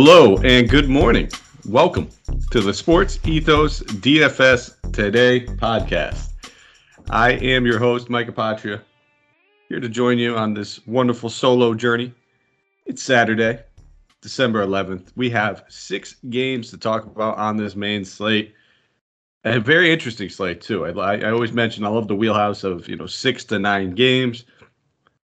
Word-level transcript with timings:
Hello 0.00 0.36
and 0.44 0.68
good 0.68 0.88
morning. 0.88 1.28
Welcome 1.66 2.08
to 2.52 2.60
the 2.60 2.72
Sports 2.72 3.18
Ethos 3.26 3.80
DFS 3.80 4.92
Today 4.92 5.44
podcast. 5.44 6.34
I 7.10 7.32
am 7.32 7.66
your 7.66 7.80
host, 7.80 8.08
Mike 8.08 8.28
Apotria, 8.28 8.80
here 9.68 9.80
to 9.80 9.88
join 9.88 10.16
you 10.16 10.36
on 10.36 10.54
this 10.54 10.86
wonderful 10.86 11.28
solo 11.28 11.74
journey. 11.74 12.14
It's 12.86 13.02
Saturday, 13.02 13.58
December 14.20 14.64
11th. 14.64 15.08
We 15.16 15.30
have 15.30 15.64
six 15.66 16.14
games 16.30 16.70
to 16.70 16.78
talk 16.78 17.04
about 17.04 17.36
on 17.36 17.56
this 17.56 17.74
main 17.74 18.04
slate. 18.04 18.54
A 19.42 19.58
very 19.58 19.92
interesting 19.92 20.28
slate, 20.28 20.60
too. 20.60 20.86
I, 20.86 21.16
I 21.16 21.32
always 21.32 21.52
mention 21.52 21.84
I 21.84 21.88
love 21.88 22.06
the 22.06 22.14
wheelhouse 22.14 22.62
of, 22.62 22.88
you 22.88 22.94
know, 22.94 23.06
six 23.06 23.42
to 23.46 23.58
nine 23.58 23.96
games. 23.96 24.44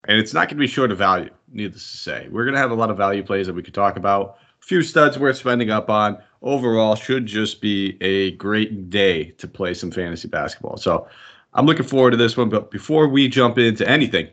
And 0.10 0.20
it's 0.20 0.34
not 0.34 0.50
going 0.50 0.58
to 0.58 0.62
be 0.62 0.68
short 0.68 0.92
of 0.92 0.98
value, 0.98 1.30
needless 1.50 1.90
to 1.94 1.98
say. 1.98 2.28
We're 2.30 2.44
going 2.44 2.56
to 2.56 2.62
have 2.62 2.72
a 2.72 2.76
lot 2.76 2.90
of 2.90 2.98
value 2.98 3.24
plays 3.24 3.48
that 3.48 3.54
we 3.54 3.64
could 3.64 3.74
talk 3.74 3.96
about. 3.96 4.38
Few 4.60 4.82
studs 4.84 5.18
worth 5.18 5.38
spending 5.38 5.72
up 5.72 5.90
on. 5.90 6.18
Overall, 6.42 6.96
should 6.96 7.26
just 7.26 7.60
be 7.60 7.98
a 8.02 8.32
great 8.32 8.90
day 8.90 9.32
to 9.32 9.48
play 9.48 9.74
some 9.74 9.92
fantasy 9.92 10.28
basketball. 10.28 10.78
So 10.78 11.08
I'm 11.54 11.66
looking 11.66 11.86
forward 11.86 12.12
to 12.12 12.18
this 12.18 12.38
one. 12.38 12.50
But 12.50 12.72
before 12.72 13.08
we 13.08 13.28
jump 13.28 13.58
into 13.58 13.88
anything, 13.90 14.30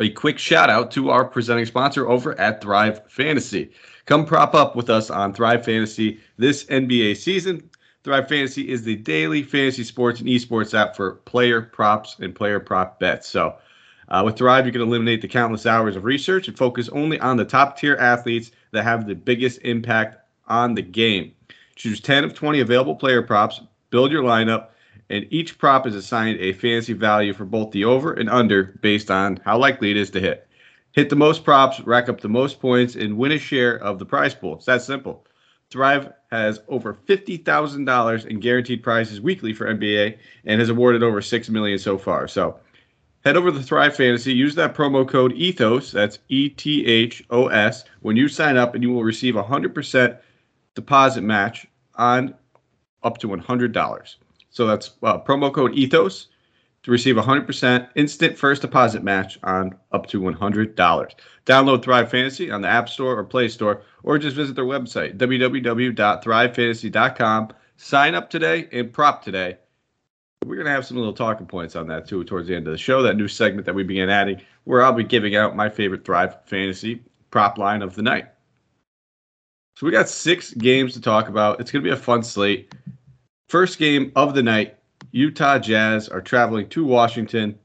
a 0.00 0.08
quick 0.10 0.38
shout 0.38 0.70
out 0.70 0.90
to 0.92 1.10
our 1.10 1.24
presenting 1.24 1.66
sponsor 1.66 2.08
over 2.08 2.38
at 2.40 2.62
Thrive 2.62 3.02
Fantasy. 3.10 3.70
Come 4.06 4.24
prop 4.24 4.54
up 4.54 4.74
with 4.74 4.88
us 4.88 5.10
on 5.10 5.34
Thrive 5.34 5.64
Fantasy 5.64 6.18
this 6.38 6.64
NBA 6.64 7.16
season. 7.16 7.68
Thrive 8.02 8.28
Fantasy 8.28 8.68
is 8.68 8.82
the 8.82 8.96
daily 8.96 9.42
fantasy 9.42 9.84
sports 9.84 10.20
and 10.20 10.28
esports 10.28 10.72
app 10.72 10.96
for 10.96 11.16
player 11.26 11.60
props 11.60 12.16
and 12.18 12.34
player 12.34 12.58
prop 12.58 12.98
bets. 12.98 13.28
So, 13.28 13.56
uh, 14.10 14.22
with 14.24 14.36
Thrive, 14.36 14.66
you 14.66 14.72
can 14.72 14.80
eliminate 14.80 15.22
the 15.22 15.28
countless 15.28 15.66
hours 15.66 15.94
of 15.94 16.04
research 16.04 16.48
and 16.48 16.58
focus 16.58 16.88
only 16.90 17.20
on 17.20 17.36
the 17.36 17.44
top 17.44 17.78
tier 17.78 17.96
athletes 17.96 18.50
that 18.72 18.82
have 18.82 19.06
the 19.06 19.14
biggest 19.14 19.60
impact 19.62 20.18
on 20.48 20.74
the 20.74 20.82
game. 20.82 21.32
Choose 21.76 22.00
10 22.00 22.24
of 22.24 22.34
20 22.34 22.60
available 22.60 22.96
player 22.96 23.22
props, 23.22 23.60
build 23.90 24.10
your 24.10 24.24
lineup, 24.24 24.68
and 25.10 25.26
each 25.30 25.58
prop 25.58 25.86
is 25.86 25.94
assigned 25.94 26.40
a 26.40 26.52
fantasy 26.52 26.92
value 26.92 27.32
for 27.32 27.44
both 27.44 27.70
the 27.70 27.84
over 27.84 28.12
and 28.12 28.28
under 28.28 28.78
based 28.82 29.10
on 29.10 29.40
how 29.44 29.58
likely 29.58 29.90
it 29.90 29.96
is 29.96 30.10
to 30.10 30.20
hit. 30.20 30.48
Hit 30.92 31.08
the 31.08 31.16
most 31.16 31.44
props, 31.44 31.80
rack 31.80 32.08
up 32.08 32.20
the 32.20 32.28
most 32.28 32.60
points, 32.60 32.96
and 32.96 33.16
win 33.16 33.32
a 33.32 33.38
share 33.38 33.76
of 33.76 33.98
the 34.00 34.06
prize 34.06 34.34
pool. 34.34 34.56
It's 34.56 34.66
that 34.66 34.82
simple. 34.82 35.24
Thrive 35.70 36.12
has 36.32 36.60
over 36.66 36.94
$50,000 36.94 38.26
in 38.26 38.40
guaranteed 38.40 38.82
prizes 38.82 39.20
weekly 39.20 39.52
for 39.52 39.66
NBA 39.66 40.18
and 40.44 40.58
has 40.58 40.68
awarded 40.68 41.04
over 41.04 41.22
6 41.22 41.48
million 41.48 41.78
so 41.78 41.96
far. 41.96 42.26
So, 42.26 42.58
head 43.24 43.36
over 43.36 43.50
to 43.50 43.62
Thrive 43.62 43.96
Fantasy, 43.96 44.32
use 44.32 44.54
that 44.54 44.74
promo 44.74 45.08
code 45.08 45.32
ETHOS, 45.34 45.92
that's 45.92 46.18
E 46.28 46.48
T 46.48 46.86
H 46.86 47.24
O 47.30 47.48
S, 47.48 47.84
when 48.00 48.16
you 48.16 48.28
sign 48.28 48.56
up, 48.56 48.74
and 48.74 48.82
you 48.82 48.92
will 48.92 49.04
receive 49.04 49.36
a 49.36 49.42
100% 49.42 50.18
deposit 50.74 51.22
match 51.22 51.66
on 51.96 52.34
up 53.02 53.18
to 53.18 53.28
$100. 53.28 54.14
So 54.50 54.66
that's 54.66 54.92
uh, 55.02 55.18
promo 55.18 55.52
code 55.52 55.74
ETHOS 55.74 56.26
to 56.82 56.90
receive 56.90 57.18
a 57.18 57.22
100% 57.22 57.88
instant 57.94 58.38
first 58.38 58.62
deposit 58.62 59.02
match 59.02 59.38
on 59.42 59.74
up 59.92 60.06
to 60.06 60.18
$100. 60.20 60.74
Download 61.46 61.82
Thrive 61.82 62.10
Fantasy 62.10 62.50
on 62.50 62.62
the 62.62 62.68
App 62.68 62.88
Store 62.88 63.18
or 63.18 63.24
Play 63.24 63.48
Store, 63.48 63.82
or 64.02 64.18
just 64.18 64.34
visit 64.34 64.54
their 64.54 64.64
website, 64.64 65.18
www.thrivefantasy.com. 65.18 67.48
Sign 67.76 68.14
up 68.14 68.30
today 68.30 68.66
and 68.72 68.90
prop 68.92 69.22
today. 69.22 69.58
We're 70.46 70.56
going 70.56 70.66
to 70.66 70.72
have 70.72 70.86
some 70.86 70.96
little 70.96 71.12
talking 71.12 71.46
points 71.46 71.76
on 71.76 71.86
that 71.88 72.08
too 72.08 72.24
towards 72.24 72.48
the 72.48 72.56
end 72.56 72.66
of 72.66 72.72
the 72.72 72.78
show, 72.78 73.02
that 73.02 73.16
new 73.16 73.28
segment 73.28 73.66
that 73.66 73.74
we 73.74 73.82
began 73.82 74.08
adding, 74.08 74.40
where 74.64 74.82
I'll 74.82 74.92
be 74.92 75.04
giving 75.04 75.36
out 75.36 75.54
my 75.54 75.68
favorite 75.68 76.04
Thrive 76.04 76.38
Fantasy 76.46 77.02
prop 77.30 77.58
line 77.58 77.82
of 77.82 77.94
the 77.94 78.02
night. 78.02 78.26
So 79.76 79.86
we 79.86 79.92
got 79.92 80.08
six 80.08 80.52
games 80.54 80.94
to 80.94 81.00
talk 81.00 81.28
about. 81.28 81.60
It's 81.60 81.70
going 81.70 81.84
to 81.84 81.90
be 81.90 81.94
a 81.94 81.96
fun 81.96 82.22
slate. 82.22 82.74
First 83.48 83.78
game 83.78 84.12
of 84.16 84.34
the 84.34 84.42
night 84.42 84.78
Utah 85.12 85.58
Jazz 85.58 86.08
are 86.08 86.20
traveling 86.20 86.68
to 86.70 86.84
Washington, 86.84 87.58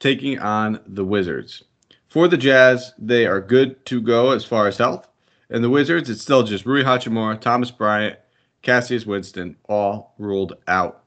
taking 0.00 0.38
on 0.38 0.80
the 0.86 1.04
Wizards. 1.04 1.64
For 2.08 2.26
the 2.26 2.36
Jazz, 2.36 2.92
they 2.98 3.26
are 3.26 3.40
good 3.40 3.84
to 3.86 4.00
go 4.00 4.30
as 4.30 4.44
far 4.44 4.66
as 4.66 4.78
health. 4.78 5.08
And 5.50 5.62
the 5.62 5.70
Wizards, 5.70 6.08
it's 6.08 6.22
still 6.22 6.42
just 6.42 6.66
Rui 6.66 6.82
Hachimura, 6.82 7.40
Thomas 7.40 7.70
Bryant, 7.70 8.18
Cassius 8.62 9.06
Winston, 9.06 9.56
all 9.68 10.14
ruled 10.18 10.54
out. 10.68 11.04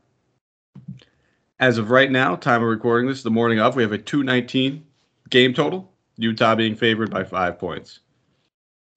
As 1.62 1.78
of 1.78 1.92
right 1.92 2.10
now, 2.10 2.36
time 2.36 2.64
of 2.64 2.68
recording 2.68 3.08
this, 3.08 3.22
the 3.22 3.30
morning 3.30 3.60
of, 3.60 3.76
we 3.76 3.84
have 3.84 3.92
a 3.92 3.98
219 4.00 4.84
game 5.30 5.54
total, 5.54 5.94
Utah 6.18 6.56
being 6.56 6.76
favored 6.76 7.12
by 7.12 7.24
five 7.24 7.60
points. 7.60 8.00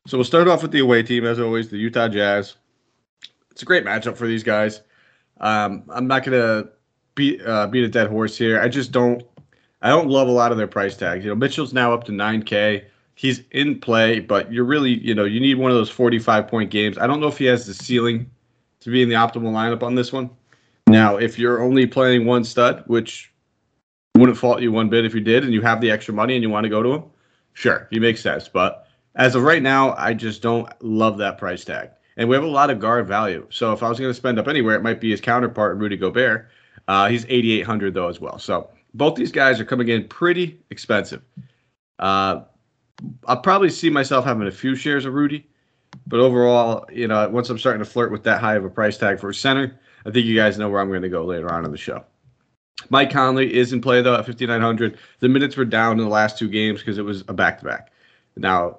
So 0.06 0.16
we'll 0.16 0.24
start 0.24 0.48
off 0.48 0.62
with 0.62 0.70
the 0.70 0.78
away 0.78 1.02
team, 1.02 1.26
as 1.26 1.38
always, 1.38 1.68
the 1.68 1.76
Utah 1.76 2.08
Jazz. 2.08 2.56
It's 3.50 3.60
a 3.60 3.66
great 3.66 3.84
matchup 3.84 4.16
for 4.16 4.26
these 4.26 4.42
guys. 4.42 4.80
Um, 5.40 5.84
I'm 5.90 6.06
not 6.06 6.24
gonna 6.24 6.70
beat 7.14 7.42
uh, 7.44 7.66
beat 7.66 7.84
a 7.84 7.88
dead 7.88 8.08
horse 8.08 8.36
here. 8.36 8.58
I 8.58 8.68
just 8.68 8.92
don't 8.92 9.22
I 9.82 9.90
don't 9.90 10.08
love 10.08 10.28
a 10.28 10.32
lot 10.32 10.50
of 10.50 10.56
their 10.56 10.66
price 10.66 10.96
tags. 10.96 11.22
You 11.22 11.30
know, 11.30 11.36
Mitchell's 11.36 11.74
now 11.74 11.92
up 11.92 12.04
to 12.04 12.12
9K. 12.12 12.84
He's 13.14 13.42
in 13.50 13.78
play, 13.78 14.20
but 14.20 14.50
you're 14.50 14.64
really 14.64 14.98
you 15.00 15.14
know 15.14 15.24
you 15.24 15.38
need 15.38 15.58
one 15.58 15.70
of 15.70 15.76
those 15.76 15.90
45 15.90 16.48
point 16.48 16.70
games. 16.70 16.96
I 16.96 17.06
don't 17.06 17.20
know 17.20 17.28
if 17.28 17.36
he 17.36 17.44
has 17.44 17.66
the 17.66 17.74
ceiling 17.74 18.30
to 18.80 18.90
be 18.90 19.02
in 19.02 19.10
the 19.10 19.16
optimal 19.16 19.52
lineup 19.52 19.82
on 19.82 19.94
this 19.94 20.14
one. 20.14 20.30
Now, 20.94 21.16
if 21.16 21.40
you're 21.40 21.60
only 21.60 21.86
playing 21.86 22.24
one 22.24 22.44
stud, 22.44 22.84
which 22.86 23.32
wouldn't 24.14 24.38
fault 24.38 24.62
you 24.62 24.70
one 24.70 24.88
bit 24.88 25.04
if 25.04 25.12
you 25.12 25.20
did, 25.20 25.42
and 25.42 25.52
you 25.52 25.60
have 25.60 25.80
the 25.80 25.90
extra 25.90 26.14
money 26.14 26.34
and 26.34 26.42
you 26.44 26.48
want 26.48 26.62
to 26.62 26.70
go 26.70 26.84
to 26.84 26.92
him, 26.92 27.02
sure, 27.52 27.88
he 27.90 27.98
makes 27.98 28.20
sense. 28.20 28.46
But 28.46 28.86
as 29.16 29.34
of 29.34 29.42
right 29.42 29.60
now, 29.60 29.96
I 29.96 30.14
just 30.14 30.40
don't 30.40 30.68
love 30.80 31.18
that 31.18 31.36
price 31.36 31.64
tag. 31.64 31.90
And 32.16 32.28
we 32.28 32.36
have 32.36 32.44
a 32.44 32.48
lot 32.48 32.70
of 32.70 32.78
guard 32.78 33.08
value. 33.08 33.44
So 33.50 33.72
if 33.72 33.82
I 33.82 33.88
was 33.88 33.98
going 33.98 34.10
to 34.10 34.14
spend 34.14 34.38
up 34.38 34.46
anywhere, 34.46 34.76
it 34.76 34.84
might 34.84 35.00
be 35.00 35.10
his 35.10 35.20
counterpart, 35.20 35.78
Rudy 35.78 35.96
Gobert. 35.96 36.48
Uh, 36.86 37.08
he's 37.08 37.24
8,800 37.24 37.92
though 37.92 38.06
as 38.06 38.20
well. 38.20 38.38
So 38.38 38.70
both 38.94 39.16
these 39.16 39.32
guys 39.32 39.58
are 39.58 39.64
coming 39.64 39.88
in 39.88 40.06
pretty 40.06 40.60
expensive. 40.70 41.22
Uh, 41.98 42.42
I'll 43.26 43.40
probably 43.40 43.70
see 43.70 43.90
myself 43.90 44.24
having 44.24 44.46
a 44.46 44.52
few 44.52 44.76
shares 44.76 45.06
of 45.06 45.14
Rudy, 45.14 45.44
but 46.06 46.20
overall, 46.20 46.86
you 46.92 47.08
know, 47.08 47.28
once 47.30 47.50
I'm 47.50 47.58
starting 47.58 47.82
to 47.82 47.90
flirt 47.90 48.12
with 48.12 48.22
that 48.22 48.40
high 48.40 48.54
of 48.54 48.64
a 48.64 48.70
price 48.70 48.96
tag 48.96 49.18
for 49.18 49.30
a 49.30 49.34
center, 49.34 49.80
I 50.06 50.10
think 50.10 50.26
you 50.26 50.36
guys 50.36 50.58
know 50.58 50.68
where 50.68 50.80
I'm 50.80 50.88
going 50.88 51.02
to 51.02 51.08
go 51.08 51.24
later 51.24 51.52
on 51.52 51.64
in 51.64 51.70
the 51.70 51.78
show. 51.78 52.04
Mike 52.90 53.10
Conley 53.10 53.54
is 53.54 53.72
in 53.72 53.80
play 53.80 54.02
though 54.02 54.14
at 54.14 54.26
5,900. 54.26 54.98
The 55.20 55.28
minutes 55.28 55.56
were 55.56 55.64
down 55.64 55.98
in 55.98 56.04
the 56.04 56.10
last 56.10 56.38
two 56.38 56.48
games 56.48 56.80
because 56.80 56.98
it 56.98 57.02
was 57.02 57.22
a 57.28 57.32
back 57.32 57.58
to 57.60 57.64
back. 57.64 57.92
Now, 58.36 58.78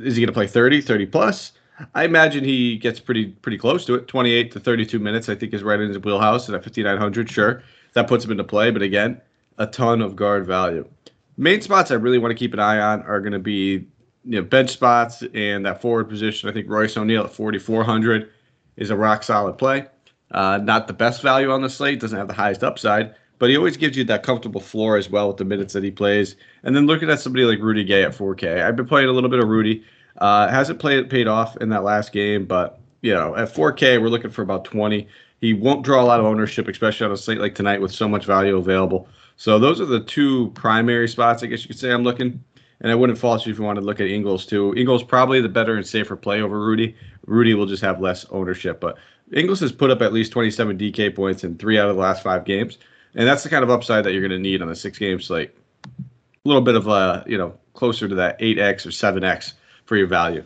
is 0.00 0.16
he 0.16 0.22
going 0.22 0.28
to 0.28 0.32
play 0.32 0.46
30, 0.46 0.80
30 0.80 1.06
plus? 1.06 1.52
I 1.94 2.04
imagine 2.04 2.44
he 2.44 2.76
gets 2.76 3.00
pretty 3.00 3.26
pretty 3.26 3.58
close 3.58 3.84
to 3.86 3.94
it. 3.94 4.06
28 4.06 4.52
to 4.52 4.60
32 4.60 4.98
minutes, 4.98 5.28
I 5.28 5.34
think, 5.34 5.52
is 5.52 5.62
right 5.62 5.80
in 5.80 5.88
his 5.88 5.98
wheelhouse. 5.98 6.46
And 6.46 6.54
at 6.54 6.62
5,900, 6.62 7.28
sure, 7.28 7.62
that 7.94 8.06
puts 8.06 8.24
him 8.24 8.30
into 8.30 8.44
play. 8.44 8.70
But 8.70 8.82
again, 8.82 9.20
a 9.58 9.66
ton 9.66 10.00
of 10.00 10.14
guard 10.14 10.46
value. 10.46 10.88
Main 11.36 11.60
spots 11.62 11.90
I 11.90 11.94
really 11.94 12.18
want 12.18 12.30
to 12.30 12.36
keep 12.36 12.52
an 12.52 12.60
eye 12.60 12.78
on 12.78 13.02
are 13.02 13.20
going 13.20 13.32
to 13.32 13.40
be 13.40 13.86
you 14.24 14.40
know 14.40 14.42
bench 14.42 14.70
spots 14.70 15.24
and 15.34 15.66
that 15.66 15.80
forward 15.80 16.08
position. 16.08 16.48
I 16.48 16.52
think 16.52 16.68
Royce 16.68 16.96
O'Neal 16.96 17.24
at 17.24 17.32
4,400 17.32 18.30
is 18.76 18.90
a 18.90 18.96
rock 18.96 19.22
solid 19.22 19.58
play. 19.58 19.86
Uh, 20.34 20.58
not 20.58 20.88
the 20.88 20.92
best 20.92 21.22
value 21.22 21.50
on 21.50 21.62
the 21.62 21.70
slate, 21.70 22.00
doesn't 22.00 22.18
have 22.18 22.26
the 22.26 22.34
highest 22.34 22.64
upside, 22.64 23.14
but 23.38 23.48
he 23.48 23.56
always 23.56 23.76
gives 23.76 23.96
you 23.96 24.02
that 24.02 24.24
comfortable 24.24 24.60
floor 24.60 24.96
as 24.96 25.08
well 25.08 25.28
with 25.28 25.36
the 25.36 25.44
minutes 25.44 25.72
that 25.72 25.84
he 25.84 25.92
plays. 25.92 26.34
And 26.64 26.74
then 26.74 26.86
looking 26.86 27.08
at 27.08 27.20
somebody 27.20 27.44
like 27.44 27.60
Rudy 27.60 27.84
Gay 27.84 28.02
at 28.02 28.12
4K, 28.12 28.64
I've 28.64 28.74
been 28.74 28.86
playing 28.86 29.08
a 29.08 29.12
little 29.12 29.30
bit 29.30 29.38
of 29.38 29.48
Rudy. 29.48 29.84
Uh, 30.18 30.48
hasn't 30.48 30.80
played 30.80 31.08
paid 31.08 31.28
off 31.28 31.56
in 31.58 31.68
that 31.70 31.84
last 31.84 32.12
game, 32.12 32.46
but 32.46 32.80
you 33.00 33.14
know, 33.14 33.36
at 33.36 33.52
4K, 33.52 34.00
we're 34.00 34.08
looking 34.08 34.30
for 34.30 34.42
about 34.42 34.64
20. 34.64 35.06
He 35.40 35.52
won't 35.52 35.84
draw 35.84 36.02
a 36.02 36.06
lot 36.06 36.20
of 36.20 36.26
ownership, 36.26 36.66
especially 36.68 37.06
on 37.06 37.12
a 37.12 37.16
slate 37.16 37.38
like 37.38 37.54
tonight 37.54 37.80
with 37.80 37.92
so 37.92 38.08
much 38.08 38.24
value 38.24 38.56
available. 38.56 39.08
So 39.36 39.58
those 39.58 39.80
are 39.80 39.86
the 39.86 40.00
two 40.00 40.50
primary 40.50 41.08
spots, 41.08 41.42
I 41.42 41.46
guess 41.46 41.62
you 41.62 41.68
could 41.68 41.78
say 41.78 41.92
I'm 41.92 42.02
looking. 42.02 42.42
And 42.80 42.90
I 42.90 42.94
wouldn't 42.94 43.18
fault 43.18 43.46
you 43.46 43.52
if 43.52 43.58
you 43.58 43.64
wanted 43.64 43.80
to 43.80 43.86
look 43.86 44.00
at 44.00 44.08
Ingles 44.08 44.46
too. 44.46 44.74
Ingles 44.76 45.02
probably 45.02 45.40
the 45.40 45.48
better 45.48 45.76
and 45.76 45.86
safer 45.86 46.16
play 46.16 46.42
over 46.42 46.58
Rudy. 46.58 46.96
Rudy 47.26 47.54
will 47.54 47.66
just 47.66 47.82
have 47.82 48.00
less 48.00 48.26
ownership, 48.30 48.80
but 48.80 48.98
Ingles 49.32 49.60
has 49.60 49.72
put 49.72 49.90
up 49.90 50.02
at 50.02 50.12
least 50.12 50.32
27 50.32 50.78
DK 50.78 51.14
points 51.14 51.44
in 51.44 51.56
three 51.56 51.78
out 51.78 51.88
of 51.88 51.96
the 51.96 52.02
last 52.02 52.22
five 52.22 52.44
games, 52.44 52.78
and 53.14 53.26
that's 53.26 53.42
the 53.42 53.48
kind 53.48 53.64
of 53.64 53.70
upside 53.70 54.04
that 54.04 54.12
you're 54.12 54.20
going 54.20 54.30
to 54.30 54.38
need 54.38 54.62
on 54.62 54.68
a 54.68 54.76
six-game 54.76 55.20
slate. 55.20 55.50
A 55.86 56.02
little 56.44 56.62
bit 56.62 56.74
of 56.74 56.86
a 56.88 57.24
you 57.26 57.38
know 57.38 57.58
closer 57.72 58.08
to 58.08 58.14
that 58.14 58.38
8x 58.38 58.86
or 58.86 58.90
7x 58.90 59.54
for 59.84 59.96
your 59.96 60.06
value. 60.06 60.44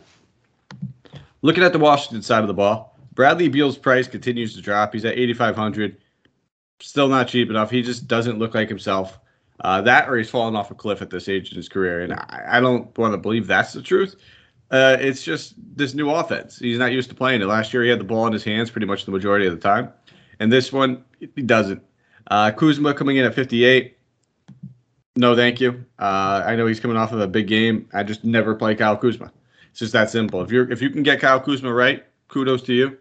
Looking 1.41 1.63
at 1.63 1.73
the 1.73 1.79
Washington 1.79 2.21
side 2.21 2.41
of 2.41 2.47
the 2.47 2.53
ball, 2.53 2.97
Bradley 3.13 3.47
Beal's 3.47 3.77
price 3.77 4.07
continues 4.07 4.55
to 4.55 4.61
drop. 4.61 4.93
He's 4.93 5.05
at 5.05 5.17
8,500. 5.17 5.97
Still 6.81 7.07
not 7.07 7.27
cheap 7.27 7.49
enough. 7.49 7.69
He 7.69 7.81
just 7.81 8.07
doesn't 8.07 8.39
look 8.39 8.55
like 8.55 8.69
himself. 8.69 9.19
Uh, 9.61 9.81
that 9.81 10.07
or 10.07 10.17
he's 10.17 10.29
fallen 10.29 10.55
off 10.55 10.71
a 10.71 10.75
cliff 10.75 11.01
at 11.01 11.09
this 11.09 11.27
age 11.27 11.51
in 11.51 11.57
his 11.57 11.67
career. 11.67 12.01
And 12.01 12.13
I, 12.13 12.45
I 12.47 12.59
don't 12.61 12.97
want 12.97 13.13
to 13.13 13.17
believe 13.17 13.47
that's 13.47 13.73
the 13.73 13.81
truth. 13.81 14.15
Uh, 14.71 14.97
it's 14.99 15.23
just 15.23 15.55
this 15.75 15.93
new 15.93 16.09
offense. 16.09 16.59
He's 16.59 16.77
not 16.77 16.91
used 16.91 17.09
to 17.09 17.15
playing 17.15 17.41
it. 17.41 17.45
Last 17.45 17.73
year, 17.73 17.83
he 17.83 17.89
had 17.89 17.99
the 17.99 18.03
ball 18.03 18.27
in 18.27 18.33
his 18.33 18.43
hands 18.43 18.69
pretty 18.69 18.85
much 18.85 19.05
the 19.05 19.11
majority 19.11 19.47
of 19.47 19.53
the 19.53 19.59
time. 19.59 19.91
And 20.39 20.51
this 20.51 20.71
one, 20.71 21.03
he 21.19 21.41
doesn't. 21.41 21.81
Uh, 22.29 22.51
Kuzma 22.51 22.93
coming 22.93 23.17
in 23.17 23.25
at 23.25 23.33
58. 23.33 23.97
No, 25.15 25.35
thank 25.35 25.59
you. 25.59 25.83
Uh, 25.97 26.43
I 26.45 26.55
know 26.55 26.67
he's 26.67 26.79
coming 26.79 26.97
off 26.97 27.11
of 27.11 27.19
a 27.19 27.27
big 27.27 27.47
game. 27.47 27.89
I 27.93 28.03
just 28.03 28.23
never 28.23 28.55
play 28.55 28.75
Kyle 28.75 28.95
Kuzma. 28.95 29.31
It's 29.71 29.79
just 29.79 29.93
that 29.93 30.09
simple. 30.09 30.41
If 30.41 30.51
you're 30.51 30.71
if 30.71 30.81
you 30.81 30.89
can 30.89 31.03
get 31.03 31.19
Kyle 31.19 31.39
Kuzma 31.39 31.73
right, 31.73 32.05
kudos 32.27 32.61
to 32.63 32.73
you. 32.73 32.97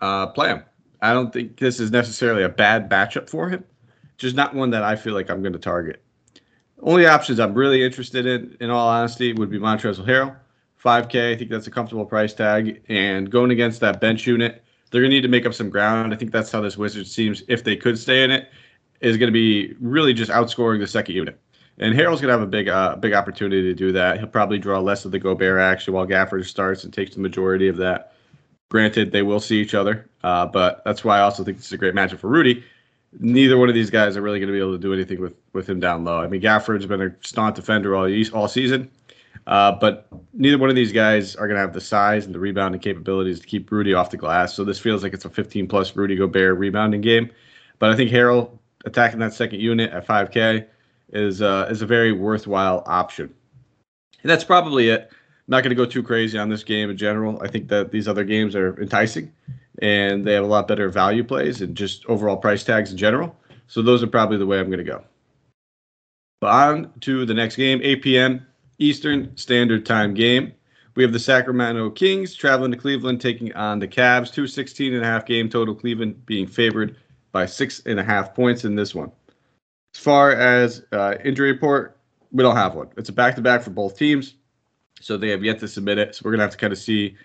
Uh, 0.00 0.28
play 0.28 0.48
him. 0.48 0.64
I 1.02 1.12
don't 1.12 1.32
think 1.32 1.58
this 1.58 1.80
is 1.80 1.90
necessarily 1.90 2.44
a 2.44 2.48
bad 2.48 2.88
matchup 2.88 3.28
for 3.28 3.48
him. 3.48 3.64
Just 4.16 4.36
not 4.36 4.54
one 4.54 4.70
that 4.70 4.82
I 4.82 4.96
feel 4.96 5.14
like 5.14 5.30
I'm 5.30 5.42
going 5.42 5.52
to 5.52 5.58
target. 5.58 6.02
Only 6.82 7.06
options 7.06 7.40
I'm 7.40 7.54
really 7.54 7.84
interested 7.84 8.26
in, 8.26 8.56
in 8.60 8.70
all 8.70 8.88
honesty, 8.88 9.32
would 9.32 9.50
be 9.50 9.58
Montrezl 9.58 10.06
Harrell. 10.06 10.36
5K, 10.82 11.32
I 11.32 11.36
think 11.36 11.50
that's 11.50 11.66
a 11.66 11.70
comfortable 11.70 12.06
price 12.06 12.32
tag. 12.32 12.82
And 12.88 13.30
going 13.30 13.50
against 13.50 13.80
that 13.80 14.00
bench 14.00 14.26
unit, 14.26 14.64
they're 14.90 15.02
going 15.02 15.10
to 15.10 15.16
need 15.16 15.22
to 15.22 15.28
make 15.28 15.46
up 15.46 15.54
some 15.54 15.70
ground. 15.70 16.12
I 16.12 16.16
think 16.16 16.32
that's 16.32 16.50
how 16.50 16.60
this 16.60 16.76
Wizards 16.76 17.12
seems, 17.12 17.42
if 17.48 17.64
they 17.64 17.76
could 17.76 17.98
stay 17.98 18.24
in 18.24 18.30
it, 18.30 18.50
is 19.00 19.16
going 19.16 19.28
to 19.28 19.32
be 19.32 19.74
really 19.80 20.12
just 20.12 20.30
outscoring 20.30 20.80
the 20.80 20.86
second 20.86 21.14
unit. 21.14 21.38
And 21.78 21.94
Harrell's 21.94 22.20
going 22.20 22.28
to 22.28 22.38
have 22.38 22.42
a 22.42 22.46
big, 22.46 22.68
uh, 22.68 22.96
big 22.96 23.14
opportunity 23.14 23.62
to 23.62 23.74
do 23.74 23.92
that. 23.92 24.18
He'll 24.18 24.28
probably 24.28 24.58
draw 24.58 24.80
less 24.80 25.04
of 25.04 25.12
the 25.12 25.18
Gobert 25.18 25.60
action 25.60 25.94
while 25.94 26.06
Gafford 26.06 26.44
starts 26.44 26.84
and 26.84 26.92
takes 26.92 27.14
the 27.14 27.20
majority 27.20 27.68
of 27.68 27.76
that. 27.78 28.12
Granted, 28.70 29.10
they 29.10 29.22
will 29.22 29.40
see 29.40 29.60
each 29.60 29.74
other, 29.74 30.08
uh, 30.22 30.46
but 30.46 30.82
that's 30.84 31.02
why 31.02 31.18
I 31.18 31.22
also 31.22 31.42
think 31.42 31.56
this 31.56 31.66
is 31.66 31.72
a 31.72 31.78
great 31.78 31.94
matchup 31.94 32.18
for 32.18 32.28
Rudy. 32.28 32.62
Neither 33.18 33.58
one 33.58 33.68
of 33.68 33.74
these 33.74 33.90
guys 33.90 34.16
are 34.16 34.22
really 34.22 34.38
going 34.38 34.48
to 34.48 34.52
be 34.52 34.60
able 34.60 34.72
to 34.72 34.78
do 34.78 34.92
anything 34.94 35.20
with 35.20 35.34
with 35.52 35.68
him 35.68 35.80
down 35.80 36.04
low. 36.04 36.20
I 36.20 36.28
mean, 36.28 36.40
Gafford's 36.40 36.86
been 36.86 37.02
a 37.02 37.12
staunch 37.22 37.56
defender 37.56 37.96
all 37.96 38.08
all 38.32 38.46
season, 38.46 38.88
uh, 39.46 39.72
but 39.72 40.06
neither 40.32 40.58
one 40.58 40.70
of 40.70 40.76
these 40.76 40.92
guys 40.92 41.36
are 41.36 41.46
going 41.46 41.56
to 41.56 41.60
have 41.60 41.72
the 41.72 41.80
size 41.80 42.26
and 42.26 42.34
the 42.34 42.38
rebounding 42.38 42.80
capabilities 42.80 43.40
to 43.40 43.46
keep 43.46 43.70
Rudy 43.70 43.94
off 43.94 44.10
the 44.10 44.16
glass. 44.16 44.54
So 44.54 44.64
this 44.64 44.78
feels 44.78 45.02
like 45.02 45.14
it's 45.14 45.24
a 45.24 45.30
15 45.30 45.66
plus 45.66 45.96
Rudy 45.96 46.16
Gobert 46.16 46.58
rebounding 46.58 47.00
game. 47.00 47.30
But 47.78 47.90
I 47.90 47.96
think 47.96 48.10
Harrell 48.10 48.58
attacking 48.84 49.18
that 49.20 49.34
second 49.34 49.60
unit 49.60 49.90
at 49.92 50.06
5K 50.06 50.66
is 51.12 51.42
uh, 51.42 51.66
is 51.70 51.82
a 51.82 51.86
very 51.86 52.12
worthwhile 52.12 52.82
option. 52.86 53.34
And 54.22 54.30
that's 54.30 54.44
probably 54.44 54.90
it 54.90 55.10
not 55.50 55.64
going 55.64 55.70
to 55.70 55.74
go 55.76 55.84
too 55.84 56.02
crazy 56.02 56.38
on 56.38 56.48
this 56.48 56.62
game 56.62 56.90
in 56.90 56.96
general. 56.96 57.42
I 57.42 57.48
think 57.48 57.68
that 57.68 57.90
these 57.90 58.06
other 58.06 58.24
games 58.24 58.54
are 58.54 58.80
enticing 58.80 59.32
and 59.82 60.24
they 60.24 60.34
have 60.34 60.44
a 60.44 60.46
lot 60.46 60.68
better 60.68 60.88
value 60.88 61.24
plays 61.24 61.60
and 61.60 61.76
just 61.76 62.06
overall 62.06 62.36
price 62.36 62.62
tags 62.62 62.92
in 62.92 62.96
general. 62.96 63.36
So 63.66 63.82
those 63.82 64.02
are 64.02 64.06
probably 64.06 64.38
the 64.38 64.46
way 64.46 64.60
I'm 64.60 64.66
going 64.66 64.78
to 64.78 64.84
go. 64.84 65.02
But 66.40 66.50
on 66.50 66.92
to 67.00 67.26
the 67.26 67.34
next 67.34 67.56
game, 67.56 67.80
8 67.82 68.02
p.m. 68.02 68.46
Eastern 68.80 69.36
Standard 69.36 69.86
Time 69.86 70.14
game. 70.14 70.52
We 70.96 71.04
have 71.04 71.12
the 71.12 71.20
Sacramento 71.20 71.90
Kings 71.90 72.34
traveling 72.34 72.72
to 72.72 72.76
Cleveland, 72.76 73.20
taking 73.20 73.52
on 73.54 73.78
the 73.78 73.86
Cavs. 73.86 74.32
Two 74.32 74.46
16 74.48 74.92
and 74.92 75.04
a 75.04 75.06
half 75.06 75.24
game 75.24 75.48
total. 75.48 75.74
Cleveland 75.74 76.26
being 76.26 76.46
favored 76.46 76.96
by 77.30 77.46
six 77.46 77.80
and 77.86 78.00
a 78.00 78.02
half 78.02 78.34
points 78.34 78.64
in 78.64 78.74
this 78.74 78.94
one. 78.94 79.12
As 79.94 80.00
far 80.00 80.32
as 80.32 80.84
uh, 80.92 81.14
injury 81.24 81.52
report, 81.52 81.96
we 82.32 82.42
don't 82.42 82.56
have 82.56 82.74
one. 82.74 82.88
It's 82.96 83.08
a 83.08 83.12
back 83.12 83.36
to 83.36 83.42
back 83.42 83.62
for 83.62 83.70
both 83.70 83.96
teams. 83.96 84.34
So 85.00 85.16
they 85.16 85.28
have 85.28 85.44
yet 85.44 85.60
to 85.60 85.68
submit 85.68 85.98
it. 85.98 86.14
So 86.14 86.22
we're 86.24 86.32
gonna 86.32 86.42
have 86.42 86.52
to 86.52 86.58
kind 86.58 86.72
of 86.72 86.78
see 86.78 87.16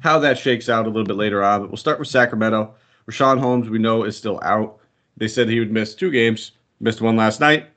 how 0.00 0.18
that 0.20 0.38
shakes 0.38 0.68
out 0.68 0.86
a 0.86 0.88
little 0.88 1.04
bit 1.04 1.16
later 1.16 1.42
on. 1.42 1.62
But 1.62 1.70
we'll 1.70 1.76
start 1.76 1.98
with 1.98 2.08
Sacramento. 2.08 2.74
Richaun 3.10 3.38
Holmes, 3.38 3.68
we 3.68 3.78
know, 3.78 4.04
is 4.04 4.16
still 4.16 4.40
out. 4.42 4.78
They 5.16 5.28
said 5.28 5.48
he 5.48 5.60
would 5.60 5.72
miss 5.72 5.94
two 5.94 6.10
games. 6.10 6.52
Missed 6.80 7.00
one 7.00 7.16
last 7.16 7.40
night. 7.40 7.68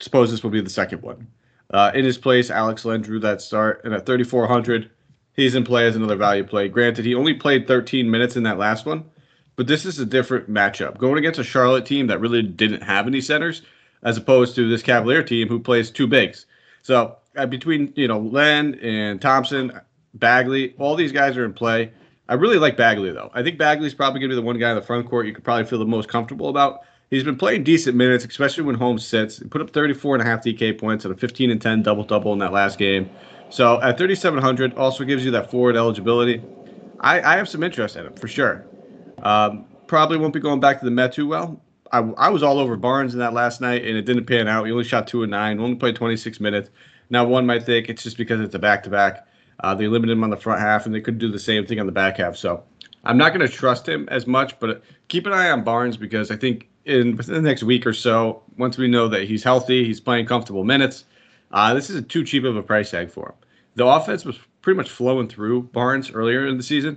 Suppose 0.00 0.30
this 0.30 0.42
will 0.42 0.50
be 0.50 0.60
the 0.60 0.70
second 0.70 1.02
one. 1.02 1.26
Uh, 1.70 1.90
in 1.94 2.04
his 2.04 2.18
place, 2.18 2.50
Alex 2.50 2.84
Len 2.84 3.00
drew 3.00 3.18
that 3.20 3.40
start, 3.40 3.80
and 3.84 3.94
at 3.94 4.06
3,400, 4.06 4.90
he's 5.34 5.54
in 5.54 5.64
play 5.64 5.86
as 5.86 5.96
another 5.96 6.16
value 6.16 6.44
play. 6.44 6.68
Granted, 6.68 7.04
he 7.04 7.14
only 7.14 7.34
played 7.34 7.66
13 7.66 8.10
minutes 8.10 8.36
in 8.36 8.42
that 8.44 8.58
last 8.58 8.86
one, 8.86 9.04
but 9.56 9.66
this 9.66 9.84
is 9.84 9.98
a 9.98 10.06
different 10.06 10.50
matchup. 10.50 10.98
Going 10.98 11.18
against 11.18 11.40
a 11.40 11.44
Charlotte 11.44 11.86
team 11.86 12.06
that 12.08 12.20
really 12.20 12.42
didn't 12.42 12.82
have 12.82 13.06
any 13.06 13.20
centers, 13.20 13.62
as 14.02 14.16
opposed 14.16 14.54
to 14.54 14.68
this 14.68 14.82
Cavalier 14.82 15.22
team 15.22 15.48
who 15.48 15.58
plays 15.58 15.90
two 15.90 16.06
bigs. 16.06 16.46
So 16.82 17.16
uh, 17.36 17.46
between 17.46 17.92
you 17.96 18.08
know 18.08 18.20
Len 18.20 18.74
and 18.82 19.20
Thompson, 19.20 19.80
Bagley, 20.14 20.74
all 20.78 20.94
these 20.94 21.12
guys 21.12 21.36
are 21.36 21.44
in 21.44 21.52
play. 21.52 21.92
I 22.28 22.34
really 22.34 22.58
like 22.58 22.76
Bagley 22.76 23.10
though. 23.10 23.30
I 23.34 23.42
think 23.42 23.58
Bagley's 23.58 23.94
probably 23.94 24.20
going 24.20 24.30
to 24.30 24.36
be 24.36 24.40
the 24.40 24.46
one 24.46 24.58
guy 24.58 24.70
in 24.70 24.76
the 24.76 24.82
front 24.82 25.08
court 25.08 25.26
you 25.26 25.32
could 25.32 25.44
probably 25.44 25.64
feel 25.64 25.78
the 25.78 25.86
most 25.86 26.08
comfortable 26.08 26.48
about. 26.48 26.80
He's 27.14 27.22
been 27.22 27.36
playing 27.36 27.62
decent 27.62 27.96
minutes, 27.96 28.24
especially 28.24 28.64
when 28.64 28.74
Holmes 28.74 29.06
sits. 29.06 29.38
He 29.38 29.44
put 29.44 29.60
up 29.60 29.70
34 29.70 30.16
and 30.16 30.22
a 30.22 30.26
half 30.26 30.42
DK 30.42 30.76
points 30.76 31.04
and 31.04 31.14
a 31.14 31.16
15 31.16 31.48
and 31.48 31.62
10 31.62 31.80
double 31.84 32.02
double 32.02 32.32
in 32.32 32.40
that 32.40 32.52
last 32.52 32.76
game. 32.76 33.08
So 33.50 33.80
at 33.82 33.96
3,700, 33.96 34.74
also 34.74 35.04
gives 35.04 35.24
you 35.24 35.30
that 35.30 35.48
forward 35.48 35.76
eligibility. 35.76 36.42
I, 36.98 37.20
I 37.20 37.36
have 37.36 37.48
some 37.48 37.62
interest 37.62 37.94
in 37.94 38.06
him 38.06 38.14
for 38.14 38.26
sure. 38.26 38.64
Um, 39.22 39.64
probably 39.86 40.18
won't 40.18 40.34
be 40.34 40.40
going 40.40 40.58
back 40.58 40.80
to 40.80 40.84
the 40.84 40.90
Met 40.90 41.12
too 41.12 41.28
well. 41.28 41.62
I, 41.92 41.98
I 42.00 42.30
was 42.30 42.42
all 42.42 42.58
over 42.58 42.74
Barnes 42.76 43.12
in 43.12 43.20
that 43.20 43.32
last 43.32 43.60
night, 43.60 43.84
and 43.84 43.96
it 43.96 44.06
didn't 44.06 44.26
pan 44.26 44.48
out. 44.48 44.66
He 44.66 44.72
only 44.72 44.82
shot 44.82 45.06
two 45.06 45.22
and 45.22 45.30
nine, 45.30 45.60
only 45.60 45.76
played 45.76 45.94
26 45.94 46.40
minutes. 46.40 46.70
Now, 47.10 47.24
one 47.24 47.46
might 47.46 47.62
think 47.62 47.88
it's 47.88 48.02
just 48.02 48.16
because 48.16 48.40
it's 48.40 48.56
a 48.56 48.58
back 48.58 48.82
to 48.82 48.90
back. 48.90 49.24
They 49.78 49.86
limited 49.86 50.12
him 50.14 50.24
on 50.24 50.30
the 50.30 50.36
front 50.36 50.60
half, 50.60 50.84
and 50.84 50.92
they 50.92 51.00
could 51.00 51.18
do 51.18 51.30
the 51.30 51.38
same 51.38 51.64
thing 51.64 51.78
on 51.78 51.86
the 51.86 51.92
back 51.92 52.16
half. 52.16 52.36
So 52.36 52.64
I'm 53.04 53.18
not 53.18 53.34
going 53.34 53.46
to 53.46 53.52
trust 53.52 53.88
him 53.88 54.08
as 54.10 54.26
much, 54.26 54.58
but 54.58 54.82
keep 55.08 55.26
an 55.26 55.32
eye 55.32 55.50
on 55.50 55.64
Barnes 55.64 55.96
because 55.96 56.30
I 56.30 56.36
think 56.36 56.68
in 56.84 57.16
within 57.16 57.34
the 57.34 57.42
next 57.42 57.62
week 57.62 57.86
or 57.86 57.92
so, 57.92 58.42
once 58.56 58.78
we 58.78 58.88
know 58.88 59.08
that 59.08 59.24
he's 59.24 59.42
healthy, 59.42 59.84
he's 59.84 60.00
playing 60.00 60.26
comfortable 60.26 60.64
minutes, 60.64 61.04
uh, 61.52 61.74
this 61.74 61.90
isn't 61.90 62.08
too 62.08 62.24
cheap 62.24 62.44
of 62.44 62.56
a 62.56 62.62
price 62.62 62.90
tag 62.90 63.10
for 63.10 63.28
him. 63.28 63.34
The 63.76 63.86
offense 63.86 64.24
was 64.24 64.38
pretty 64.62 64.76
much 64.76 64.90
flowing 64.90 65.28
through 65.28 65.64
Barnes 65.64 66.10
earlier 66.10 66.46
in 66.46 66.56
the 66.56 66.62
season. 66.62 66.96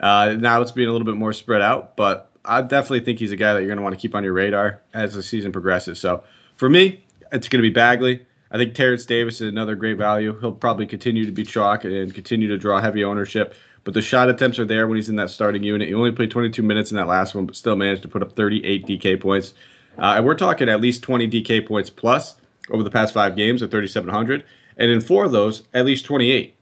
Uh, 0.00 0.36
now 0.38 0.60
it's 0.60 0.72
being 0.72 0.88
a 0.88 0.92
little 0.92 1.06
bit 1.06 1.16
more 1.16 1.32
spread 1.32 1.62
out, 1.62 1.96
but 1.96 2.30
I 2.44 2.62
definitely 2.62 3.00
think 3.00 3.18
he's 3.18 3.32
a 3.32 3.36
guy 3.36 3.54
that 3.54 3.60
you're 3.60 3.68
going 3.68 3.78
to 3.78 3.82
want 3.82 3.94
to 3.94 4.00
keep 4.00 4.14
on 4.14 4.22
your 4.22 4.32
radar 4.32 4.82
as 4.94 5.14
the 5.14 5.22
season 5.22 5.52
progresses. 5.52 5.98
So 5.98 6.22
for 6.56 6.68
me, 6.68 7.04
it's 7.32 7.48
going 7.48 7.62
to 7.62 7.68
be 7.68 7.72
Bagley. 7.72 8.24
I 8.50 8.58
think 8.58 8.74
Terence 8.74 9.04
Davis 9.04 9.36
is 9.40 9.48
another 9.48 9.74
great 9.74 9.98
value. 9.98 10.38
He'll 10.40 10.52
probably 10.52 10.86
continue 10.86 11.26
to 11.26 11.32
be 11.32 11.44
chalk 11.44 11.84
and 11.84 12.14
continue 12.14 12.48
to 12.48 12.58
draw 12.58 12.80
heavy 12.80 13.02
ownership. 13.02 13.54
But 13.86 13.94
the 13.94 14.02
shot 14.02 14.28
attempts 14.28 14.58
are 14.58 14.64
there 14.64 14.88
when 14.88 14.96
he's 14.96 15.08
in 15.08 15.14
that 15.16 15.30
starting 15.30 15.62
unit. 15.62 15.86
He 15.86 15.94
only 15.94 16.10
played 16.10 16.30
22 16.30 16.60
minutes 16.60 16.90
in 16.90 16.96
that 16.96 17.06
last 17.06 17.36
one, 17.36 17.46
but 17.46 17.54
still 17.54 17.76
managed 17.76 18.02
to 18.02 18.08
put 18.08 18.20
up 18.20 18.32
38 18.32 18.84
DK 18.84 19.20
points. 19.20 19.54
Uh, 19.96 20.14
and 20.16 20.26
we're 20.26 20.34
talking 20.34 20.68
at 20.68 20.80
least 20.80 21.04
20 21.04 21.30
DK 21.30 21.64
points 21.64 21.88
plus 21.88 22.34
over 22.70 22.82
the 22.82 22.90
past 22.90 23.14
five 23.14 23.36
games 23.36 23.62
at 23.62 23.70
3,700. 23.70 24.42
And 24.78 24.90
in 24.90 25.00
four 25.00 25.24
of 25.24 25.30
those, 25.30 25.62
at 25.72 25.86
least 25.86 26.04
28. 26.04 26.52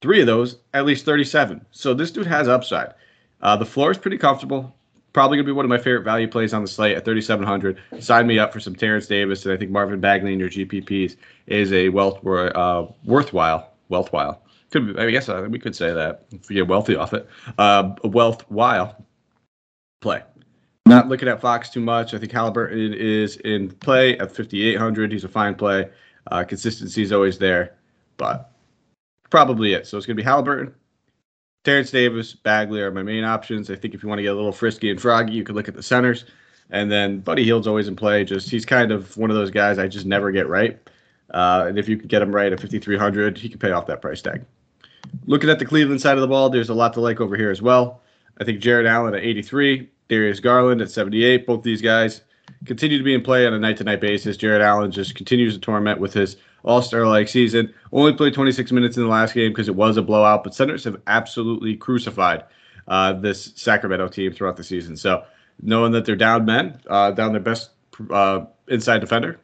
Three 0.00 0.20
of 0.20 0.26
those, 0.26 0.56
at 0.72 0.86
least 0.86 1.04
37. 1.04 1.64
So 1.72 1.92
this 1.92 2.10
dude 2.10 2.26
has 2.26 2.48
upside. 2.48 2.94
Uh, 3.42 3.56
the 3.56 3.66
floor 3.66 3.90
is 3.90 3.98
pretty 3.98 4.16
comfortable 4.16 4.74
probably 5.12 5.36
going 5.36 5.44
to 5.44 5.52
be 5.52 5.56
one 5.56 5.64
of 5.64 5.68
my 5.68 5.78
favorite 5.78 6.04
value 6.04 6.28
plays 6.28 6.54
on 6.54 6.62
the 6.62 6.68
slate 6.68 6.96
at 6.96 7.04
3,700. 7.04 7.78
Sign 7.98 8.26
me 8.26 8.38
up 8.38 8.52
for 8.52 8.60
some 8.60 8.74
Terence 8.74 9.06
Davis, 9.06 9.44
and 9.44 9.52
I 9.52 9.56
think 9.56 9.70
Marvin 9.70 10.00
Bagley 10.00 10.32
in 10.32 10.38
your 10.38 10.48
GPPs 10.48 11.16
is 11.46 11.72
a 11.72 11.88
wealth 11.88 12.24
uh, 12.24 12.86
worthwhile, 13.04 13.72
worthwhile. 13.88 14.40
Could 14.70 14.98
I 14.98 15.10
guess 15.10 15.28
uh, 15.28 15.46
we 15.50 15.58
could 15.58 15.74
say 15.74 15.92
that 15.92 16.26
if 16.30 16.50
you 16.50 16.56
get 16.56 16.68
wealthy 16.68 16.96
off 16.96 17.12
it. 17.14 17.28
Uh, 17.58 17.94
a 18.04 18.08
worthwhile 18.08 19.04
play. 20.00 20.22
Not 20.86 21.08
looking 21.08 21.28
at 21.28 21.40
Fox 21.40 21.70
too 21.70 21.80
much. 21.80 22.14
I 22.14 22.18
think 22.18 22.32
Halliburton 22.32 22.94
is 22.94 23.36
in 23.38 23.70
play 23.70 24.18
at 24.18 24.34
5,800. 24.34 25.12
He's 25.12 25.24
a 25.24 25.28
fine 25.28 25.54
play. 25.54 25.88
Uh, 26.30 26.44
consistency 26.44 27.02
is 27.02 27.12
always 27.12 27.38
there, 27.38 27.76
but 28.16 28.52
probably 29.30 29.72
it. 29.72 29.86
So 29.86 29.96
it's 29.96 30.06
going 30.06 30.16
to 30.16 30.22
be 30.22 30.24
Halliburton, 30.24 30.74
Terence 31.64 31.90
Davis, 31.90 32.32
Bagley 32.32 32.80
are 32.80 32.90
my 32.90 33.02
main 33.02 33.24
options. 33.24 33.70
I 33.70 33.76
think 33.76 33.94
if 33.94 34.02
you 34.02 34.08
want 34.08 34.18
to 34.18 34.22
get 34.22 34.32
a 34.32 34.34
little 34.34 34.52
frisky 34.52 34.90
and 34.90 35.00
froggy, 35.00 35.34
you 35.34 35.44
could 35.44 35.54
look 35.54 35.68
at 35.68 35.74
the 35.74 35.82
centers. 35.82 36.24
And 36.70 36.90
then 36.90 37.20
Buddy 37.20 37.44
Hield's 37.44 37.66
always 37.66 37.88
in 37.88 37.96
play. 37.96 38.24
Just 38.24 38.48
he's 38.48 38.64
kind 38.64 38.92
of 38.92 39.16
one 39.16 39.30
of 39.30 39.36
those 39.36 39.50
guys 39.50 39.78
I 39.78 39.86
just 39.86 40.06
never 40.06 40.30
get 40.30 40.48
right. 40.48 40.78
Uh, 41.34 41.66
and 41.68 41.78
if 41.78 41.88
you 41.88 41.96
can 41.96 42.08
get 42.08 42.22
him 42.22 42.34
right 42.34 42.52
at 42.52 42.60
5,300, 42.60 43.36
he 43.36 43.48
can 43.48 43.58
pay 43.58 43.72
off 43.72 43.86
that 43.86 44.00
price 44.00 44.22
tag. 44.22 44.44
Looking 45.26 45.50
at 45.50 45.58
the 45.58 45.64
Cleveland 45.64 46.00
side 46.00 46.16
of 46.16 46.20
the 46.20 46.28
ball, 46.28 46.50
there's 46.50 46.68
a 46.68 46.74
lot 46.74 46.92
to 46.94 47.00
like 47.00 47.20
over 47.20 47.36
here 47.36 47.50
as 47.50 47.62
well. 47.62 48.00
I 48.40 48.44
think 48.44 48.60
Jarrett 48.60 48.86
Allen 48.86 49.14
at 49.14 49.22
83, 49.22 49.88
Darius 50.08 50.40
Garland 50.40 50.80
at 50.80 50.90
78. 50.90 51.46
Both 51.46 51.62
these 51.62 51.82
guys 51.82 52.22
continue 52.64 52.98
to 52.98 53.04
be 53.04 53.14
in 53.14 53.22
play 53.22 53.46
on 53.46 53.54
a 53.54 53.58
night 53.58 53.76
to 53.78 53.84
night 53.84 54.00
basis. 54.00 54.36
Jarrett 54.36 54.62
Allen 54.62 54.90
just 54.90 55.14
continues 55.14 55.54
to 55.54 55.60
torment 55.60 56.00
with 56.00 56.14
his 56.14 56.36
all 56.64 56.82
star 56.82 57.06
like 57.06 57.28
season. 57.28 57.72
Only 57.92 58.12
played 58.12 58.34
26 58.34 58.72
minutes 58.72 58.96
in 58.96 59.02
the 59.02 59.08
last 59.08 59.34
game 59.34 59.50
because 59.50 59.68
it 59.68 59.76
was 59.76 59.96
a 59.96 60.02
blowout, 60.02 60.44
but 60.44 60.54
Senators 60.54 60.84
have 60.84 61.00
absolutely 61.06 61.76
crucified 61.76 62.44
uh, 62.88 63.12
this 63.14 63.52
Sacramento 63.56 64.08
team 64.08 64.32
throughout 64.32 64.56
the 64.56 64.64
season. 64.64 64.96
So 64.96 65.24
knowing 65.62 65.92
that 65.92 66.04
they're 66.04 66.16
down 66.16 66.44
men, 66.44 66.80
uh, 66.88 67.12
down 67.12 67.32
their 67.32 67.40
best 67.40 67.70
uh, 68.10 68.44
inside 68.68 69.00
defender, 69.00 69.38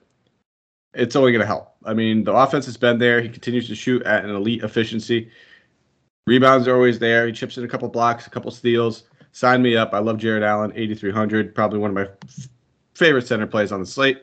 it's 0.97 1.15
only 1.17 1.33
going 1.33 1.41
to 1.41 1.47
help. 1.47 1.75
I 1.85 1.95
mean, 1.95 2.25
the 2.25 2.33
offense 2.33 2.67
has 2.67 2.77
been 2.77 2.99
there. 2.99 3.21
He 3.21 3.29
continues 3.29 3.69
to 3.69 3.75
shoot 3.75 4.03
at 4.03 4.25
an 4.25 4.31
elite 4.31 4.63
efficiency. 4.63 5.31
Rebounds 6.27 6.67
are 6.67 6.75
always 6.75 6.99
there. 6.99 7.27
He 7.27 7.33
chips 7.33 7.57
in 7.57 7.65
a 7.65 7.69
couple 7.69 7.89
blocks, 7.89 8.27
a 8.27 8.31
couple 8.31 8.51
steals. 8.51 9.05
Sign 9.33 9.63
me 9.63 9.77
up. 9.77 9.93
I 9.93 9.99
love 9.99 10.19
Jarrett 10.19 10.43
Allen, 10.43 10.73
8,300. 10.75 11.55
Probably 11.55 11.79
one 11.79 11.91
of 11.91 11.95
my 11.95 12.09
f- 12.25 12.49
favorite 12.95 13.27
center 13.27 13.47
plays 13.47 13.71
on 13.71 13.81
the 13.81 13.87
slate. 13.87 14.23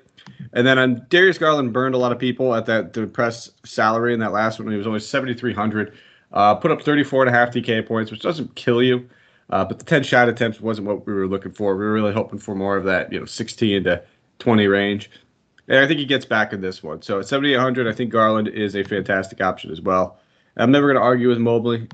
And 0.53 0.65
then 0.65 0.77
on 0.79 1.05
Darius 1.09 1.37
Garland 1.37 1.71
burned 1.71 1.95
a 1.95 1.97
lot 1.97 2.11
of 2.11 2.19
people 2.19 2.53
at 2.55 2.65
that 2.65 2.93
depressed 2.93 3.65
salary 3.65 4.13
in 4.13 4.19
that 4.19 4.31
last 4.31 4.59
one. 4.59 4.69
He 4.71 4.77
was 4.77 4.87
only 4.87 4.99
7,300. 4.99 5.93
Uh, 6.31 6.55
put 6.55 6.71
up 6.71 6.81
34 6.81 7.27
and 7.27 7.35
a 7.35 7.37
half 7.37 7.53
DK 7.53 7.85
points, 7.85 8.11
which 8.11 8.21
doesn't 8.21 8.55
kill 8.55 8.81
you. 8.81 9.07
Uh, 9.49 9.63
but 9.63 9.77
the 9.77 9.85
10 9.85 10.03
shot 10.03 10.27
attempts 10.27 10.59
wasn't 10.59 10.87
what 10.87 11.05
we 11.05 11.13
were 11.13 11.27
looking 11.27 11.51
for. 11.51 11.75
We 11.75 11.85
were 11.85 11.93
really 11.93 12.13
hoping 12.13 12.39
for 12.39 12.55
more 12.55 12.75
of 12.75 12.83
that, 12.85 13.13
you 13.13 13.19
know, 13.19 13.25
16 13.25 13.83
to 13.83 14.03
20 14.39 14.67
range. 14.67 15.11
And 15.67 15.79
I 15.79 15.87
think 15.87 15.99
he 15.99 16.05
gets 16.05 16.25
back 16.25 16.53
in 16.53 16.61
this 16.61 16.83
one. 16.83 17.01
So 17.01 17.19
at 17.19 17.27
7,800, 17.27 17.87
I 17.87 17.93
think 17.93 18.11
Garland 18.11 18.47
is 18.49 18.75
a 18.75 18.83
fantastic 18.83 19.41
option 19.41 19.71
as 19.71 19.81
well. 19.81 20.19
I'm 20.57 20.71
never 20.71 20.87
going 20.87 20.99
to 20.99 21.01
argue 21.01 21.29
with 21.29 21.39
Mobley. 21.39 21.87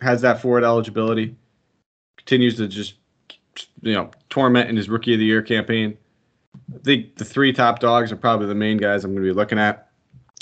Has 0.00 0.20
that 0.22 0.40
forward 0.40 0.64
eligibility. 0.64 1.36
Continues 2.16 2.56
to 2.56 2.68
just, 2.68 2.94
you 3.82 3.94
know, 3.94 4.10
torment 4.30 4.68
in 4.68 4.76
his 4.76 4.88
rookie 4.88 5.14
of 5.14 5.18
the 5.18 5.24
year 5.24 5.42
campaign. 5.42 5.96
I 6.74 6.78
think 6.78 7.16
the 7.16 7.24
three 7.24 7.52
top 7.52 7.80
dogs 7.80 8.12
are 8.12 8.16
probably 8.16 8.46
the 8.46 8.54
main 8.54 8.76
guys 8.76 9.04
I'm 9.04 9.12
going 9.12 9.24
to 9.24 9.32
be 9.32 9.36
looking 9.36 9.58
at. 9.58 9.88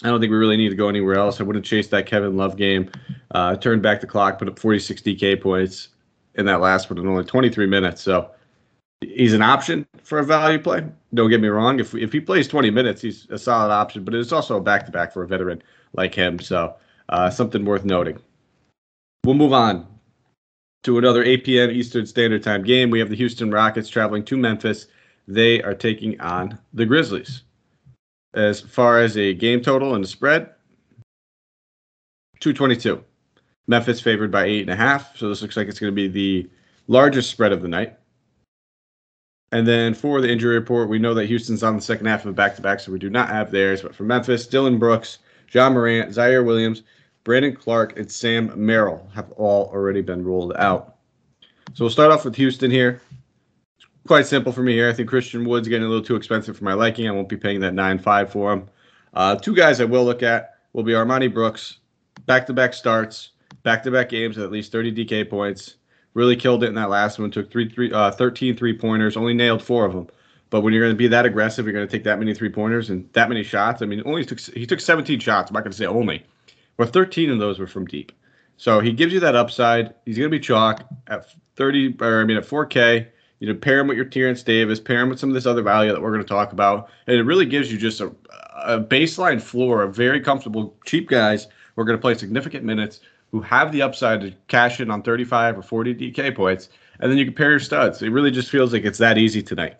I 0.02 0.08
don't 0.08 0.20
think 0.20 0.30
we 0.30 0.36
really 0.36 0.56
need 0.56 0.70
to 0.70 0.74
go 0.74 0.88
anywhere 0.88 1.14
else. 1.14 1.40
I 1.40 1.44
would 1.44 1.56
have 1.56 1.64
chase 1.64 1.88
that 1.88 2.06
Kevin 2.06 2.36
Love 2.36 2.56
game, 2.56 2.90
uh, 3.30 3.56
turned 3.56 3.82
back 3.82 4.00
the 4.00 4.06
clock, 4.06 4.38
put 4.38 4.48
up 4.48 4.58
46 4.58 5.02
DK 5.02 5.40
points 5.40 5.88
in 6.34 6.46
that 6.46 6.60
last 6.60 6.90
one 6.90 6.98
in 6.98 7.06
only 7.06 7.24
23 7.24 7.66
minutes. 7.66 8.02
So 8.02 8.30
he's 9.00 9.32
an 9.32 9.42
option 9.42 9.86
for 10.02 10.18
a 10.18 10.24
value 10.24 10.58
play. 10.58 10.84
Don't 11.12 11.30
get 11.30 11.40
me 11.40 11.48
wrong. 11.48 11.80
If 11.80 11.94
if 11.94 12.12
he 12.12 12.20
plays 12.20 12.48
20 12.48 12.70
minutes, 12.70 13.02
he's 13.02 13.26
a 13.30 13.38
solid 13.38 13.72
option. 13.72 14.04
But 14.04 14.14
it's 14.14 14.32
also 14.32 14.56
a 14.56 14.60
back 14.60 14.86
to 14.86 14.92
back 14.92 15.12
for 15.12 15.22
a 15.22 15.26
veteran 15.26 15.62
like 15.92 16.14
him. 16.14 16.38
So 16.38 16.74
uh, 17.08 17.30
something 17.30 17.64
worth 17.64 17.84
noting. 17.84 18.18
We'll 19.24 19.36
move 19.36 19.52
on 19.52 19.86
to 20.82 20.98
another 20.98 21.22
8 21.22 21.44
p.m. 21.44 21.70
Eastern 21.70 22.06
Standard 22.06 22.42
Time 22.42 22.62
game. 22.62 22.90
We 22.90 22.98
have 22.98 23.08
the 23.08 23.16
Houston 23.16 23.50
Rockets 23.50 23.88
traveling 23.88 24.24
to 24.26 24.36
Memphis. 24.36 24.86
They 25.26 25.62
are 25.62 25.74
taking 25.74 26.20
on 26.20 26.58
the 26.74 26.84
Grizzlies. 26.84 27.42
As 28.34 28.60
far 28.60 29.00
as 29.00 29.16
a 29.16 29.32
game 29.32 29.62
total 29.62 29.94
and 29.94 30.04
the 30.04 30.08
spread, 30.08 30.50
222. 32.40 33.02
Memphis 33.66 34.00
favored 34.00 34.30
by 34.30 34.44
eight 34.44 34.60
and 34.60 34.70
a 34.70 34.76
half. 34.76 35.16
So 35.16 35.28
this 35.28 35.40
looks 35.40 35.56
like 35.56 35.68
it's 35.68 35.78
going 35.78 35.92
to 35.92 35.94
be 35.94 36.08
the 36.08 36.50
largest 36.88 37.30
spread 37.30 37.52
of 37.52 37.62
the 37.62 37.68
night. 37.68 37.96
And 39.52 39.66
then 39.66 39.94
for 39.94 40.20
the 40.20 40.30
injury 40.30 40.54
report, 40.54 40.88
we 40.88 40.98
know 40.98 41.14
that 41.14 41.26
Houston's 41.26 41.62
on 41.62 41.76
the 41.76 41.82
second 41.82 42.06
half 42.06 42.24
of 42.24 42.30
a 42.30 42.32
back 42.32 42.56
to 42.56 42.62
back, 42.62 42.80
so 42.80 42.90
we 42.90 42.98
do 42.98 43.10
not 43.10 43.28
have 43.28 43.50
theirs. 43.50 43.82
But 43.82 43.94
for 43.94 44.02
Memphis, 44.02 44.46
Dillon 44.46 44.78
Brooks, 44.78 45.18
Ja 45.52 45.70
Morant, 45.70 46.10
Ziaire 46.10 46.44
Williams, 46.44 46.82
Brandon 47.22 47.54
Clarke, 47.54 47.98
and 47.98 48.10
Sam 48.10 48.52
Merrill 48.56 49.08
have 49.14 49.30
all 49.32 49.70
already 49.72 50.02
been 50.02 50.24
ruled 50.24 50.54
out. 50.56 50.96
So 51.72 51.84
we'll 51.84 51.90
start 51.90 52.12
off 52.12 52.24
with 52.24 52.36
Houston 52.36 52.70
here. 52.70 53.00
It's 53.78 53.86
quite 54.06 54.26
simple 54.26 54.52
for 54.52 54.62
me 54.62 54.72
here. 54.72 54.88
I 54.88 54.92
think 54.92 55.08
Christian 55.08 55.44
Wood's 55.44 55.68
getting 55.68 55.86
a 55.86 55.88
little 55.88 56.04
too 56.04 56.16
expensive 56.16 56.56
for 56.56 56.64
my 56.64 56.74
liking. 56.74 57.08
I 57.08 57.12
won't 57.12 57.28
be 57.28 57.36
paying 57.36 57.60
that 57.60 57.74
9 57.74 57.98
5 57.98 58.30
for 58.30 58.52
him. 58.52 58.68
Uh, 59.14 59.36
two 59.36 59.54
guys 59.54 59.80
I 59.80 59.84
will 59.84 60.04
look 60.04 60.22
at 60.22 60.54
will 60.72 60.82
be 60.82 60.92
Armoni 60.92 61.32
Brooks, 61.32 61.78
back 62.26 62.46
to 62.46 62.52
back 62.52 62.74
starts, 62.74 63.30
back 63.62 63.82
to 63.84 63.90
back 63.90 64.08
games 64.08 64.36
at 64.38 64.50
least 64.50 64.72
30 64.72 64.92
DK 65.04 65.30
points. 65.30 65.76
Really 66.14 66.36
killed 66.36 66.62
it 66.62 66.68
in 66.68 66.74
that 66.74 66.90
last 66.90 67.18
one. 67.18 67.30
Took 67.30 67.50
three, 67.50 67.68
three, 67.68 67.92
uh, 67.92 68.12
13 68.12 68.56
three 68.56 68.76
pointers. 68.76 69.16
Only 69.16 69.34
nailed 69.34 69.62
four 69.62 69.84
of 69.84 69.92
them. 69.92 70.08
But 70.50 70.60
when 70.60 70.72
you're 70.72 70.84
going 70.84 70.94
to 70.94 70.98
be 70.98 71.08
that 71.08 71.26
aggressive, 71.26 71.66
you're 71.66 71.72
going 71.72 71.86
to 71.86 71.90
take 71.90 72.04
that 72.04 72.20
many 72.20 72.32
three 72.32 72.48
pointers 72.48 72.88
and 72.88 73.08
that 73.12 73.28
many 73.28 73.42
shots. 73.42 73.82
I 73.82 73.86
mean, 73.86 74.02
only 74.06 74.24
took 74.24 74.38
he 74.38 74.66
took 74.66 74.78
17 74.78 75.18
shots. 75.18 75.50
I'm 75.50 75.54
not 75.54 75.64
going 75.64 75.72
to 75.72 75.76
say 75.76 75.86
only, 75.86 76.24
but 76.76 76.92
13 76.92 77.30
of 77.30 77.40
those 77.40 77.58
were 77.58 77.66
from 77.66 77.86
deep. 77.86 78.12
So 78.56 78.78
he 78.78 78.92
gives 78.92 79.12
you 79.12 79.18
that 79.20 79.34
upside. 79.34 79.94
He's 80.04 80.16
going 80.16 80.30
to 80.30 80.36
be 80.36 80.38
chalk 80.38 80.86
at 81.08 81.26
30, 81.56 81.96
or 82.00 82.20
I 82.20 82.24
mean 82.24 82.36
at 82.36 82.44
4K. 82.44 83.08
You 83.40 83.52
know, 83.52 83.58
pair 83.58 83.80
him 83.80 83.88
with 83.88 83.96
your 83.96 84.06
Terence 84.06 84.44
Davis, 84.44 84.78
pair 84.78 85.00
him 85.00 85.08
with 85.08 85.18
some 85.18 85.28
of 85.28 85.34
this 85.34 85.44
other 85.44 85.60
value 85.60 85.90
that 85.92 86.00
we're 86.00 86.12
going 86.12 86.22
to 86.22 86.28
talk 86.28 86.52
about, 86.52 86.88
and 87.08 87.16
it 87.16 87.24
really 87.24 87.46
gives 87.46 87.70
you 87.70 87.76
just 87.76 88.00
a, 88.00 88.14
a 88.62 88.80
baseline 88.80 89.42
floor 89.42 89.82
of 89.82 89.94
very 89.94 90.20
comfortable, 90.20 90.76
cheap 90.86 91.08
guys 91.08 91.48
We're 91.74 91.84
going 91.84 91.98
to 91.98 92.00
play 92.00 92.14
significant 92.14 92.64
minutes 92.64 93.00
who 93.34 93.40
have 93.40 93.72
the 93.72 93.82
upside 93.82 94.20
to 94.20 94.32
cash 94.46 94.78
in 94.78 94.92
on 94.92 95.02
35 95.02 95.58
or 95.58 95.62
40 95.62 95.92
DK 95.96 96.36
points, 96.36 96.68
and 97.00 97.10
then 97.10 97.18
you 97.18 97.24
compare 97.24 97.50
your 97.50 97.58
studs. 97.58 98.00
It 98.00 98.10
really 98.10 98.30
just 98.30 98.48
feels 98.48 98.72
like 98.72 98.84
it's 98.84 98.98
that 98.98 99.18
easy 99.18 99.42
tonight. 99.42 99.74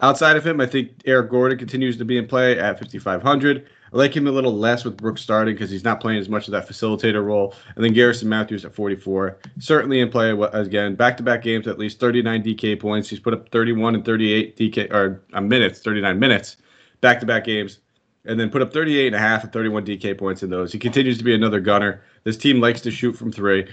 Outside 0.00 0.36
of 0.36 0.44
him, 0.44 0.60
I 0.60 0.66
think 0.66 0.90
Eric 1.04 1.30
Gordon 1.30 1.58
continues 1.58 1.96
to 1.96 2.04
be 2.04 2.18
in 2.18 2.26
play 2.26 2.58
at 2.58 2.80
5,500. 2.80 3.68
I 3.92 3.96
like 3.96 4.16
him 4.16 4.26
a 4.26 4.32
little 4.32 4.52
less 4.52 4.84
with 4.84 4.96
Brooks 4.96 5.22
starting 5.22 5.54
because 5.54 5.70
he's 5.70 5.84
not 5.84 6.00
playing 6.00 6.18
as 6.18 6.28
much 6.28 6.48
of 6.48 6.52
that 6.52 6.66
facilitator 6.68 7.24
role. 7.24 7.54
And 7.76 7.84
then 7.84 7.92
Garrison 7.92 8.28
Matthews 8.28 8.64
at 8.64 8.74
44, 8.74 9.38
certainly 9.60 10.00
in 10.00 10.10
play 10.10 10.32
again. 10.52 10.96
Back-to-back 10.96 11.42
games, 11.42 11.68
at 11.68 11.78
least 11.78 12.00
39 12.00 12.42
DK 12.42 12.80
points. 12.80 13.08
He's 13.08 13.20
put 13.20 13.32
up 13.32 13.48
31 13.50 13.94
and 13.94 14.04
38 14.04 14.56
DK 14.56 14.92
or 14.92 15.22
uh, 15.34 15.40
minutes, 15.40 15.82
39 15.82 16.18
minutes, 16.18 16.56
back-to-back 17.00 17.44
games 17.44 17.78
and 18.26 18.38
then 18.38 18.50
put 18.50 18.62
up 18.62 18.72
38 18.72 19.06
and 19.06 19.16
a 19.16 19.18
half 19.18 19.44
and 19.44 19.52
31 19.52 19.86
DK 19.86 20.18
points 20.18 20.42
in 20.42 20.50
those. 20.50 20.72
He 20.72 20.78
continues 20.78 21.18
to 21.18 21.24
be 21.24 21.34
another 21.34 21.60
gunner. 21.60 22.02
This 22.24 22.36
team 22.36 22.60
likes 22.60 22.80
to 22.82 22.90
shoot 22.90 23.12
from 23.14 23.32
three. 23.32 23.68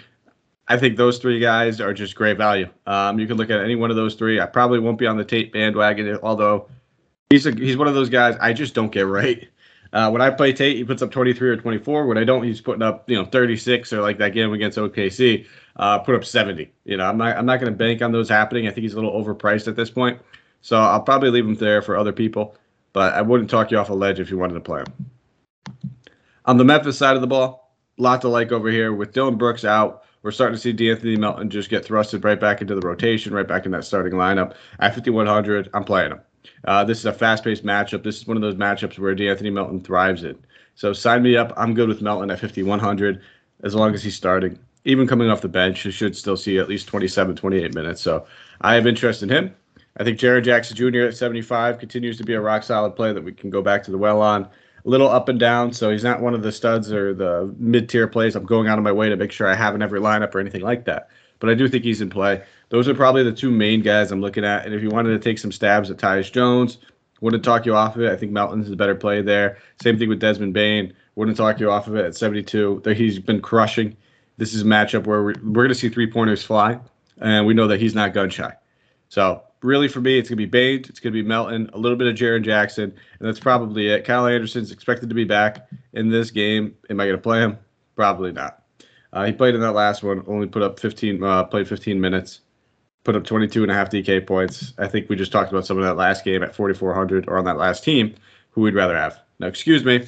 I 0.68 0.78
think 0.78 0.96
those 0.96 1.20
three 1.20 1.40
guys 1.40 1.82
are 1.82 1.94
just 1.94 2.16
great 2.16 2.38
value. 2.38 2.70
Um, 2.88 3.20
you 3.20 3.28
can 3.28 3.38
look 3.38 3.50
at 3.50 3.60
any 3.60 3.76
one 3.76 3.90
of 3.90 3.96
those 3.96 4.16
three. 4.16 4.40
I 4.40 4.46
probably 4.46 4.80
won't 4.80 4.98
be 4.98 5.08
on 5.08 5.18
the 5.18 5.26
Tate 5.26 5.52
bandwagon, 5.52 6.18
although 6.24 6.70
he's 7.30 7.46
a, 7.46 7.52
he's 7.52 7.76
one 7.78 7.88
of 7.88 7.94
those 7.94 8.10
guys 8.10 8.38
I 8.40 8.54
just 8.54 8.74
don't 8.74 8.92
get 8.92 9.08
right. 9.08 9.48
Uh, 9.92 10.10
when 10.10 10.22
I 10.22 10.32
play 10.32 10.54
Tate, 10.54 10.78
he 10.78 10.84
puts 10.84 11.02
up 11.02 11.12
23 11.12 11.50
or 11.50 11.58
24. 11.58 12.08
When 12.08 12.18
I 12.18 12.24
don't, 12.24 12.44
he's 12.44 12.62
putting 12.62 12.82
up 12.82 13.08
you 13.10 13.16
know 13.16 13.26
36 13.26 13.94
or 13.94 14.02
like 14.02 14.18
that 14.18 14.34
game 14.34 14.54
against 14.54 14.78
OKC, 14.78 15.46
uh, 15.76 16.00
put 16.00 16.16
up 16.16 16.26
70. 16.26 16.72
You 16.86 16.98
know, 16.98 17.06
I'm 17.06 17.18
not 17.18 17.38
I'm 17.38 17.46
not 17.46 17.60
going 17.60 17.72
to 17.72 17.78
bank 17.78 18.02
on 18.02 18.12
those 18.12 18.30
happening. 18.30 18.68
I 18.68 18.72
think 18.72 18.84
he's 18.84 18.94
a 18.94 18.96
little 18.96 19.12
overpriced 19.12 19.68
at 19.68 19.76
this 19.76 19.92
point, 19.92 20.20
so 20.62 20.78
I'll 20.78 21.02
probably 21.02 21.30
leave 21.30 21.46
him 21.46 21.56
there 21.56 21.82
for 21.82 21.98
other 21.98 22.14
people 22.14 22.56
but 22.94 23.14
I 23.14 23.22
wouldn't 23.22 23.50
talk 23.50 23.72
you 23.72 23.78
off 23.78 23.90
a 23.90 23.94
ledge 23.94 24.20
if 24.20 24.30
you 24.30 24.38
wanted 24.38 24.54
to 24.54 24.60
play 24.62 24.82
him. 24.82 25.12
On 26.46 26.58
the 26.58 26.64
Memphis 26.64 26.98
side 26.98 27.16
of 27.16 27.22
the 27.22 27.28
ball, 27.28 27.76
lot 27.98 28.22
to 28.22 28.30
like 28.30 28.52
over 28.52 28.70
here. 28.70 28.94
With 28.94 29.14
Dillon 29.14 29.38
Brooks 29.38 29.66
out, 29.66 30.04
we're 30.22 30.32
starting 30.32 30.56
to 30.56 30.62
see 30.62 30.74
De'Anthony 30.74 31.18
Melton 31.18 31.50
just 31.50 31.70
get 31.70 31.86
thrusted 31.86 32.24
right 32.24 32.40
back 32.40 32.62
into 32.62 32.76
the 32.76 32.88
rotation, 32.88 33.34
right 33.34 33.48
back 33.48 33.66
in 33.66 33.72
that 33.72 33.84
starting 33.84 34.14
lineup. 34.14 34.56
At 34.80 34.94
5,100, 34.94 35.70
I'm 35.74 35.84
playing 35.84 36.12
him. 36.12 36.22
Uh, 36.66 36.84
this 36.84 37.00
is 37.00 37.06
a 37.06 37.14
fast 37.14 37.44
paced 37.44 37.66
matchup. 37.66 38.04
This 38.04 38.18
is 38.18 38.28
one 38.28 38.38
of 38.38 38.42
those 38.42 38.56
matchups 38.56 39.00
where 39.00 39.16
De'Anthony 39.16 39.52
Melton 39.52 39.82
thrives 39.82 40.24
in. 40.24 40.38
So 40.76 40.94
sign 40.94 41.24
me 41.24 41.36
up. 41.36 41.54
I'm 41.58 41.74
good 41.74 41.90
with 41.90 42.02
Melton 42.02 42.32
at 42.32 42.40
5,100 42.40 43.22
as 43.64 43.76
long 43.76 43.94
as 43.94 44.04
he's 44.04 44.16
starting. 44.16 44.58
Even 44.86 45.08
coming 45.08 45.30
off 45.30 45.42
the 45.42 45.48
bench, 45.48 45.82
he 45.82 45.92
should 45.92 46.16
still 46.16 46.36
see 46.36 46.58
at 46.58 46.68
least 46.68 46.88
27, 46.88 47.36
28 47.36 47.74
minutes. 47.74 48.02
So 48.02 48.26
I 48.62 48.76
have 48.76 48.88
interest 48.88 49.24
in 49.24 49.30
him. 49.30 49.56
I 49.98 50.04
think 50.04 50.20
Jaren 50.20 50.44
Jackson 50.44 50.76
Jr. 50.76 51.02
at 51.02 51.16
75 51.16 51.78
continues 51.78 52.18
to 52.18 52.24
be 52.24 52.34
a 52.34 52.42
rock 52.42 52.64
solid 52.64 52.96
play 52.96 53.14
that 53.14 53.24
we 53.24 53.32
can 53.32 53.50
go 53.50 53.62
back 53.62 53.84
to 53.84 53.92
the 53.92 53.98
well 53.98 54.22
on. 54.22 54.44
A 54.46 54.90
little 54.90 55.08
up 55.08 55.30
and 55.30 55.40
down, 55.40 55.72
so 55.72 55.92
he's 55.92 56.04
not 56.04 56.20
one 56.20 56.34
of 56.34 56.42
the 56.42 56.52
studs 56.52 56.92
or 56.92 57.14
the 57.14 57.54
mid 57.58 57.88
tier 57.88 58.08
plays. 58.08 58.36
I'm 58.36 58.46
going 58.46 58.68
out 58.68 58.78
of 58.78 58.84
my 58.84 58.92
way 58.92 59.08
to 59.08 59.16
make 59.16 59.32
sure 59.32 59.48
I 59.48 59.56
have 59.56 59.76
in 59.76 59.82
every 59.82 60.00
lineup 60.00 60.36
or 60.36 60.40
anything 60.40 60.62
like 60.62 60.86
that. 60.86 61.10
But 61.40 61.50
I 61.50 61.54
do 61.54 61.68
think 61.68 61.84
he's 61.84 62.02
in 62.02 62.10
play. 62.10 62.44
Those 62.70 62.88
are 62.88 62.94
probably 62.94 63.24
the 63.24 63.32
two 63.32 63.52
main 63.52 63.82
guys 63.82 64.12
I'm 64.12 64.20
looking 64.20 64.44
at. 64.44 64.66
And 64.66 64.74
if 64.74 64.82
you 64.82 64.90
wanted 64.90 65.10
to 65.12 65.20
take 65.20 65.38
some 65.38 65.52
stabs 65.52 65.90
at 65.92 65.98
Tyus 65.98 66.32
Jones, 66.32 66.80
wouldn't 67.22 67.44
talk 67.44 67.66
you 67.66 67.76
off 67.76 67.96
of 67.96 68.02
it. 68.02 68.12
I 68.12 68.18
think 68.18 68.34
Melton's 68.34 68.66
is 68.66 68.74
a 68.74 68.76
better 68.76 68.96
play 68.96 69.22
there. 69.22 69.58
Same 69.82 69.98
thing 69.98 70.10
with 70.10 70.20
Desmond 70.20 70.54
Bane. 70.54 70.94
Wouldn't 71.16 71.38
talk 71.38 71.60
you 71.60 71.72
off 71.72 71.88
of 71.88 71.96
it 71.96 72.04
at 72.04 72.16
72. 72.16 72.82
He's 72.96 73.20
been 73.20 73.40
crushing. 73.40 73.96
This 74.38 74.54
is 74.54 74.64
a 74.64 74.66
matchup 74.66 75.06
where 75.06 75.24
we're, 75.24 75.36
we're 75.44 75.64
going 75.64 75.70
to 75.70 75.76
see 75.76 75.88
three 75.88 76.12
pointers 76.12 76.44
fly, 76.44 76.80
and 77.22 77.46
we 77.46 77.54
know 77.54 77.68
that 77.68 77.80
he's 77.80 77.96
not 77.96 78.14
gun 78.14 78.30
shy. 78.30 78.54
So 79.08 79.44
really 79.63 79.88
for 79.88 80.01
me, 80.01 80.17
it's 80.17 80.29
going 80.29 80.38
to 80.38 80.46
be 80.46 80.50
Bane, 80.50 80.79
it's 80.88 81.00
going 81.00 81.13
to 81.13 81.24
be 81.24 81.27
Melton, 81.27 81.70
a 81.74 81.77
little 81.77 81.98
bit 81.98 82.08
of 82.08 82.15
Jaren 82.15 82.43
Jackson, 82.43 82.84
and 82.84 83.27
that's 83.27 83.39
probably 83.39 83.88
it. 83.88 84.05
Kyle 84.05 84.27
Anderson's 84.27 84.72
expected 84.72 85.10
to 85.10 85.15
be 85.15 85.24
back 85.24 85.67
in 85.93 86.10
this 86.10 86.32
game. 86.32 86.75
Am 86.89 87.00
I 87.00 87.05
going 87.05 87.17
to 87.17 87.22
play 87.22 87.39
him? 87.39 87.58
Probably 87.96 88.32
not. 88.32 88.63
Uh, 89.12 89.25
he 89.25 89.32
played 89.32 89.55
in 89.55 89.62
that 89.62 89.74
last 89.74 90.03
one, 90.03 90.24
only 90.27 90.48
put 90.48 90.63
up 90.63 90.79
15, 90.79 91.24
uh, 91.24 91.43
played 91.46 91.67
15 91.67 92.00
minutes, 92.00 92.41
put 93.03 93.15
up 93.15 93.24
22 93.24 93.62
and 93.62 93.72
a 93.72 93.75
half 93.75 93.89
DK 93.89 94.25
points. 94.25 94.74
I 94.77 94.88
think 94.88 95.10
we 95.10 95.15
just 95.15 95.32
talked 95.32 95.51
about 95.51 95.65
some 95.65 95.77
of 95.77 95.84
that 95.84 95.98
last 95.98 96.25
game 96.25 96.41
at 96.43 96.55
4,400 96.55 97.27
or 97.27 97.38
on 97.38 97.46
that 97.46 97.58
last 97.58 97.84
team, 97.84 98.15
who 98.51 98.62
we'd 98.62 98.75
rather 98.75 98.98
have. 98.98 99.20
Now, 99.39 99.48
excuse 99.48 99.84
me, 99.84 100.00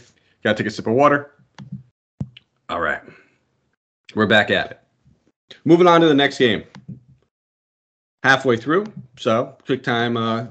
got 0.43 0.57
to 0.57 0.63
take 0.63 0.67
a 0.67 0.73
sip 0.73 0.87
of 0.87 0.93
water. 0.93 1.31
All 2.67 2.81
right, 2.81 3.01
we're 4.15 4.25
back 4.25 4.49
at 4.49 4.71
it. 4.71 4.79
Moving 5.65 5.85
on 5.85 6.01
to 6.01 6.07
the 6.07 6.15
next 6.15 6.39
game 6.39 6.63
halfway 8.25 8.57
through. 8.57 8.85
So, 9.19 9.55
quick 9.67 9.83
time, 9.83 10.17
uh, 10.17 10.47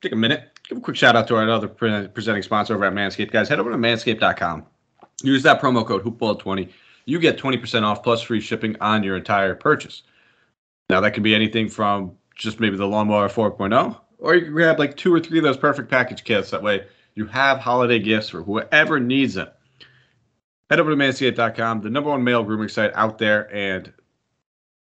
take 0.00 0.12
a 0.12 0.16
minute, 0.16 0.58
give 0.66 0.78
a 0.78 0.80
quick 0.80 0.96
shout 0.96 1.14
out 1.14 1.28
to 1.28 1.36
our 1.36 1.48
other 1.48 1.68
pre- 1.68 2.08
presenting 2.08 2.42
sponsor 2.42 2.74
over 2.74 2.86
at 2.86 2.94
Manscaped. 2.94 3.30
Guys, 3.30 3.50
head 3.50 3.60
over 3.60 3.70
to 3.70 3.76
manscaped.com. 3.76 4.64
Use 5.22 5.42
that 5.42 5.60
promo 5.60 5.86
code 5.86 6.02
HoopBall20. 6.04 6.70
You 7.04 7.18
get 7.18 7.36
20% 7.36 7.82
off 7.82 8.02
plus 8.02 8.22
free 8.22 8.40
shipping 8.40 8.76
on 8.80 9.02
your 9.02 9.14
entire 9.16 9.54
purchase. 9.54 10.04
Now, 10.88 11.00
that 11.02 11.12
can 11.12 11.22
be 11.22 11.34
anything 11.34 11.68
from 11.68 12.16
just 12.34 12.60
maybe 12.60 12.78
the 12.78 12.86
Lawnmower 12.86 13.28
4.0, 13.28 14.00
or 14.20 14.34
you 14.34 14.44
can 14.44 14.54
grab 14.54 14.78
like 14.78 14.96
two 14.96 15.12
or 15.12 15.20
three 15.20 15.38
of 15.38 15.44
those 15.44 15.58
perfect 15.58 15.90
package 15.90 16.24
kits. 16.24 16.50
That 16.50 16.62
way, 16.62 16.86
you 17.14 17.26
have 17.26 17.58
holiday 17.58 17.98
gifts 17.98 18.30
for 18.30 18.42
whoever 18.42 18.98
needs 18.98 19.34
them. 19.34 19.48
Head 20.70 20.80
over 20.80 20.90
to 20.90 20.96
manscaped.com, 20.96 21.82
the 21.82 21.90
number 21.90 22.08
one 22.08 22.24
male 22.24 22.42
grooming 22.42 22.68
site 22.68 22.92
out 22.94 23.18
there, 23.18 23.54
and 23.54 23.92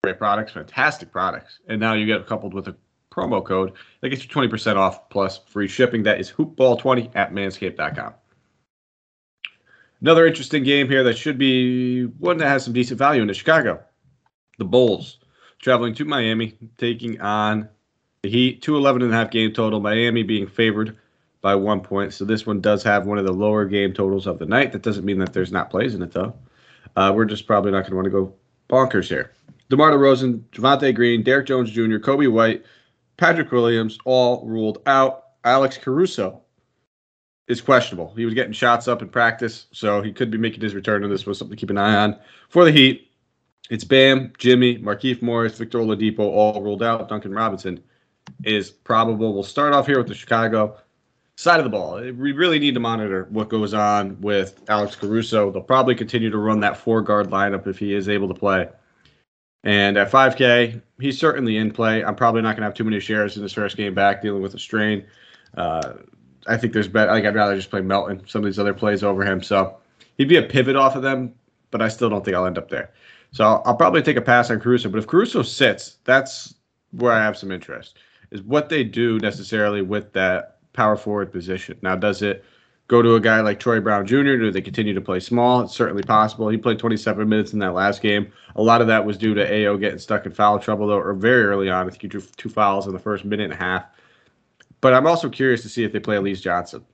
great 0.03 0.19
products, 0.19 0.53
fantastic 0.53 1.13
products. 1.13 1.61
And 1.69 1.81
now 1.81 1.93
you 1.95 2.07
get 2.07 2.27
coupled 2.27 2.55
with 2.55 2.69
a 2.69 2.77
promo 3.11 3.45
code 3.45 3.73
that 4.01 4.09
gets 4.09 4.23
you 4.23 4.31
20% 4.31 4.77
off 4.77 5.09
plus 5.11 5.41
free 5.47 5.69
shipping. 5.69 6.03
That 6.05 6.21
is 6.21 6.31
hoopball20 6.33 7.11
at 7.15 7.33
manscaped.com. 7.33 8.15
Another 10.01 10.27
interesting 10.27 10.65
game 10.65 10.89
here 10.89 11.03
that 11.05 11.19
should 11.19 11.37
be 11.37 12.05
one 12.05 12.39
that 12.39 12.49
has 12.49 12.65
some 12.65 12.73
decent 12.73 12.99
value 12.99 13.21
into 13.21 13.35
Chicago. 13.35 13.83
The 14.59 14.65
Bulls 14.65 15.19
traveling 15.59 15.95
to 15.97 16.07
Miami, 16.07 16.57
taking 16.79 17.21
on 17.21 17.69
the 18.23 18.31
Heat, 18.31 18.63
211 18.63 19.03
and 19.03 19.13
a 19.13 19.17
half 19.17 19.31
game 19.31 19.53
total. 19.53 19.81
Miami 19.81 20.23
being 20.23 20.47
favored 20.47 20.97
by 21.43 21.55
one 21.55 21.81
point. 21.81 22.15
So 22.15 22.25
this 22.25 22.47
one 22.47 22.61
does 22.63 22.83
have 22.83 23.07
one 23.07 23.19
of 23.19 23.27
the 23.27 23.33
lower 23.33 23.67
game 23.67 23.93
totals 23.93 24.27
of 24.27 24.39
the 24.39 24.47
night. 24.47 24.73
That 24.73 24.83
doesn't 24.83 25.05
mean 25.05 25.19
that 25.19 25.35
there's 25.35 25.53
not 25.53 25.71
plays 25.71 25.95
in 25.95 26.03
it, 26.03 26.13
though. 26.13 26.35
uh, 26.97 27.13
we're 27.15 27.27
just 27.27 27.47
probably 27.47 27.71
not 27.71 27.81
going 27.83 27.91
to 27.91 27.97
want 27.97 28.07
to 28.07 28.11
go 28.11 28.35
bonkers 28.71 29.09
here. 29.09 29.33
DeMar 29.71 29.93
DeRozan, 29.93 30.41
Javonte 30.51 30.93
Green, 30.93 31.23
Derrick 31.23 31.47
Jones 31.47 31.71
Jr., 31.71 31.99
Coby 31.99 32.31
White, 32.31 32.65
Patrick 33.17 33.53
Williams, 33.53 33.99
all 34.05 34.45
ruled 34.45 34.83
out. 34.87 35.27
Alex 35.45 35.79
Caruso 35.79 36.43
is 37.47 37.61
questionable. 37.61 38.13
He 38.17 38.25
was 38.25 38.35
getting 38.35 38.53
shots 38.53 38.89
up 38.89 39.01
in 39.01 39.09
practice, 39.09 39.67
so 39.73 40.03
he 40.03 40.13
could 40.13 40.29
be 40.29 40.39
making 40.39 40.61
his 40.61 40.75
return, 40.75 41.05
and 41.05 41.13
this 41.13 41.25
was 41.25 41.39
something 41.39 41.57
to 41.57 41.61
keep 41.61 41.71
an 41.71 41.79
eye 41.79 41.95
on. 41.95 42.19
For 42.49 42.65
the 42.65 42.73
Heat, 42.73 43.13
it's 43.71 43.85
Bam, 43.85 44.33
Jimmy, 44.39 44.77
Markieff 44.79 45.23
Morris, 45.23 45.57
Victor 45.57 45.79
Oladipo, 45.79 46.19
all 46.19 46.61
ruled 46.61 46.83
out. 46.83 47.09
Duncan 47.09 47.33
Robinson 47.33 47.81
is 48.43 48.71
probable. 48.71 49.33
We'll 49.33 49.45
start 49.45 49.73
off 49.73 49.87
here 49.87 49.99
with 49.99 50.09
the 50.09 50.15
Chicago 50.15 50.79
side 51.37 51.61
of 51.61 51.65
the 51.65 51.71
ball. 51.71 52.01
We 52.01 52.33
really 52.33 52.59
need 52.59 52.75
to 52.75 52.81
monitor 52.81 53.29
what 53.31 53.49
goes 53.49 53.73
on 53.73 54.21
with 54.21 54.65
Alex 54.69 54.97
Caruso. 54.97 55.53
They'll 55.53 55.63
probably 55.63 55.95
continue 55.95 56.29
to 56.29 56.39
run 56.39 56.59
that 56.61 56.77
four 56.77 57.03
guard 57.03 57.31
lineup 57.31 57.69
if 57.69 57.79
he 57.79 57.95
is 57.95 58.09
able 58.09 58.27
to 58.27 58.35
play. 58.35 58.69
And 59.63 59.99
at 59.99 60.11
5K, 60.11 60.81
he's 61.01 61.19
certainly 61.19 61.57
in 61.57 61.71
play. 61.71 62.03
I'm 62.03 62.15
probably 62.15 62.43
not 62.43 62.53
going 62.53 62.63
to 62.63 62.67
have 62.67 62.75
too 62.75 62.85
many 62.85 62.99
shares 63.01 63.37
in 63.37 63.43
this 63.43 63.53
first 63.53 63.77
game 63.77 63.95
back 63.95 64.23
dealing 64.23 64.43
with 64.43 64.55
a 64.55 64.59
strain. 64.59 65.05
Uh, 65.57 65.95
I 66.47 66.57
think 66.57 66.73
there's 66.73 66.89
better. 66.89 67.11
Like 67.11 67.25
I'd 67.25 67.35
rather 67.35 67.57
just 67.57 67.71
play 67.71 67.83
Melton, 67.83 68.27
some 68.27 68.41
of 68.41 68.47
these 68.47 68.59
other 68.59 68.73
plays 68.73 69.03
over 69.03 69.25
him. 69.25 69.43
So 69.43 69.77
he'd 70.17 70.29
be 70.29 70.37
a 70.37 70.43
pivot 70.43 70.77
off 70.77 70.97
of 70.97 71.03
them, 71.03 71.35
but 71.71 71.83
I 71.83 71.89
still 71.89 72.09
don't 72.09 72.25
think 72.25 72.37
I'll 72.37 72.47
end 72.47 72.59
up 72.59 72.71
there. 72.71 72.93
So 73.33 73.45
I'll, 73.45 73.63
I'll 73.67 73.77
probably 73.77 74.03
take 74.03 74.17
a 74.17 74.23
pass 74.23 74.51
on 74.51 74.61
Caruso. 74.61 74.89
But 74.89 74.99
if 74.99 75.07
Caruso 75.07 75.43
sits, 75.43 75.99
that's 76.05 76.55
where 76.93 77.13
I 77.13 77.23
have 77.23 77.37
some 77.37 77.53
interest. 77.53 77.99
Is 78.31 78.43
what 78.43 78.69
they 78.69 78.85
do 78.85 79.19
necessarily 79.19 79.83
with 79.83 80.13
that 80.13 80.59
power 80.73 80.97
forward 80.97 81.33
position. 81.33 81.77
Now, 81.83 81.97
does 81.97 82.23
it 82.23 82.45
go 82.91 83.01
to 83.03 83.15
a 83.15 83.21
guy 83.21 83.41
like 83.41 83.61
Troy 83.61 83.79
Brown 83.79 84.05
Jr.? 84.05 84.37
Do 84.37 84.51
they 84.51 84.61
continue 84.61 84.93
to 84.95 85.01
play 85.01 85.21
small? 85.21 85.61
It's 85.61 85.73
certainly 85.73 86.03
possible. 86.03 86.49
He 86.49 86.57
played 86.57 86.81
27 86.81 87.29
minutes 87.29 87.53
in 87.53 87.61
that 87.61 87.73
last 87.73 88.03
game. 88.03 88.33
A 88.57 88.63
lot 88.63 88.81
of 88.81 88.89
that 88.89 89.07
was 89.07 89.17
due 89.17 89.33
to 89.33 89.43
AO 89.45 89.77
getting 89.77 90.01
stuck 90.01 90.27
in 90.27 90.33
foul 90.33 90.59
trouble, 90.59 90.89
though, 90.89 90.99
or 90.99 91.15
very 91.15 91.45
early 91.45 91.71
on. 91.71 91.87
I 91.87 91.91
think 91.91 92.03
he 92.03 92.09
drew 92.09 92.21
two 92.37 92.49
fouls 92.49 92.89
in 92.89 92.93
the 92.93 92.99
first 92.99 93.25
minute 93.25 93.45
and 93.45 93.53
a 93.53 93.57
half. 93.57 93.85
But 94.81 94.93
I'm 94.93 95.07
also 95.07 95.29
curious 95.29 95.63
to 95.63 95.69
see 95.69 95.85
if 95.85 95.93
they 95.93 96.01
play 96.01 96.17
Alize 96.17 96.43
Johnson. 96.43 96.85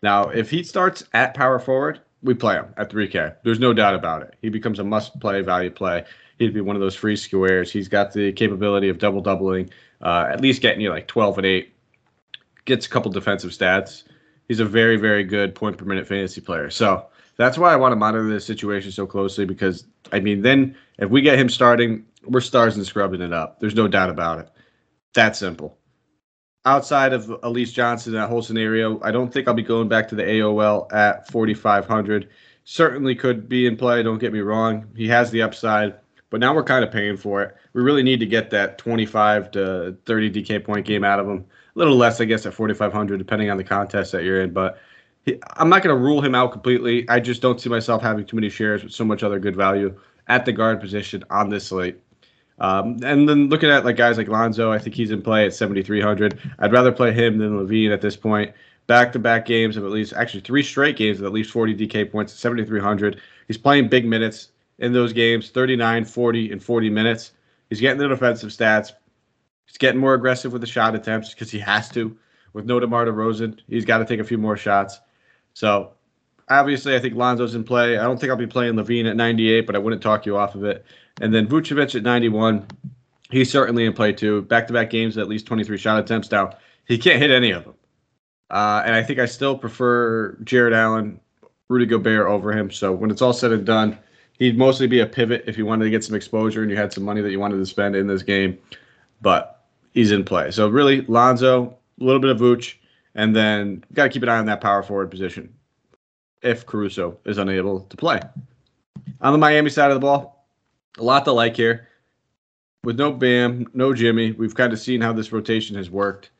Now, 0.00 0.28
if 0.28 0.48
he 0.48 0.62
starts 0.62 1.02
at 1.12 1.34
power 1.34 1.58
forward, 1.58 2.00
we 2.22 2.34
play 2.34 2.54
him 2.54 2.72
at 2.76 2.88
3K. 2.88 3.34
There's 3.42 3.58
no 3.58 3.72
doubt 3.72 3.96
about 3.96 4.22
it. 4.22 4.36
He 4.42 4.48
becomes 4.48 4.78
a 4.78 4.84
must 4.84 5.18
play, 5.18 5.40
value 5.40 5.72
play. 5.72 6.04
He'd 6.38 6.54
be 6.54 6.60
one 6.60 6.76
of 6.76 6.80
those 6.80 6.94
free 6.94 7.16
squares. 7.16 7.72
He's 7.72 7.88
got 7.88 8.12
the 8.12 8.30
capability 8.32 8.88
of 8.88 8.98
double 8.98 9.20
doubling, 9.20 9.70
uh, 10.02 10.28
at 10.30 10.40
least 10.40 10.62
getting 10.62 10.82
you 10.82 10.90
like 10.90 11.08
12 11.08 11.38
and 11.38 11.46
8. 11.48 11.74
Gets 12.64 12.86
a 12.86 12.88
couple 12.88 13.10
defensive 13.10 13.50
stats. 13.50 14.04
He's 14.48 14.60
a 14.60 14.64
very, 14.64 14.96
very 14.96 15.24
good 15.24 15.54
point 15.54 15.78
per 15.78 15.84
minute 15.84 16.06
fantasy 16.06 16.40
player. 16.40 16.70
So 16.70 17.06
that's 17.36 17.56
why 17.56 17.72
I 17.72 17.76
want 17.76 17.92
to 17.92 17.96
monitor 17.96 18.28
this 18.28 18.44
situation 18.44 18.92
so 18.92 19.06
closely 19.06 19.44
because, 19.44 19.86
I 20.12 20.20
mean, 20.20 20.42
then 20.42 20.76
if 20.98 21.10
we 21.10 21.22
get 21.22 21.38
him 21.38 21.48
starting, 21.48 22.04
we're 22.24 22.40
stars 22.40 22.76
and 22.76 22.86
scrubbing 22.86 23.22
it 23.22 23.32
up. 23.32 23.60
There's 23.60 23.74
no 23.74 23.88
doubt 23.88 24.10
about 24.10 24.40
it. 24.40 24.50
That 25.14 25.36
simple 25.36 25.78
outside 26.64 27.12
of 27.12 27.26
Alize 27.26 27.72
Johnson, 27.72 28.12
that 28.14 28.28
whole 28.28 28.42
scenario, 28.42 29.00
I 29.02 29.10
don't 29.10 29.32
think 29.32 29.48
I'll 29.48 29.54
be 29.54 29.62
going 29.62 29.88
back 29.88 30.08
to 30.08 30.14
the 30.14 30.22
AOL 30.22 30.92
at 30.92 31.28
4,500. 31.30 32.28
Certainly 32.64 33.16
could 33.16 33.48
be 33.48 33.66
in 33.66 33.76
play. 33.76 34.02
Don't 34.02 34.18
get 34.18 34.32
me 34.32 34.40
wrong. 34.40 34.86
He 34.96 35.08
has 35.08 35.30
the 35.30 35.42
upside, 35.42 35.94
but 36.30 36.40
now 36.40 36.54
we're 36.54 36.62
kind 36.62 36.84
of 36.84 36.92
paying 36.92 37.16
for 37.16 37.42
it. 37.42 37.56
We 37.72 37.82
really 37.82 38.02
need 38.02 38.20
to 38.20 38.26
get 38.26 38.50
that 38.50 38.78
25 38.78 39.50
to 39.52 39.96
30 40.06 40.30
DK 40.30 40.64
point 40.64 40.86
game 40.86 41.04
out 41.04 41.18
of 41.18 41.26
him. 41.26 41.44
A 41.74 41.78
little 41.78 41.96
less, 41.96 42.20
I 42.20 42.24
guess, 42.24 42.44
at 42.46 42.54
4,500, 42.54 43.18
depending 43.18 43.50
on 43.50 43.56
the 43.56 43.64
contest 43.64 44.12
that 44.12 44.24
you're 44.24 44.42
in. 44.42 44.52
But 44.52 44.78
he, 45.24 45.38
I'm 45.56 45.68
not 45.68 45.82
going 45.82 45.96
to 45.96 46.02
rule 46.02 46.20
him 46.20 46.34
out 46.34 46.52
completely. 46.52 47.08
I 47.08 47.20
just 47.20 47.40
don't 47.42 47.60
see 47.60 47.68
myself 47.70 48.02
having 48.02 48.24
too 48.26 48.36
many 48.36 48.48
shares 48.48 48.82
with 48.82 48.92
so 48.92 49.04
much 49.04 49.22
other 49.22 49.38
good 49.38 49.56
value 49.56 49.98
at 50.28 50.44
the 50.44 50.52
guard 50.52 50.80
position 50.80 51.24
on 51.30 51.48
this 51.48 51.66
slate. 51.66 52.00
Um, 52.58 52.98
and 53.02 53.28
then 53.28 53.48
looking 53.48 53.70
at 53.70 53.84
like 53.84 53.96
guys 53.96 54.18
like 54.18 54.28
Lonzo, 54.28 54.70
I 54.70 54.78
think 54.78 54.94
he's 54.94 55.10
in 55.10 55.22
play 55.22 55.46
at 55.46 55.54
7,300. 55.54 56.38
I'd 56.58 56.72
rather 56.72 56.92
play 56.92 57.12
him 57.12 57.38
than 57.38 57.58
LaVine 57.58 57.92
at 57.92 58.00
this 58.00 58.16
point. 58.16 58.52
Back 58.86 59.12
to 59.12 59.18
back 59.18 59.46
games 59.46 59.76
of 59.76 59.84
at 59.84 59.90
least, 59.90 60.12
actually 60.12 60.40
three 60.40 60.62
straight 60.62 60.96
games 60.96 61.20
of 61.20 61.26
at 61.26 61.32
least 61.32 61.50
40 61.50 61.74
DK 61.74 62.10
points 62.10 62.32
at 62.32 62.38
7,300. 62.38 63.20
He's 63.48 63.58
playing 63.58 63.88
big 63.88 64.04
minutes 64.04 64.48
in 64.78 64.92
those 64.92 65.12
games 65.12 65.50
39, 65.50 66.04
40, 66.04 66.52
and 66.52 66.62
40 66.62 66.90
minutes. 66.90 67.32
He's 67.68 67.80
getting 67.80 67.98
the 67.98 68.08
defensive 68.08 68.50
stats. 68.50 68.92
He's 69.66 69.78
getting 69.78 70.00
more 70.00 70.14
aggressive 70.14 70.52
with 70.52 70.60
the 70.60 70.66
shot 70.66 70.94
attempts 70.94 71.32
because 71.32 71.50
he 71.50 71.58
has 71.58 71.88
to. 71.90 72.16
With 72.52 72.66
no 72.66 72.78
DeMar 72.78 73.06
DeRozan, 73.06 73.60
he's 73.68 73.84
got 73.84 73.98
to 73.98 74.04
take 74.04 74.20
a 74.20 74.24
few 74.24 74.36
more 74.36 74.56
shots. 74.56 75.00
So 75.54 75.92
obviously, 76.50 76.94
I 76.94 76.98
think 76.98 77.14
Lonzo's 77.14 77.54
in 77.54 77.64
play. 77.64 77.96
I 77.96 78.04
don't 78.04 78.20
think 78.20 78.30
I'll 78.30 78.36
be 78.36 78.46
playing 78.46 78.74
LaVine 78.74 79.08
at 79.08 79.16
98, 79.16 79.66
but 79.66 79.74
I 79.74 79.78
wouldn't 79.78 80.02
talk 80.02 80.26
you 80.26 80.36
off 80.36 80.54
of 80.54 80.64
it. 80.64 80.84
And 81.20 81.34
then 81.34 81.46
Vucevic 81.46 81.94
at 81.94 82.02
91, 82.02 82.66
he's 83.30 83.50
certainly 83.50 83.84
in 83.84 83.92
play 83.92 84.12
too. 84.12 84.42
Back 84.42 84.66
to 84.66 84.72
back 84.72 84.90
games, 84.90 85.16
at 85.18 85.28
least 85.28 85.46
23 85.46 85.78
shot 85.78 85.98
attempts. 85.98 86.30
Now, 86.30 86.56
he 86.86 86.98
can't 86.98 87.20
hit 87.20 87.30
any 87.30 87.50
of 87.50 87.64
them. 87.64 87.74
Uh, 88.50 88.82
and 88.84 88.94
I 88.94 89.02
think 89.02 89.18
I 89.18 89.26
still 89.26 89.56
prefer 89.56 90.36
Jarrett 90.44 90.74
Allen, 90.74 91.20
Rudy 91.68 91.86
Gobert 91.86 92.26
over 92.26 92.52
him. 92.52 92.70
So 92.70 92.92
when 92.92 93.10
it's 93.10 93.22
all 93.22 93.32
said 93.32 93.52
and 93.52 93.64
done, 93.64 93.98
he'd 94.38 94.58
mostly 94.58 94.86
be 94.86 95.00
a 95.00 95.06
pivot 95.06 95.44
if 95.46 95.56
you 95.56 95.64
wanted 95.64 95.84
to 95.84 95.90
get 95.90 96.04
some 96.04 96.14
exposure 96.14 96.60
and 96.60 96.70
you 96.70 96.76
had 96.76 96.92
some 96.92 97.04
money 97.04 97.22
that 97.22 97.30
you 97.30 97.40
wanted 97.40 97.56
to 97.56 97.66
spend 97.66 97.96
in 97.96 98.06
this 98.06 98.22
game. 98.22 98.58
But 99.22 99.64
he's 99.92 100.12
in 100.12 100.24
play. 100.24 100.50
So 100.50 100.68
really, 100.68 101.02
Lonzo, 101.02 101.78
a 102.00 102.04
little 102.04 102.20
bit 102.20 102.30
of 102.30 102.38
Vooch, 102.38 102.74
and 103.14 103.34
then 103.34 103.84
got 103.94 104.04
to 104.04 104.08
keep 104.10 104.22
an 104.22 104.28
eye 104.28 104.38
on 104.38 104.46
that 104.46 104.60
power 104.60 104.82
forward 104.82 105.10
position 105.10 105.52
if 106.42 106.66
Caruso 106.66 107.18
is 107.24 107.38
unable 107.38 107.80
to 107.80 107.96
play. 107.96 108.20
On 109.20 109.32
the 109.32 109.38
Miami 109.38 109.70
side 109.70 109.90
of 109.90 109.94
the 109.94 110.00
ball, 110.00 110.46
a 110.98 111.02
lot 111.02 111.24
to 111.24 111.32
like 111.32 111.56
here. 111.56 111.88
With 112.84 112.98
no 112.98 113.12
Bam, 113.12 113.68
no 113.74 113.94
Jimmy, 113.94 114.32
we've 114.32 114.56
kind 114.56 114.72
of 114.72 114.78
seen 114.80 115.00
how 115.00 115.12
this 115.12 115.30
rotation 115.30 115.76
has 115.76 115.88
worked. 115.88 116.30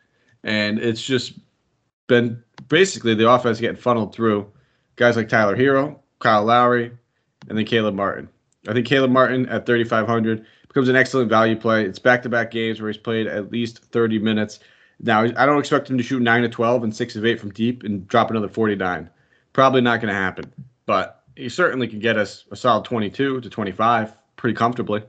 And 0.42 0.80
it's 0.80 1.02
just 1.02 1.38
been 2.08 2.42
basically 2.68 3.14
the 3.14 3.30
offense 3.30 3.60
getting 3.60 3.80
funneled 3.80 4.12
through 4.12 4.50
guys 4.96 5.16
like 5.16 5.28
Tyler 5.28 5.56
Herro, 5.56 5.98
Kyle 6.18 6.44
Lowry, 6.44 6.90
and 7.48 7.56
then 7.56 7.64
Caleb 7.64 7.94
Martin. 7.94 8.28
I 8.68 8.72
think 8.72 8.86
Caleb 8.86 9.10
Martin 9.10 9.48
at 9.48 9.66
3,500 9.66 10.44
becomes 10.72 10.88
an 10.88 10.96
excellent 10.96 11.28
value 11.28 11.54
play. 11.54 11.84
It's 11.84 11.98
back 11.98 12.22
to 12.22 12.30
back 12.30 12.50
games 12.50 12.80
where 12.80 12.90
he's 12.90 12.96
played 12.96 13.26
at 13.26 13.52
least 13.52 13.84
30 13.84 14.18
minutes. 14.18 14.58
Now, 15.00 15.20
I 15.20 15.44
don't 15.44 15.58
expect 15.58 15.90
him 15.90 15.98
to 15.98 16.02
shoot 16.02 16.22
9 16.22 16.42
to 16.42 16.48
12 16.48 16.84
and 16.84 16.96
6 16.96 17.16
of 17.16 17.26
8 17.26 17.38
from 17.38 17.50
deep 17.50 17.82
and 17.82 18.08
drop 18.08 18.30
another 18.30 18.48
49. 18.48 19.10
Probably 19.52 19.82
not 19.82 20.00
going 20.00 20.14
to 20.14 20.18
happen. 20.18 20.50
But 20.86 21.24
he 21.36 21.50
certainly 21.50 21.88
can 21.88 21.98
get 21.98 22.16
us 22.16 22.46
a 22.50 22.56
solid 22.56 22.86
22 22.86 23.42
to 23.42 23.50
25 23.50 24.16
pretty 24.36 24.54
comfortably. 24.54 25.02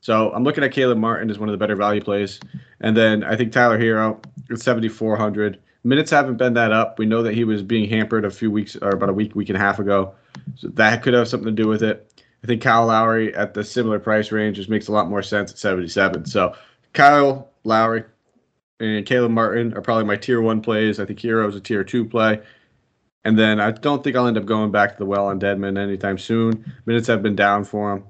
So 0.00 0.32
I'm 0.32 0.44
looking 0.44 0.64
at 0.64 0.72
Caleb 0.72 0.98
Martin 0.98 1.28
as 1.28 1.38
one 1.38 1.48
of 1.50 1.52
the 1.52 1.58
better 1.58 1.76
value 1.76 2.00
plays. 2.00 2.40
And 2.80 2.96
then 2.96 3.22
I 3.22 3.36
think 3.36 3.52
Tyler 3.52 3.78
Herro 3.78 4.18
at 4.50 4.60
7,400. 4.60 5.58
Minutes 5.84 6.10
haven't 6.10 6.38
been 6.38 6.54
that 6.54 6.72
up. 6.72 6.98
We 6.98 7.04
know 7.04 7.22
that 7.22 7.34
he 7.34 7.44
was 7.44 7.62
being 7.62 7.88
hampered 7.90 8.24
a 8.24 8.30
few 8.30 8.50
weeks 8.50 8.76
or 8.76 8.90
about 8.90 9.10
a 9.10 9.12
week, 9.12 9.34
week 9.34 9.50
and 9.50 9.58
a 9.58 9.60
half 9.60 9.78
ago. 9.78 10.14
So 10.56 10.68
that 10.68 11.02
could 11.02 11.12
have 11.12 11.28
something 11.28 11.54
to 11.54 11.62
do 11.62 11.68
with 11.68 11.82
it. 11.82 12.11
I 12.42 12.46
think 12.46 12.62
Kyle 12.62 12.86
Lowry 12.86 13.34
at 13.34 13.54
the 13.54 13.62
similar 13.62 13.98
price 13.98 14.32
range 14.32 14.56
just 14.56 14.68
makes 14.68 14.88
a 14.88 14.92
lot 14.92 15.08
more 15.08 15.22
sense 15.22 15.52
at 15.52 15.58
77. 15.58 16.26
So 16.26 16.56
Kyle 16.92 17.50
Lowry 17.64 18.04
and 18.80 19.06
Caleb 19.06 19.30
Martin 19.30 19.74
are 19.74 19.80
probably 19.80 20.04
my 20.04 20.16
tier 20.16 20.40
one 20.40 20.60
plays. 20.60 20.98
I 20.98 21.04
think 21.04 21.20
Herro 21.20 21.48
is 21.48 21.56
a 21.56 21.60
tier 21.60 21.84
two 21.84 22.04
play. 22.04 22.40
And 23.24 23.38
then 23.38 23.60
I 23.60 23.70
don't 23.70 24.02
think 24.02 24.16
I'll 24.16 24.26
end 24.26 24.36
up 24.36 24.46
going 24.46 24.72
back 24.72 24.92
to 24.92 24.98
the 24.98 25.06
well 25.06 25.26
on 25.26 25.38
Dedmon 25.38 25.78
anytime 25.78 26.18
soon. 26.18 26.72
Minutes 26.86 27.06
have 27.06 27.22
been 27.22 27.36
down 27.36 27.62
for 27.64 27.92
him 27.92 28.04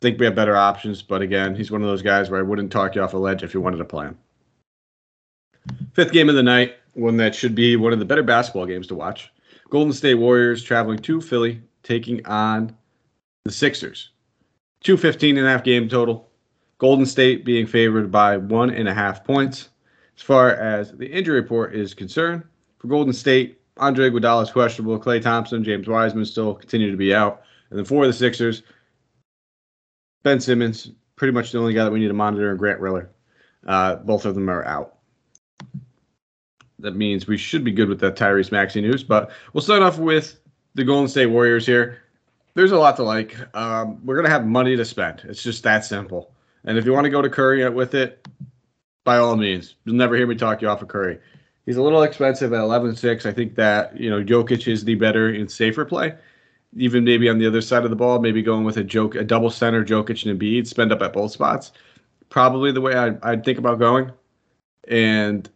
I 0.00 0.04
think 0.04 0.20
we 0.20 0.26
have 0.26 0.36
better 0.36 0.56
options, 0.56 1.02
but 1.02 1.22
again, 1.22 1.56
he's 1.56 1.72
one 1.72 1.82
of 1.82 1.88
those 1.88 2.02
guys 2.02 2.30
where 2.30 2.38
I 2.38 2.44
wouldn't 2.44 2.70
talk 2.70 2.94
you 2.94 3.02
off 3.02 3.14
a 3.14 3.16
ledge 3.16 3.42
if 3.42 3.52
you 3.52 3.60
wanted 3.60 3.78
to 3.78 3.84
play 3.84 4.06
him. 4.06 4.18
Fifth 5.92 6.12
game 6.12 6.28
of 6.28 6.36
the 6.36 6.42
night, 6.42 6.76
one 6.94 7.16
that 7.16 7.34
should 7.34 7.56
be 7.56 7.74
one 7.74 7.92
of 7.92 7.98
the 7.98 8.04
better 8.04 8.22
basketball 8.22 8.64
games 8.64 8.86
to 8.86 8.94
watch. 8.94 9.32
Golden 9.70 9.92
State 9.92 10.14
Warriors 10.14 10.62
traveling 10.62 11.00
to 11.00 11.20
Philly, 11.20 11.60
taking 11.88 12.24
on 12.26 12.76
the 13.44 13.50
Sixers. 13.50 14.10
215 14.84 15.38
and 15.38 15.46
a 15.46 15.50
half 15.50 15.64
game 15.64 15.88
total. 15.88 16.28
Golden 16.76 17.06
State 17.06 17.44
being 17.44 17.66
favored 17.66 18.12
by 18.12 18.36
one 18.36 18.70
and 18.70 18.86
a 18.88 18.94
half 18.94 19.24
points. 19.24 19.70
As 20.16 20.22
far 20.22 20.50
as 20.50 20.92
the 20.92 21.10
injury 21.10 21.40
report 21.40 21.74
is 21.74 21.94
concerned, 21.94 22.44
for 22.76 22.88
Golden 22.88 23.12
State, 23.12 23.60
Andre 23.78 24.10
Iguodala 24.10 24.42
is 24.42 24.50
questionable. 24.50 24.98
Klay 25.00 25.20
Thompson, 25.20 25.64
James 25.64 25.88
Wiseman 25.88 26.24
still 26.24 26.54
continue 26.54 26.90
to 26.90 26.96
be 26.96 27.14
out. 27.14 27.42
And 27.70 27.78
then 27.78 27.84
for 27.84 28.06
the 28.06 28.12
Sixers, 28.12 28.62
Ben 30.22 30.40
Simmons, 30.40 30.90
pretty 31.16 31.32
much 31.32 31.52
the 31.52 31.58
only 31.58 31.72
guy 31.72 31.84
that 31.84 31.92
we 31.92 32.00
need 32.00 32.08
to 32.08 32.14
monitor, 32.14 32.50
and 32.50 32.58
Grant 32.58 32.80
Riller. 32.80 33.10
Uh, 33.66 33.96
both 33.96 34.24
of 34.24 34.34
them 34.34 34.48
are 34.50 34.64
out. 34.64 34.96
That 36.80 36.96
means 36.96 37.26
we 37.26 37.36
should 37.36 37.64
be 37.64 37.72
good 37.72 37.88
with 37.88 38.00
that 38.00 38.16
Tyrese 38.16 38.52
Maxey 38.52 38.80
news. 38.80 39.02
But 39.02 39.30
we'll 39.52 39.62
start 39.62 39.82
off 39.82 39.98
with 39.98 40.38
the 40.78 40.84
Golden 40.84 41.08
State 41.08 41.26
Warriors 41.26 41.66
here. 41.66 41.98
There's 42.54 42.72
a 42.72 42.78
lot 42.78 42.96
to 42.96 43.02
like. 43.02 43.36
Um, 43.54 44.00
we're 44.06 44.16
gonna 44.16 44.30
have 44.30 44.46
money 44.46 44.76
to 44.76 44.84
spend. 44.84 45.22
It's 45.28 45.42
just 45.42 45.62
that 45.64 45.84
simple. 45.84 46.32
And 46.64 46.78
if 46.78 46.86
you 46.86 46.92
want 46.92 47.04
to 47.04 47.10
go 47.10 47.20
to 47.20 47.28
Curry 47.28 47.68
with 47.68 47.94
it, 47.94 48.26
by 49.04 49.18
all 49.18 49.36
means, 49.36 49.74
you'll 49.84 49.96
never 49.96 50.16
hear 50.16 50.26
me 50.26 50.34
talk 50.34 50.62
you 50.62 50.68
off 50.68 50.82
of 50.82 50.88
Curry. 50.88 51.18
He's 51.66 51.76
a 51.76 51.82
little 51.82 52.02
expensive 52.02 52.52
at 52.52 52.60
11.6. 52.60 53.26
I 53.26 53.32
think 53.32 53.54
that 53.56 53.98
you 53.98 54.08
know 54.08 54.22
Jokic 54.22 54.70
is 54.70 54.84
the 54.84 54.94
better 54.94 55.28
and 55.28 55.50
safer 55.50 55.84
play. 55.84 56.14
even 56.76 57.04
maybe 57.04 57.28
on 57.28 57.38
the 57.38 57.46
other 57.46 57.60
side 57.60 57.84
of 57.84 57.90
the 57.90 57.96
ball, 57.96 58.20
maybe 58.20 58.42
going 58.42 58.64
with 58.64 58.76
a 58.76 58.84
joke, 58.84 59.14
a 59.14 59.24
double 59.24 59.50
center, 59.50 59.84
Jokic 59.84 60.24
and 60.24 60.40
Embiid, 60.40 60.66
spend 60.66 60.92
up 60.92 61.02
at 61.02 61.12
both 61.12 61.32
spots. 61.32 61.72
Probably 62.28 62.72
the 62.72 62.80
way 62.80 62.94
I'd, 62.94 63.22
I'd 63.22 63.44
think 63.44 63.58
about 63.58 63.78
going. 63.78 64.12
And 64.86 65.48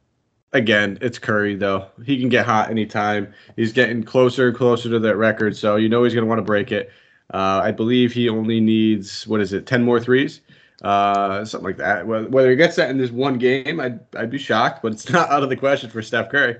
again, 0.52 0.98
it's 1.00 1.18
Curry 1.18 1.54
though. 1.54 1.86
He 2.04 2.18
can 2.18 2.28
get 2.28 2.46
hot 2.46 2.70
anytime. 2.70 3.32
He's 3.56 3.72
getting 3.72 4.02
closer 4.02 4.48
and 4.48 4.56
closer 4.56 4.88
to 4.90 4.98
that 4.98 5.16
record, 5.16 5.56
so 5.56 5.76
you 5.76 5.88
know 5.88 6.04
he's 6.04 6.14
going 6.14 6.24
to 6.24 6.28
want 6.28 6.38
to 6.38 6.44
break 6.44 6.72
it. 6.72 6.90
Uh, 7.32 7.60
I 7.62 7.70
believe 7.70 8.12
he 8.12 8.28
only 8.28 8.60
needs 8.60 9.26
what 9.26 9.40
is 9.40 9.52
it, 9.52 9.66
ten 9.66 9.82
more 9.82 10.00
threes, 10.00 10.40
uh, 10.82 11.44
something 11.44 11.66
like 11.66 11.78
that. 11.78 12.06
Whether 12.06 12.50
he 12.50 12.56
gets 12.56 12.76
that 12.76 12.90
in 12.90 12.98
this 12.98 13.10
one 13.10 13.38
game, 13.38 13.80
I'd 13.80 14.00
I'd 14.16 14.30
be 14.30 14.38
shocked, 14.38 14.82
but 14.82 14.92
it's 14.92 15.08
not 15.10 15.30
out 15.30 15.42
of 15.42 15.48
the 15.48 15.56
question 15.56 15.90
for 15.90 16.02
Steph 16.02 16.30
Curry. 16.30 16.56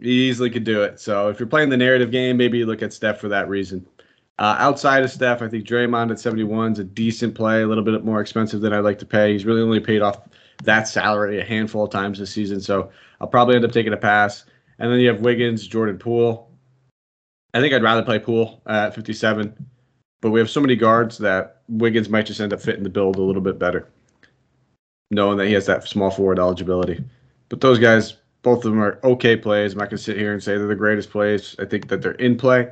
He 0.00 0.28
easily 0.28 0.50
could 0.50 0.64
do 0.64 0.82
it. 0.82 0.98
So 0.98 1.28
if 1.28 1.38
you're 1.38 1.46
playing 1.46 1.68
the 1.68 1.76
narrative 1.76 2.10
game, 2.10 2.36
maybe 2.36 2.58
you 2.58 2.66
look 2.66 2.82
at 2.82 2.92
Steph 2.92 3.20
for 3.20 3.28
that 3.28 3.48
reason. 3.48 3.86
Uh, 4.40 4.56
outside 4.58 5.04
of 5.04 5.10
Steph, 5.12 5.42
I 5.42 5.48
think 5.48 5.64
Draymond 5.64 6.10
at 6.10 6.18
71 6.18 6.72
is 6.72 6.78
a 6.80 6.84
decent 6.84 7.36
play, 7.36 7.62
a 7.62 7.68
little 7.68 7.84
bit 7.84 8.04
more 8.04 8.20
expensive 8.20 8.60
than 8.60 8.72
I'd 8.72 8.80
like 8.80 8.98
to 8.98 9.06
pay. 9.06 9.32
He's 9.32 9.44
really 9.44 9.60
only 9.60 9.78
paid 9.78 10.02
off 10.02 10.22
that 10.64 10.88
salary 10.88 11.40
a 11.40 11.44
handful 11.44 11.84
of 11.84 11.90
times 11.90 12.18
this 12.18 12.32
season, 12.32 12.60
so 12.60 12.90
I'll 13.24 13.30
probably 13.30 13.56
end 13.56 13.64
up 13.64 13.72
taking 13.72 13.94
a 13.94 13.96
pass. 13.96 14.44
And 14.78 14.92
then 14.92 15.00
you 15.00 15.08
have 15.08 15.20
Wiggins, 15.20 15.66
Jordan 15.66 15.96
Poole. 15.96 16.50
I 17.54 17.60
think 17.60 17.72
I'd 17.72 17.82
rather 17.82 18.02
play 18.02 18.18
Poole 18.18 18.60
at 18.66 18.94
57, 18.94 19.66
but 20.20 20.30
we 20.30 20.40
have 20.40 20.50
so 20.50 20.60
many 20.60 20.76
guards 20.76 21.16
that 21.18 21.62
Wiggins 21.68 22.10
might 22.10 22.26
just 22.26 22.38
end 22.38 22.52
up 22.52 22.60
fitting 22.60 22.82
the 22.82 22.90
build 22.90 23.16
a 23.16 23.22
little 23.22 23.40
bit 23.40 23.58
better, 23.58 23.88
knowing 25.10 25.38
that 25.38 25.46
he 25.46 25.54
has 25.54 25.64
that 25.64 25.88
small 25.88 26.10
forward 26.10 26.38
eligibility. 26.38 27.02
But 27.48 27.62
those 27.62 27.78
guys, 27.78 28.18
both 28.42 28.58
of 28.58 28.72
them 28.72 28.82
are 28.82 29.00
okay 29.04 29.38
plays. 29.38 29.72
I'm 29.72 29.78
not 29.78 29.88
going 29.88 29.96
to 29.96 30.04
sit 30.04 30.18
here 30.18 30.34
and 30.34 30.42
say 30.42 30.58
they're 30.58 30.66
the 30.66 30.74
greatest 30.74 31.08
plays. 31.08 31.56
I 31.58 31.64
think 31.64 31.88
that 31.88 32.02
they're 32.02 32.12
in 32.12 32.36
play, 32.36 32.68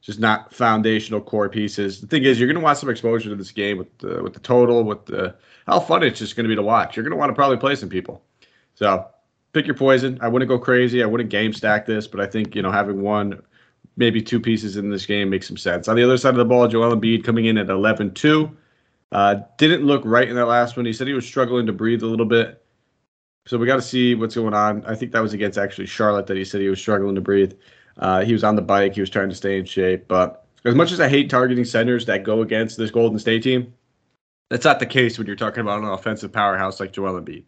just 0.00 0.20
not 0.20 0.54
foundational 0.54 1.20
core 1.20 1.48
pieces. 1.48 2.00
The 2.00 2.06
thing 2.06 2.22
is, 2.22 2.38
you're 2.38 2.46
going 2.46 2.54
to 2.54 2.62
want 2.62 2.78
some 2.78 2.90
exposure 2.90 3.30
to 3.30 3.34
this 3.34 3.50
game 3.50 3.78
with 3.78 3.98
the, 3.98 4.22
with 4.22 4.34
the 4.34 4.40
total, 4.40 4.84
with 4.84 5.06
the 5.06 5.34
how 5.66 5.80
fun 5.80 6.04
it's 6.04 6.20
just 6.20 6.36
going 6.36 6.44
to 6.44 6.48
be 6.48 6.54
to 6.54 6.62
watch. 6.62 6.96
You're 6.96 7.02
going 7.02 7.10
to 7.10 7.16
want 7.16 7.30
to 7.30 7.34
probably 7.34 7.56
play 7.56 7.74
some 7.74 7.88
people. 7.88 8.22
So 8.74 9.08
pick 9.52 9.66
your 9.66 9.74
poison. 9.74 10.18
I 10.20 10.28
wouldn't 10.28 10.48
go 10.48 10.58
crazy. 10.58 11.02
I 11.02 11.06
wouldn't 11.06 11.30
game 11.30 11.52
stack 11.52 11.86
this, 11.86 12.06
but 12.06 12.20
I 12.20 12.26
think 12.26 12.54
you 12.54 12.62
know 12.62 12.70
having 12.70 13.02
one, 13.02 13.42
maybe 13.96 14.22
two 14.22 14.40
pieces 14.40 14.76
in 14.76 14.90
this 14.90 15.06
game 15.06 15.30
makes 15.30 15.46
some 15.46 15.56
sense. 15.56 15.88
On 15.88 15.96
the 15.96 16.04
other 16.04 16.16
side 16.16 16.30
of 16.30 16.36
the 16.36 16.44
ball, 16.44 16.68
Joel 16.68 16.96
Embiid 16.96 17.24
coming 17.24 17.46
in 17.46 17.58
at 17.58 17.66
11-2. 17.66 18.54
Uh, 19.10 19.36
didn't 19.56 19.84
look 19.84 20.02
right 20.04 20.28
in 20.28 20.36
that 20.36 20.46
last 20.46 20.76
one. 20.76 20.84
He 20.84 20.92
said 20.92 21.06
he 21.06 21.14
was 21.14 21.26
struggling 21.26 21.66
to 21.66 21.72
breathe 21.72 22.02
a 22.02 22.06
little 22.06 22.26
bit. 22.26 22.62
So 23.46 23.56
we 23.56 23.66
got 23.66 23.76
to 23.76 23.82
see 23.82 24.14
what's 24.14 24.34
going 24.34 24.52
on. 24.52 24.84
I 24.84 24.94
think 24.94 25.12
that 25.12 25.20
was 25.20 25.32
against 25.32 25.58
actually 25.58 25.86
Charlotte 25.86 26.26
that 26.26 26.36
he 26.36 26.44
said 26.44 26.60
he 26.60 26.68
was 26.68 26.78
struggling 26.78 27.14
to 27.14 27.22
breathe. 27.22 27.54
Uh, 27.96 28.22
he 28.22 28.34
was 28.34 28.44
on 28.44 28.56
the 28.56 28.62
bike. 28.62 28.94
He 28.94 29.00
was 29.00 29.08
trying 29.08 29.30
to 29.30 29.34
stay 29.34 29.58
in 29.58 29.64
shape. 29.64 30.06
But 30.06 30.46
as 30.66 30.74
much 30.74 30.92
as 30.92 31.00
I 31.00 31.08
hate 31.08 31.30
targeting 31.30 31.64
centers 31.64 32.04
that 32.06 32.24
go 32.24 32.42
against 32.42 32.76
this 32.76 32.90
Golden 32.90 33.18
State 33.18 33.42
team, 33.42 33.72
that's 34.50 34.64
not 34.64 34.80
the 34.80 34.86
case 34.86 35.16
when 35.16 35.26
you're 35.26 35.36
talking 35.36 35.62
about 35.62 35.80
an 35.80 35.86
offensive 35.86 36.30
powerhouse 36.30 36.78
like 36.78 36.92
Joel 36.92 37.20
Embiid. 37.20 37.44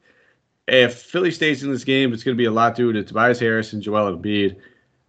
If 0.70 0.94
Philly 1.02 1.32
stays 1.32 1.64
in 1.64 1.72
this 1.72 1.82
game, 1.82 2.12
it's 2.12 2.22
going 2.22 2.36
to 2.36 2.40
be 2.40 2.44
a 2.44 2.52
lot 2.52 2.76
due 2.76 2.92
to 2.92 3.02
Tobias 3.02 3.40
Harris 3.40 3.72
and 3.72 3.82
Joel 3.82 4.16
Embiid. 4.16 4.56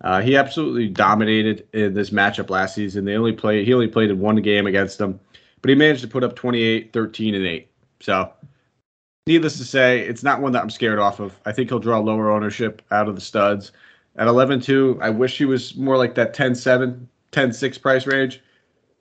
Uh, 0.04 0.20
he 0.20 0.36
absolutely 0.36 0.90
dominated 0.90 1.68
in 1.74 1.94
this 1.94 2.10
matchup 2.10 2.50
last 2.50 2.74
season. 2.74 3.06
They 3.06 3.16
only 3.16 3.34
played 3.34 3.68
he 3.68 3.74
only 3.74 3.88
played 3.88 4.10
in 4.10 4.20
one 4.20 4.38
game 4.38 4.66
against 4.66 4.98
them, 4.98 5.20
but 5.62 5.70
he 5.70 5.76
managed 5.76 6.02
to 6.02 6.08
put 6.08 6.24
up 6.24 6.36
28, 6.36 6.92
13, 6.92 7.36
and 7.36 7.46
8. 7.46 7.68
So 8.00 8.34
needless 9.28 9.60
to 9.60 9.64
say, 9.64 10.00
it's 10.00 10.24
not 10.24 10.42
one 10.42 10.52
that 10.54 10.64
I'm 10.64 10.72
scared 10.72 10.98
off 10.98 11.20
of. 11.20 11.40
I 11.46 11.52
think 11.52 11.70
he'll 11.70 11.78
draw 11.78 12.00
lower 12.00 12.32
ownership 12.32 12.82
out 12.90 13.08
of 13.08 13.14
the 13.14 13.22
studs. 13.22 13.72
At 14.16 14.28
11-2, 14.28 15.00
I 15.02 15.12
wish 15.12 15.38
he 15.38 15.46
was 15.46 15.76
more 15.76 15.98
like 15.98 16.16
that 16.16 16.36
10-7, 16.36 17.06
10-6 17.32 17.82
price 17.82 18.08
range, 18.08 18.42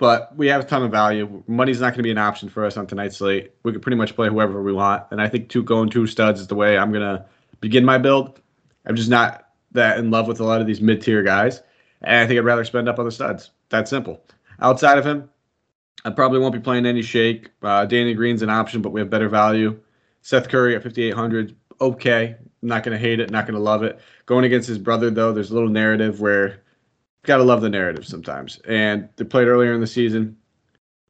but 0.01 0.35
we 0.35 0.47
have 0.47 0.63
a 0.63 0.65
ton 0.65 0.83
of 0.83 0.91
value. 0.91 1.43
Money's 1.47 1.79
not 1.79 1.91
going 1.91 1.99
to 1.99 2.03
be 2.03 2.11
an 2.11 2.17
option 2.19 2.49
for 2.49 2.65
us 2.65 2.79
on 2.79 2.87
tonight's 2.87 3.19
slate. 3.19 3.53
We 3.65 3.73
could 3.73 3.83
pretty 3.83 3.99
much 3.99 4.17
play 4.17 4.29
whoever 4.29 4.63
we 4.63 4.73
want, 4.73 5.05
and 5.11 5.21
I 5.21 5.29
think 5.29 5.51
two 5.51 5.63
going 5.63 5.91
two 5.91 6.07
studs 6.07 6.41
is 6.41 6.47
the 6.47 6.55
way 6.55 6.79
I'm 6.79 6.91
going 6.91 7.03
to 7.03 7.27
begin 7.61 7.85
my 7.85 7.99
build. 7.99 8.41
I'm 8.87 8.97
just 8.97 9.11
not 9.11 9.51
that 9.73 9.99
in 9.99 10.11
love 10.11 10.27
with 10.27 10.41
a 10.41 10.45
lot 10.45 10.63
of 10.63 10.67
these 10.67 10.81
mid-tier 10.81 11.23
guys, 11.23 11.61
and 12.01 12.17
I 12.17 12.27
think 12.27 12.39
I'd 12.39 12.47
rather 12.47 12.65
spend 12.65 12.89
up 12.89 12.99
on 12.99 13.05
the 13.05 13.13
studs. 13.13 13.51
That 13.69 13.89
simple. 13.89 14.25
Outside 14.61 14.97
of 14.97 15.07
him, 15.07 15.29
I 16.03 16.11
probably 16.11 16.39
won't 16.39 16.55
be 16.55 16.61
playing 16.61 16.87
any 16.87 17.03
shake. 17.03 17.51
Uh, 17.63 17.85
Danny 17.85 18.15
Green's 18.15 18.41
an 18.41 18.49
option, 18.49 18.81
but 18.81 18.91
we 18.91 19.01
have 19.01 19.11
better 19.11 19.29
value. 19.29 19.79
Seth 20.23 20.49
Curry 20.49 20.75
at 20.75 20.83
5,800, 20.83 21.55
okay. 21.79 22.37
I'm 22.63 22.69
not 22.69 22.85
going 22.85 22.97
to 22.97 22.99
hate 22.99 23.21
it, 23.21 23.31
not 23.31 23.45
going 23.45 23.55
to 23.55 23.63
love 23.63 23.83
it. 23.83 24.01
Going 24.25 24.47
against 24.47 24.67
his 24.67 24.79
brother, 24.79 25.11
though, 25.11 25.33
there's 25.33 25.51
a 25.51 25.55
little 25.55 25.69
narrative 25.69 26.23
where 26.23 26.63
got 27.25 27.39
to 27.39 27.45
love 27.45 27.61
the 27.61 27.69
narrative 27.69 28.07
sometimes. 28.07 28.59
And 28.67 29.09
they 29.17 29.25
played 29.25 29.49
earlier 29.49 29.73
in 29.73 29.81
the 29.81 29.87
season. 29.87 30.37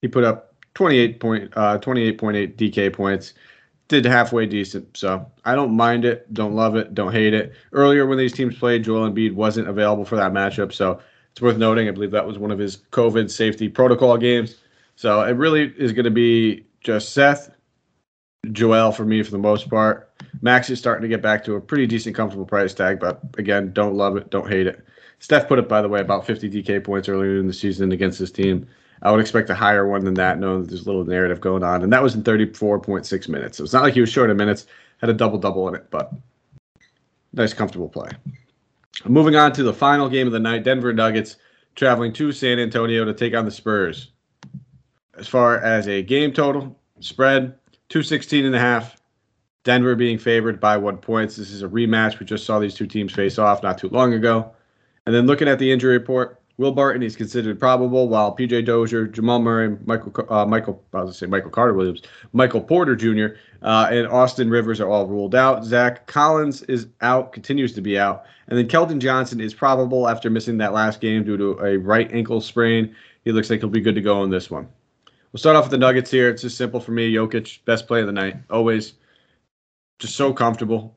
He 0.02 0.08
put 0.08 0.24
up 0.24 0.54
28 0.74 1.20
point, 1.20 1.52
uh, 1.56 1.78
28.8 1.78 2.56
DK 2.56 2.92
points. 2.92 3.34
Did 3.88 4.04
halfway 4.04 4.46
decent. 4.46 4.96
So 4.96 5.26
I 5.44 5.56
don't 5.56 5.76
mind 5.76 6.04
it. 6.04 6.32
Don't 6.32 6.54
love 6.54 6.76
it. 6.76 6.94
Don't 6.94 7.12
hate 7.12 7.34
it. 7.34 7.52
Earlier 7.72 8.06
when 8.06 8.18
these 8.18 8.32
teams 8.32 8.56
played, 8.56 8.84
Joel 8.84 9.10
Embiid 9.10 9.34
wasn't 9.34 9.68
available 9.68 10.04
for 10.04 10.14
that 10.16 10.32
matchup. 10.32 10.72
So 10.72 11.00
it's 11.32 11.42
worth 11.42 11.56
noting. 11.56 11.88
I 11.88 11.90
believe 11.90 12.12
that 12.12 12.26
was 12.26 12.38
one 12.38 12.52
of 12.52 12.58
his 12.58 12.78
COVID 12.92 13.30
safety 13.30 13.68
protocol 13.68 14.16
games. 14.16 14.56
So 14.94 15.22
it 15.22 15.32
really 15.32 15.74
is 15.76 15.92
going 15.92 16.04
to 16.04 16.10
be 16.10 16.66
just 16.80 17.12
Seth, 17.12 17.50
Joel 18.52 18.92
for 18.92 19.04
me 19.04 19.22
for 19.22 19.30
the 19.30 19.38
most 19.38 19.68
part. 19.68 20.10
Max 20.40 20.70
is 20.70 20.78
starting 20.78 21.02
to 21.02 21.08
get 21.08 21.22
back 21.22 21.44
to 21.44 21.56
a 21.56 21.60
pretty 21.60 21.86
decent, 21.86 22.14
comfortable 22.14 22.46
price 22.46 22.74
tag, 22.74 23.00
but 23.00 23.20
again, 23.38 23.72
don't 23.72 23.94
love 23.94 24.16
it, 24.16 24.30
don't 24.30 24.48
hate 24.48 24.66
it. 24.66 24.84
Steph 25.20 25.48
put 25.48 25.58
up, 25.58 25.68
by 25.68 25.80
the 25.80 25.88
way, 25.88 26.00
about 26.00 26.26
50 26.26 26.50
DK 26.50 26.82
points 26.82 27.08
earlier 27.08 27.38
in 27.38 27.46
the 27.46 27.52
season 27.52 27.92
against 27.92 28.18
this 28.18 28.30
team. 28.30 28.66
I 29.02 29.10
would 29.10 29.20
expect 29.20 29.48
a 29.48 29.54
higher 29.54 29.86
one 29.86 30.04
than 30.04 30.14
that, 30.14 30.38
knowing 30.38 30.62
that 30.62 30.68
there's 30.68 30.82
a 30.82 30.86
little 30.86 31.04
narrative 31.04 31.40
going 31.40 31.62
on. 31.62 31.82
And 31.82 31.92
that 31.92 32.02
was 32.02 32.14
in 32.14 32.22
34.6 32.22 33.28
minutes. 33.28 33.58
So 33.58 33.64
it's 33.64 33.72
not 33.72 33.82
like 33.82 33.94
he 33.94 34.00
was 34.00 34.10
short 34.10 34.30
of 34.30 34.36
minutes, 34.36 34.66
had 34.98 35.08
a 35.08 35.14
double 35.14 35.38
double 35.38 35.68
in 35.68 35.74
it, 35.74 35.86
but 35.90 36.12
nice, 37.32 37.54
comfortable 37.54 37.88
play. 37.88 38.10
Moving 39.04 39.36
on 39.36 39.52
to 39.52 39.62
the 39.62 39.72
final 39.72 40.08
game 40.08 40.26
of 40.26 40.32
the 40.32 40.40
night 40.40 40.64
Denver 40.64 40.92
Nuggets 40.92 41.36
traveling 41.74 42.12
to 42.14 42.32
San 42.32 42.58
Antonio 42.58 43.04
to 43.04 43.14
take 43.14 43.34
on 43.34 43.44
the 43.44 43.50
Spurs. 43.50 44.10
As 45.18 45.28
far 45.28 45.58
as 45.58 45.86
a 45.86 46.02
game 46.02 46.32
total, 46.32 46.78
spread, 47.00 47.54
216 47.88 48.44
and 48.44 48.54
a 48.54 48.58
half. 48.58 48.96
Denver 49.64 49.94
being 49.94 50.18
favored 50.18 50.58
by 50.58 50.78
one 50.78 50.96
points. 50.96 51.36
This 51.36 51.50
is 51.50 51.62
a 51.62 51.68
rematch. 51.68 52.18
We 52.18 52.24
just 52.24 52.46
saw 52.46 52.58
these 52.58 52.74
two 52.74 52.86
teams 52.86 53.12
face 53.12 53.38
off 53.38 53.62
not 53.62 53.76
too 53.76 53.90
long 53.90 54.14
ago. 54.14 54.52
And 55.06 55.14
then 55.14 55.26
looking 55.26 55.48
at 55.48 55.58
the 55.58 55.70
injury 55.70 55.92
report, 55.92 56.40
Will 56.60 56.72
Barton 56.72 57.02
is 57.02 57.16
considered 57.16 57.58
probable, 57.58 58.06
while 58.10 58.36
PJ 58.36 58.66
Dozier, 58.66 59.06
Jamal 59.06 59.38
Murray, 59.38 59.78
Michael 59.86 60.26
uh, 60.28 60.44
Michael 60.44 60.84
I 60.92 61.00
was 61.00 61.14
to 61.14 61.18
say 61.18 61.26
Michael 61.26 61.48
Carter 61.48 61.72
Williams, 61.72 62.02
Michael 62.34 62.60
Porter 62.60 62.94
Jr. 62.94 63.38
Uh, 63.62 63.88
and 63.90 64.06
Austin 64.06 64.50
Rivers 64.50 64.78
are 64.78 64.90
all 64.90 65.06
ruled 65.06 65.34
out. 65.34 65.64
Zach 65.64 66.06
Collins 66.06 66.60
is 66.64 66.88
out, 67.00 67.32
continues 67.32 67.72
to 67.72 67.80
be 67.80 67.98
out, 67.98 68.26
and 68.48 68.58
then 68.58 68.68
Keldon 68.68 68.98
Johnson 68.98 69.40
is 69.40 69.54
probable 69.54 70.06
after 70.06 70.28
missing 70.28 70.58
that 70.58 70.74
last 70.74 71.00
game 71.00 71.24
due 71.24 71.38
to 71.38 71.58
a 71.64 71.78
right 71.78 72.12
ankle 72.12 72.42
sprain. 72.42 72.94
He 73.24 73.32
looks 73.32 73.48
like 73.48 73.60
he'll 73.60 73.70
be 73.70 73.80
good 73.80 73.94
to 73.94 74.02
go 74.02 74.22
in 74.22 74.28
this 74.28 74.50
one. 74.50 74.68
We'll 75.32 75.38
start 75.38 75.56
off 75.56 75.64
with 75.64 75.70
the 75.70 75.78
Nuggets 75.78 76.10
here. 76.10 76.28
It's 76.28 76.42
just 76.42 76.58
simple 76.58 76.80
for 76.80 76.92
me. 76.92 77.10
Jokic, 77.10 77.64
best 77.64 77.86
play 77.86 78.02
of 78.02 78.06
the 78.06 78.12
night, 78.12 78.36
always. 78.50 78.92
Just 79.98 80.14
so 80.14 80.34
comfortable. 80.34 80.94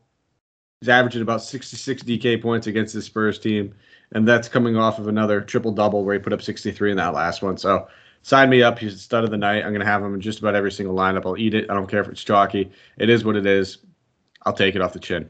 He's 0.83 0.89
averaging 0.89 1.21
about 1.21 1.41
66 1.41 2.03
DK 2.03 2.41
points 2.41 2.67
against 2.67 2.93
the 2.93 3.01
Spurs 3.01 3.39
team, 3.39 3.73
and 4.11 4.27
that's 4.27 4.49
coming 4.49 4.75
off 4.75 4.99
of 4.99 5.07
another 5.07 5.39
triple 5.39 5.71
double 5.71 6.03
where 6.03 6.13
he 6.13 6.19
put 6.19 6.33
up 6.33 6.41
63 6.41 6.91
in 6.91 6.97
that 6.97 7.13
last 7.13 7.41
one. 7.41 7.55
So 7.55 7.87
sign 8.21 8.49
me 8.49 8.63
up. 8.63 8.79
He's 8.79 8.91
the 8.91 8.99
stud 8.99 9.23
of 9.23 9.31
the 9.31 9.37
night. 9.37 9.63
I'm 9.63 9.69
going 9.69 9.79
to 9.79 9.85
have 9.85 10.03
him 10.03 10.13
in 10.13 10.19
just 10.19 10.39
about 10.39 10.55
every 10.55 10.73
single 10.73 10.93
lineup. 10.93 11.25
I'll 11.25 11.37
eat 11.37 11.53
it. 11.53 11.69
I 11.69 11.73
don't 11.73 11.89
care 11.89 12.01
if 12.01 12.09
it's 12.09 12.21
chalky. 12.21 12.69
It 12.97 13.09
is 13.09 13.23
what 13.23 13.37
it 13.37 13.45
is. 13.45 13.77
I'll 14.45 14.51
take 14.51 14.75
it 14.75 14.81
off 14.81 14.91
the 14.91 14.99
chin. 14.99 15.29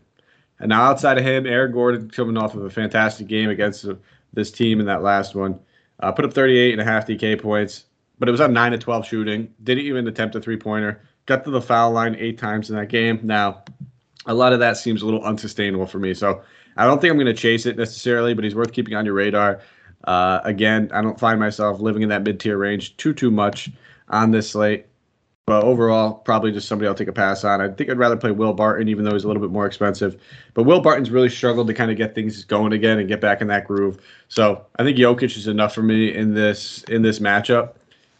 And 0.57 0.69
now 0.69 0.85
outside 0.85 1.19
of 1.19 1.23
him, 1.23 1.45
Aaron 1.45 1.71
Gordon 1.71 2.09
coming 2.09 2.35
off 2.35 2.55
of 2.55 2.65
a 2.65 2.69
fantastic 2.71 3.27
game 3.27 3.51
against 3.51 3.85
this 4.33 4.49
team 4.49 4.79
in 4.79 4.87
that 4.87 5.03
last 5.03 5.35
one. 5.35 5.59
Uh, 5.99 6.11
put 6.11 6.25
up 6.25 6.33
38 6.33 6.71
and 6.71 6.81
a 6.81 6.83
half 6.83 7.05
DK 7.05 7.39
points 7.39 7.83
but 8.19 8.29
it 8.29 8.31
was 8.31 8.41
on 8.41 8.53
9 8.53 8.71
to 8.71 8.77
12 8.77 9.05
shooting. 9.05 9.53
Didn't 9.63 9.85
even 9.85 10.07
attempt 10.07 10.35
a 10.35 10.39
three 10.39 10.57
pointer. 10.57 11.01
Got 11.25 11.43
to 11.45 11.51
the 11.51 11.61
foul 11.61 11.91
line 11.91 12.15
eight 12.17 12.37
times 12.37 12.69
in 12.69 12.75
that 12.75 12.89
game. 12.89 13.19
Now, 13.23 13.62
a 14.25 14.33
lot 14.33 14.53
of 14.53 14.59
that 14.59 14.77
seems 14.77 15.01
a 15.01 15.05
little 15.05 15.23
unsustainable 15.23 15.85
for 15.85 15.99
me. 15.99 16.13
So 16.13 16.41
I 16.77 16.85
don't 16.85 16.99
think 16.99 17.11
I'm 17.11 17.17
going 17.17 17.27
to 17.27 17.33
chase 17.33 17.65
it 17.65 17.77
necessarily, 17.77 18.33
but 18.33 18.43
he's 18.43 18.55
worth 18.55 18.71
keeping 18.71 18.95
on 18.95 19.05
your 19.05 19.13
radar. 19.13 19.61
Uh, 20.05 20.39
again, 20.43 20.89
I 20.93 21.01
don't 21.01 21.19
find 21.19 21.39
myself 21.39 21.79
living 21.79 22.01
in 22.01 22.09
that 22.09 22.23
mid 22.23 22.39
tier 22.39 22.57
range 22.57 22.97
too, 22.97 23.13
too 23.13 23.31
much 23.31 23.69
on 24.09 24.31
this 24.31 24.49
slate. 24.51 24.87
But 25.45 25.65
overall, 25.65 26.13
probably 26.13 26.53
just 26.53 26.69
somebody 26.69 26.87
I'll 26.87 26.95
take 26.95 27.09
a 27.09 27.13
pass 27.13 27.43
on. 27.43 27.59
I 27.59 27.67
think 27.67 27.89
I'd 27.89 27.97
rather 27.97 28.15
play 28.15 28.31
Will 28.31 28.53
Barton, 28.53 28.87
even 28.87 29.03
though 29.03 29.11
he's 29.11 29.25
a 29.25 29.27
little 29.27 29.41
bit 29.41 29.51
more 29.51 29.65
expensive. 29.65 30.21
But 30.53 30.63
Will 30.63 30.79
Barton's 30.79 31.11
really 31.11 31.27
struggled 31.27 31.67
to 31.67 31.73
kind 31.73 31.91
of 31.91 31.97
get 31.97 32.15
things 32.15 32.45
going 32.45 32.71
again 32.71 32.97
and 32.97 33.09
get 33.09 33.19
back 33.19 33.41
in 33.41 33.47
that 33.47 33.67
groove. 33.67 33.99
So 34.29 34.65
I 34.79 34.83
think 34.83 34.97
Jokic 34.97 35.35
is 35.35 35.47
enough 35.47 35.75
for 35.75 35.83
me 35.83 36.15
in 36.15 36.33
this 36.33 36.83
in 36.83 37.01
this 37.01 37.19
matchup. 37.19 37.73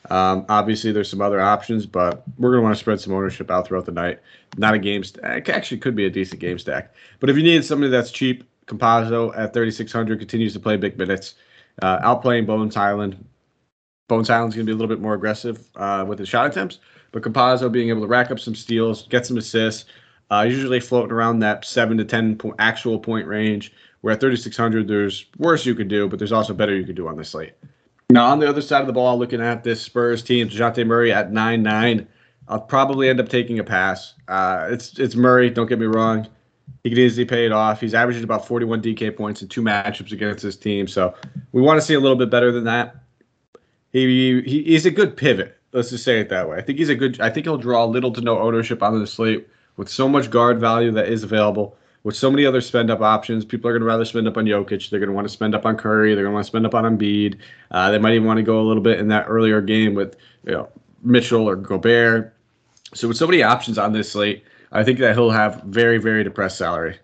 Um, 0.09 0.45
obviously, 0.49 0.91
there's 0.91 1.09
some 1.09 1.21
other 1.21 1.39
options, 1.39 1.85
but 1.85 2.23
we're 2.37 2.51
going 2.51 2.59
to 2.59 2.63
want 2.63 2.75
to 2.75 2.79
spread 2.79 2.99
some 2.99 3.13
ownership 3.13 3.49
out 3.49 3.67
throughout 3.67 3.85
the 3.85 3.91
night. 3.91 4.19
Not 4.57 4.73
a 4.73 4.79
game 4.79 5.03
stack. 5.03 5.49
Actually, 5.49 5.77
could 5.77 5.95
be 5.95 6.05
a 6.05 6.09
decent 6.09 6.41
game 6.41 6.59
stack. 6.59 6.93
But 7.19 7.29
if 7.29 7.37
you 7.37 7.43
need 7.43 7.63
somebody 7.63 7.89
that's 7.89 8.11
cheap, 8.11 8.43
Campazzo 8.67 9.37
at 9.37 9.53
3,600 9.53 10.19
continues 10.19 10.53
to 10.53 10.59
play 10.59 10.77
big 10.77 10.97
minutes, 10.97 11.35
uh, 11.81 11.99
outplaying 11.99 12.45
Bones 12.45 12.75
Hyland. 12.75 13.23
Bones 14.07 14.27
Hyland's 14.27 14.55
going 14.55 14.65
to 14.65 14.69
be 14.69 14.73
a 14.73 14.75
little 14.75 14.93
bit 14.93 15.01
more 15.01 15.13
aggressive 15.13 15.65
uh, 15.75 16.05
with 16.07 16.19
his 16.19 16.29
shot 16.29 16.47
attempts, 16.47 16.79
but 17.11 17.23
Campazzo 17.23 17.71
being 17.71 17.89
able 17.89 18.01
to 18.01 18.07
rack 18.07 18.31
up 18.31 18.39
some 18.39 18.55
steals, 18.55 19.07
get 19.07 19.25
some 19.25 19.37
assists, 19.37 19.85
uh, 20.31 20.41
usually 20.41 20.79
floating 20.79 21.11
around 21.11 21.39
that 21.39 21.65
seven 21.65 21.97
to 21.97 22.05
ten 22.05 22.37
point, 22.37 22.55
actual 22.59 22.99
point 22.99 23.27
range. 23.27 23.73
Where 24.01 24.13
at 24.13 24.19
3600, 24.19 24.85
there's 24.85 25.27
worse 25.37 25.65
you 25.65 25.73
could 25.73 25.87
do, 25.87 26.09
but 26.09 26.19
there's 26.19 26.33
also 26.33 26.53
better 26.53 26.75
you 26.75 26.83
could 26.85 26.95
do 26.95 27.07
on 27.07 27.15
this 27.15 27.29
slate. 27.29 27.53
Now 28.13 28.27
on 28.27 28.37
the 28.37 28.47
other 28.47 28.61
side 28.61 28.81
of 28.81 28.87
the 28.87 28.93
ball, 28.93 29.17
looking 29.17 29.41
at 29.41 29.63
this 29.63 29.81
Spurs 29.81 30.21
team, 30.21 30.47
Dejounte 30.47 30.85
Murray 30.85 31.11
at 31.11 31.31
nine 31.31 31.63
nine. 31.63 32.07
I'll 32.47 32.61
probably 32.61 33.09
end 33.09 33.19
up 33.19 33.27
taking 33.27 33.57
a 33.57 33.63
pass. 33.63 34.13
Uh, 34.27 34.67
it's 34.69 34.99
it's 34.99 35.15
Murray. 35.15 35.49
Don't 35.49 35.65
get 35.65 35.79
me 35.79 35.87
wrong. 35.87 36.27
He 36.83 36.91
can 36.91 36.99
easily 36.99 37.25
pay 37.25 37.47
it 37.47 37.51
off. 37.51 37.81
He's 37.81 37.95
averaging 37.95 38.23
about 38.23 38.47
41 38.47 38.83
DK 38.83 39.17
points 39.17 39.41
in 39.41 39.47
two 39.47 39.63
matchups 39.63 40.11
against 40.11 40.43
this 40.43 40.55
team. 40.55 40.87
So 40.87 41.15
we 41.53 41.61
want 41.63 41.79
to 41.79 41.85
see 41.85 41.95
a 41.95 41.99
little 41.99 42.15
bit 42.15 42.29
better 42.29 42.51
than 42.51 42.65
that. 42.65 42.97
He, 43.93 44.41
he 44.41 44.61
he's 44.63 44.85
a 44.85 44.91
good 44.91 45.17
pivot. 45.17 45.57
Let's 45.71 45.89
just 45.89 46.03
say 46.03 46.19
it 46.19 46.29
that 46.29 46.47
way. 46.47 46.57
I 46.57 46.61
think 46.61 46.77
he's 46.77 46.89
a 46.89 46.95
good. 46.95 47.19
I 47.19 47.31
think 47.31 47.47
he'll 47.47 47.57
draw 47.57 47.83
little 47.83 48.11
to 48.11 48.21
no 48.21 48.37
ownership 48.37 48.83
on 48.83 48.99
the 48.99 49.07
slate 49.07 49.47
with 49.77 49.89
so 49.89 50.07
much 50.07 50.29
guard 50.29 50.59
value 50.59 50.91
that 50.91 51.07
is 51.07 51.23
available. 51.23 51.75
With 52.03 52.17
so 52.17 52.29
many 52.29 52.45
other 52.45 52.59
spend 52.59 52.91
up 52.91 52.99
options, 52.99 53.45
people 53.45 53.69
are 53.69 53.73
going 53.73 53.81
to 53.81 53.85
rather 53.85 54.03
spend 54.03 54.27
up 54.27 54.35
on 54.35 54.45
Jokic. 54.45 54.89
They're 54.89 54.99
going 54.99 55.09
to 55.09 55.15
want 55.15 55.25
to 55.25 55.33
spend 55.33 55.55
up 55.55 55.65
on 55.65 55.77
Curry. 55.77 56.13
They're 56.13 56.23
going 56.23 56.33
to 56.33 56.35
want 56.35 56.45
to 56.45 56.49
spend 56.49 56.65
up 56.65 56.75
on 56.75 56.83
Embiid. 56.83 57.37
Uh, 57.71 57.91
they 57.91 57.97
might 57.97 58.13
even 58.13 58.27
want 58.27 58.37
to 58.37 58.43
go 58.43 58.59
a 58.59 58.65
little 58.65 58.83
bit 58.83 58.99
in 58.99 59.07
that 59.07 59.25
earlier 59.29 59.61
game 59.61 59.93
with 59.93 60.17
you 60.45 60.51
know 60.51 60.69
Mitchell 61.01 61.47
or 61.47 61.55
Gobert. 61.55 62.35
So 62.93 63.07
with 63.07 63.17
so 63.17 63.25
many 63.25 63.41
options 63.41 63.77
on 63.77 63.93
this 63.93 64.11
slate, 64.11 64.43
I 64.71 64.83
think 64.83 64.99
that 64.99 65.15
he'll 65.15 65.31
have 65.31 65.63
very, 65.63 65.97
very 65.97 66.23
depressed 66.23 66.57
salary. 66.57 66.99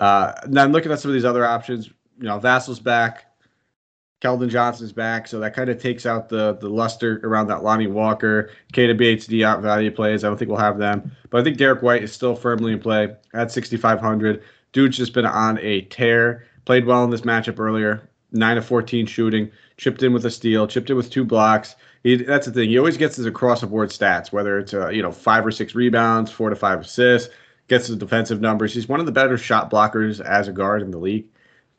Uh, 0.00 0.32
now 0.48 0.64
I'm 0.64 0.72
looking 0.72 0.90
at 0.90 0.98
some 0.98 1.10
of 1.10 1.14
these 1.14 1.24
other 1.24 1.46
options. 1.46 1.88
You 2.18 2.24
know, 2.24 2.38
Vassell's 2.38 2.80
back, 2.80 3.26
Keldon 4.24 4.48
Johnson's 4.48 4.92
back, 4.92 5.28
so 5.28 5.38
that 5.40 5.54
kind 5.54 5.68
of 5.68 5.80
takes 5.80 6.06
out 6.06 6.30
the 6.30 6.54
the 6.54 6.68
luster 6.70 7.20
around 7.24 7.48
that 7.48 7.62
Lonnie 7.62 7.88
Walker, 7.88 8.50
BHD 8.72 9.44
out 9.44 9.60
value 9.60 9.90
plays. 9.90 10.24
I 10.24 10.28
don't 10.28 10.38
think 10.38 10.48
we'll 10.48 10.58
have 10.58 10.78
them, 10.78 11.14
but 11.28 11.42
I 11.42 11.44
think 11.44 11.58
Derrick 11.58 11.82
White 11.82 12.02
is 12.02 12.10
still 12.10 12.34
firmly 12.34 12.72
in 12.72 12.80
play 12.80 13.14
at 13.34 13.52
6,500. 13.52 14.42
Dude's 14.72 14.96
just 14.96 15.12
been 15.12 15.26
on 15.26 15.58
a 15.58 15.82
tear. 15.82 16.46
Played 16.64 16.86
well 16.86 17.04
in 17.04 17.10
this 17.10 17.20
matchup 17.20 17.58
earlier. 17.58 18.08
Nine 18.32 18.56
of 18.56 18.64
14 18.64 19.04
shooting, 19.04 19.50
chipped 19.76 20.02
in 20.02 20.14
with 20.14 20.24
a 20.24 20.30
steal, 20.30 20.66
chipped 20.66 20.88
in 20.88 20.96
with 20.96 21.10
two 21.10 21.24
blocks. 21.24 21.76
He, 22.02 22.16
that's 22.16 22.46
the 22.46 22.52
thing. 22.52 22.70
He 22.70 22.78
always 22.78 22.96
gets 22.96 23.16
his 23.16 23.26
across 23.26 23.60
the 23.60 23.66
board 23.66 23.90
stats, 23.90 24.32
whether 24.32 24.58
it's 24.58 24.72
a, 24.72 24.90
you 24.90 25.02
know 25.02 25.12
five 25.12 25.44
or 25.44 25.50
six 25.50 25.74
rebounds, 25.74 26.30
four 26.30 26.48
to 26.48 26.56
five 26.56 26.80
assists, 26.80 27.32
gets 27.68 27.88
his 27.88 27.96
defensive 27.96 28.40
numbers. 28.40 28.72
He's 28.72 28.88
one 28.88 29.00
of 29.00 29.06
the 29.06 29.12
better 29.12 29.36
shot 29.36 29.70
blockers 29.70 30.24
as 30.24 30.48
a 30.48 30.52
guard 30.52 30.80
in 30.80 30.90
the 30.90 30.98
league. 30.98 31.26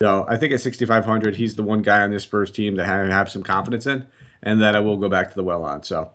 So 0.05 0.23
I 0.29 0.37
think 0.37 0.53
at 0.53 0.61
6,500, 0.61 1.35
he's 1.35 1.55
the 1.55 1.63
one 1.63 1.81
guy 1.81 2.03
on 2.03 2.11
this 2.11 2.21
Spurs 2.21 2.51
team 2.51 2.75
that 2.75 2.87
I 2.87 3.07
have 3.07 3.27
some 3.27 3.41
confidence 3.41 3.87
in, 3.87 4.05
and 4.43 4.61
that 4.61 4.75
I 4.75 4.79
will 4.79 4.97
go 4.97 5.09
back 5.09 5.29
to 5.29 5.35
the 5.35 5.43
well 5.43 5.65
on. 5.65 5.81
So 5.81 6.11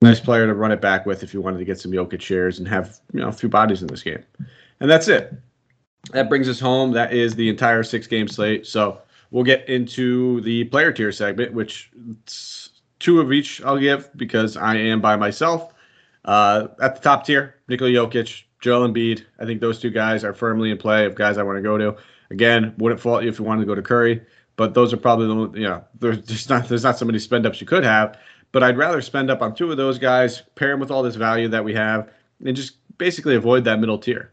nice 0.00 0.20
player 0.20 0.46
to 0.46 0.54
run 0.54 0.70
it 0.70 0.80
back 0.80 1.04
with 1.04 1.24
if 1.24 1.34
you 1.34 1.40
wanted 1.40 1.58
to 1.58 1.64
get 1.64 1.80
some 1.80 1.90
Jokic 1.90 2.20
shares 2.20 2.60
and 2.60 2.68
have 2.68 3.00
you 3.12 3.18
know 3.18 3.26
a 3.26 3.32
few 3.32 3.48
bodies 3.48 3.82
in 3.82 3.88
this 3.88 4.04
game. 4.04 4.22
And 4.78 4.88
that's 4.88 5.08
it. 5.08 5.32
That 6.12 6.28
brings 6.28 6.48
us 6.48 6.60
home. 6.60 6.92
That 6.92 7.12
is 7.12 7.34
the 7.34 7.48
entire 7.48 7.82
six 7.82 8.06
game 8.06 8.28
slate. 8.28 8.68
So 8.68 9.02
we'll 9.32 9.42
get 9.42 9.68
into 9.68 10.40
the 10.42 10.62
player 10.66 10.92
tier 10.92 11.10
segment, 11.10 11.52
which 11.52 11.90
two 13.00 13.20
of 13.20 13.32
each 13.32 13.60
I'll 13.64 13.80
give 13.80 14.16
because 14.16 14.56
I 14.56 14.76
am 14.76 15.00
by 15.00 15.16
myself. 15.16 15.74
Uh, 16.24 16.68
at 16.80 16.94
the 16.94 17.00
top 17.00 17.26
tier, 17.26 17.56
Nikola 17.66 17.90
Jokic, 17.90 18.44
Joel 18.60 18.88
Embiid. 18.88 19.24
I 19.40 19.44
think 19.44 19.60
those 19.60 19.80
two 19.80 19.90
guys 19.90 20.22
are 20.22 20.32
firmly 20.32 20.70
in 20.70 20.78
play 20.78 21.04
of 21.04 21.16
guys 21.16 21.36
I 21.36 21.42
want 21.42 21.58
to 21.58 21.62
go 21.62 21.78
to. 21.78 21.96
Again, 22.30 22.74
wouldn't 22.78 23.00
fault 23.00 23.22
you 23.22 23.28
if 23.28 23.38
you 23.38 23.44
wanted 23.44 23.62
to 23.62 23.66
go 23.66 23.74
to 23.74 23.82
Curry, 23.82 24.22
but 24.56 24.74
those 24.74 24.92
are 24.92 24.98
probably 24.98 25.26
the 25.26 25.58
you 25.58 25.66
know 25.66 25.84
there's 25.98 26.18
just 26.26 26.48
not 26.48 26.68
there's 26.68 26.84
not 26.84 26.98
so 26.98 27.04
many 27.04 27.18
spend 27.18 27.46
ups 27.46 27.60
you 27.60 27.66
could 27.66 27.84
have. 27.84 28.18
But 28.50 28.62
I'd 28.62 28.78
rather 28.78 29.02
spend 29.02 29.30
up 29.30 29.42
on 29.42 29.54
two 29.54 29.70
of 29.70 29.76
those 29.76 29.98
guys, 29.98 30.42
pair 30.54 30.70
them 30.70 30.80
with 30.80 30.90
all 30.90 31.02
this 31.02 31.16
value 31.16 31.48
that 31.48 31.64
we 31.64 31.74
have, 31.74 32.10
and 32.44 32.56
just 32.56 32.76
basically 32.96 33.34
avoid 33.34 33.64
that 33.64 33.78
middle 33.78 33.98
tier. 33.98 34.32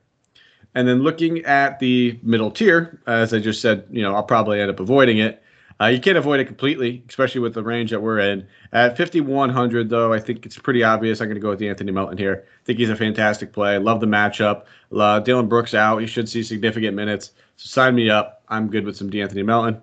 And 0.73 0.87
then 0.87 1.03
looking 1.03 1.43
at 1.45 1.79
the 1.79 2.19
middle 2.23 2.51
tier, 2.51 3.01
as 3.07 3.33
I 3.33 3.39
just 3.39 3.61
said, 3.61 3.85
you 3.89 4.01
know, 4.01 4.15
I'll 4.15 4.23
probably 4.23 4.59
end 4.59 4.69
up 4.69 4.79
avoiding 4.79 5.17
it. 5.17 5.41
Uh, 5.81 5.87
you 5.87 5.99
can't 5.99 6.17
avoid 6.17 6.39
it 6.39 6.45
completely, 6.45 7.03
especially 7.09 7.41
with 7.41 7.53
the 7.53 7.63
range 7.63 7.91
that 7.91 8.01
we're 8.01 8.19
in. 8.19 8.47
At 8.71 8.97
5,100, 8.97 9.89
though, 9.89 10.13
I 10.13 10.19
think 10.19 10.45
it's 10.45 10.57
pretty 10.57 10.83
obvious. 10.83 11.19
I'm 11.19 11.27
going 11.27 11.35
to 11.35 11.41
go 11.41 11.49
with 11.49 11.61
Anthony 11.61 11.91
Melton 11.91 12.17
here. 12.17 12.45
I 12.45 12.63
think 12.63 12.79
he's 12.79 12.89
a 12.89 12.95
fantastic 12.95 13.51
play. 13.51 13.77
Love 13.77 13.99
the 13.99 14.05
matchup. 14.05 14.65
Uh, 14.95 15.19
Dillon 15.19 15.49
Brooks 15.49 15.73
out. 15.73 15.97
He 15.97 16.07
should 16.07 16.29
see 16.29 16.43
significant 16.43 16.95
minutes. 16.95 17.31
So 17.57 17.67
sign 17.67 17.95
me 17.95 18.09
up. 18.09 18.41
I'm 18.47 18.69
good 18.69 18.85
with 18.85 18.95
some 18.95 19.09
De'Anthony 19.09 19.43
Melton. 19.43 19.81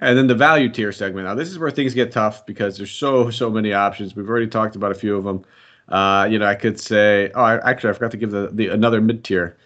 And 0.00 0.16
then 0.16 0.26
the 0.26 0.34
value 0.34 0.68
tier 0.68 0.92
segment. 0.92 1.26
Now, 1.26 1.34
this 1.34 1.48
is 1.48 1.58
where 1.58 1.70
things 1.70 1.94
get 1.94 2.12
tough 2.12 2.44
because 2.44 2.76
there's 2.76 2.90
so, 2.90 3.30
so 3.30 3.48
many 3.50 3.72
options. 3.72 4.14
We've 4.14 4.28
already 4.28 4.46
talked 4.46 4.76
about 4.76 4.92
a 4.92 4.94
few 4.94 5.16
of 5.16 5.24
them. 5.24 5.44
Uh, 5.88 6.28
you 6.30 6.38
know, 6.38 6.46
I 6.46 6.54
could 6.54 6.78
say, 6.78 7.30
oh, 7.34 7.42
I, 7.42 7.70
actually, 7.70 7.90
I 7.90 7.92
forgot 7.94 8.10
to 8.12 8.16
give 8.16 8.30
the, 8.30 8.50
the 8.52 8.68
another 8.68 9.00
mid 9.00 9.24
tier 9.24 9.56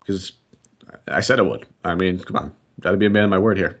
because 0.00 0.32
I 1.08 1.20
said 1.20 1.38
I 1.38 1.42
would. 1.42 1.66
I 1.84 1.94
mean, 1.94 2.18
come 2.18 2.36
on. 2.36 2.54
Got 2.80 2.90
to 2.90 2.96
be 2.96 3.06
a 3.06 3.10
man 3.10 3.24
of 3.24 3.30
my 3.30 3.38
word 3.38 3.56
here. 3.56 3.80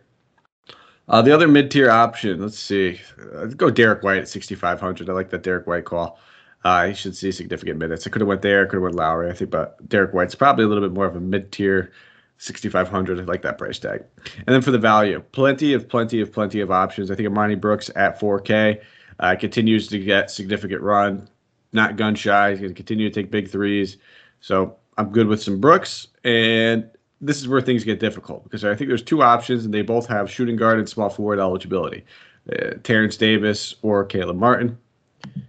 Uh, 1.08 1.22
the 1.22 1.32
other 1.32 1.46
mid 1.46 1.70
tier 1.70 1.90
option, 1.90 2.40
let's 2.40 2.58
see, 2.58 3.00
uh, 3.34 3.46
go 3.46 3.70
Derrick 3.70 4.02
White 4.02 4.18
at 4.18 4.28
6,500. 4.28 5.08
I 5.08 5.12
like 5.12 5.30
that 5.30 5.42
Derrick 5.42 5.66
White 5.66 5.84
call. 5.84 6.18
Uh, 6.64 6.92
should 6.92 7.14
see 7.14 7.30
significant 7.30 7.78
minutes. 7.78 8.06
I 8.06 8.10
could 8.10 8.20
have 8.20 8.28
went 8.28 8.42
there, 8.42 8.62
I 8.62 8.64
could 8.64 8.74
have 8.76 8.82
went 8.82 8.96
Lowry, 8.96 9.30
I 9.30 9.32
think, 9.32 9.50
but 9.50 9.88
Derrick 9.88 10.12
White's 10.12 10.34
probably 10.34 10.64
a 10.64 10.68
little 10.68 10.82
bit 10.82 10.92
more 10.92 11.06
of 11.06 11.14
a 11.14 11.20
mid 11.20 11.52
tier, 11.52 11.92
6,500. 12.38 13.20
I 13.20 13.22
like 13.22 13.42
that 13.42 13.56
price 13.56 13.78
tag. 13.78 14.02
And 14.34 14.48
then 14.48 14.62
for 14.62 14.72
the 14.72 14.78
value, 14.78 15.20
plenty 15.30 15.74
of, 15.74 15.88
plenty 15.88 16.20
of, 16.20 16.32
plenty 16.32 16.60
of 16.60 16.72
options. 16.72 17.10
I 17.10 17.14
think 17.14 17.28
Armoni 17.28 17.60
Brooks 17.60 17.88
at 17.94 18.18
4K 18.18 18.82
uh, 19.20 19.36
continues 19.36 19.86
to 19.88 19.98
get 20.00 20.30
significant 20.30 20.82
run, 20.82 21.28
not 21.72 21.96
gun 21.96 22.16
shy. 22.16 22.50
He's 22.50 22.58
going 22.58 22.70
to 22.70 22.74
continue 22.74 23.08
to 23.08 23.14
take 23.14 23.30
big 23.30 23.48
threes. 23.48 23.98
So 24.40 24.76
I'm 24.98 25.10
good 25.10 25.28
with 25.28 25.40
some 25.42 25.60
Brooks. 25.60 26.08
And 26.24 26.90
this 27.20 27.40
is 27.40 27.48
where 27.48 27.60
things 27.60 27.84
get 27.84 28.00
difficult 28.00 28.44
because 28.44 28.64
I 28.64 28.74
think 28.74 28.88
there's 28.88 29.02
two 29.02 29.22
options 29.22 29.64
and 29.64 29.72
they 29.72 29.82
both 29.82 30.06
have 30.08 30.30
shooting 30.30 30.56
guard 30.56 30.78
and 30.78 30.88
small 30.88 31.08
forward 31.08 31.38
eligibility. 31.38 32.04
Uh, 32.52 32.74
Terence 32.82 33.16
Davis 33.16 33.74
or 33.82 34.04
Caleb 34.04 34.36
Martin. 34.36 34.78
I 35.24 35.40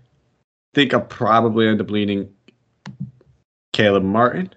think 0.73 0.93
I'll 0.93 1.01
probably 1.01 1.67
end 1.67 1.81
up 1.81 1.91
leaning 1.91 2.33
Caleb 3.73 4.03
Martin, 4.03 4.51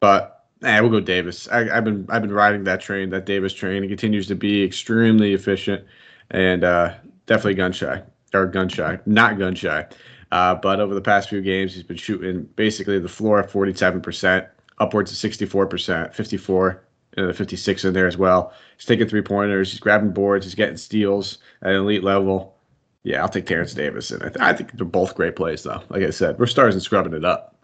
but 0.00 0.46
eh, 0.62 0.80
we'll 0.80 0.90
go 0.90 1.00
Davis. 1.00 1.48
I, 1.48 1.64
have 1.64 1.84
been 1.84 2.06
I've 2.08 2.22
been 2.22 2.32
riding 2.32 2.64
that 2.64 2.80
train, 2.80 3.10
that 3.10 3.26
Davis 3.26 3.52
train. 3.52 3.82
He 3.82 3.88
continues 3.88 4.26
to 4.28 4.34
be 4.34 4.62
extremely 4.62 5.34
efficient 5.34 5.84
and 6.30 6.64
uh, 6.64 6.94
definitely 7.26 7.54
gun 7.54 7.72
shy 7.72 8.02
or 8.32 8.46
gun 8.46 8.68
shy, 8.68 8.98
not 9.06 9.38
gun 9.38 9.54
shy. 9.54 9.86
Uh, 10.30 10.54
but 10.54 10.78
over 10.80 10.94
the 10.94 11.00
past 11.00 11.28
few 11.28 11.40
games, 11.40 11.74
he's 11.74 11.82
been 11.82 11.96
shooting 11.96 12.42
basically 12.56 12.98
the 12.98 13.08
floor 13.08 13.40
at 13.40 13.50
47% 13.50 14.46
upwards 14.80 15.10
of 15.12 15.30
64%, 15.30 16.14
54, 16.14 16.84
uh, 17.16 17.32
56 17.32 17.84
in 17.84 17.92
there 17.92 18.06
as 18.06 18.16
well. 18.16 18.52
He's 18.76 18.86
taking 18.86 19.08
three 19.08 19.22
pointers. 19.22 19.70
He's 19.70 19.80
grabbing 19.80 20.12
boards. 20.12 20.46
He's 20.46 20.54
getting 20.54 20.76
steals 20.76 21.38
at 21.62 21.70
an 21.70 21.76
elite 21.76 22.04
level. 22.04 22.56
Yeah, 23.02 23.22
I'll 23.22 23.28
take 23.28 23.46
Terence 23.46 23.74
Davis. 23.74 24.10
And 24.10 24.22
I, 24.22 24.28
th- 24.28 24.40
I 24.40 24.52
think 24.52 24.72
they're 24.72 24.84
both 24.84 25.14
great 25.14 25.36
plays, 25.36 25.62
though. 25.62 25.82
Like 25.88 26.02
I 26.02 26.10
said, 26.10 26.38
we're 26.38 26.46
stars 26.46 26.74
and 26.74 26.82
scrubbing 26.82 27.14
it 27.14 27.24
up. 27.24 27.56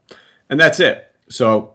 And 0.51 0.59
that's 0.59 0.81
it. 0.81 1.13
So 1.29 1.75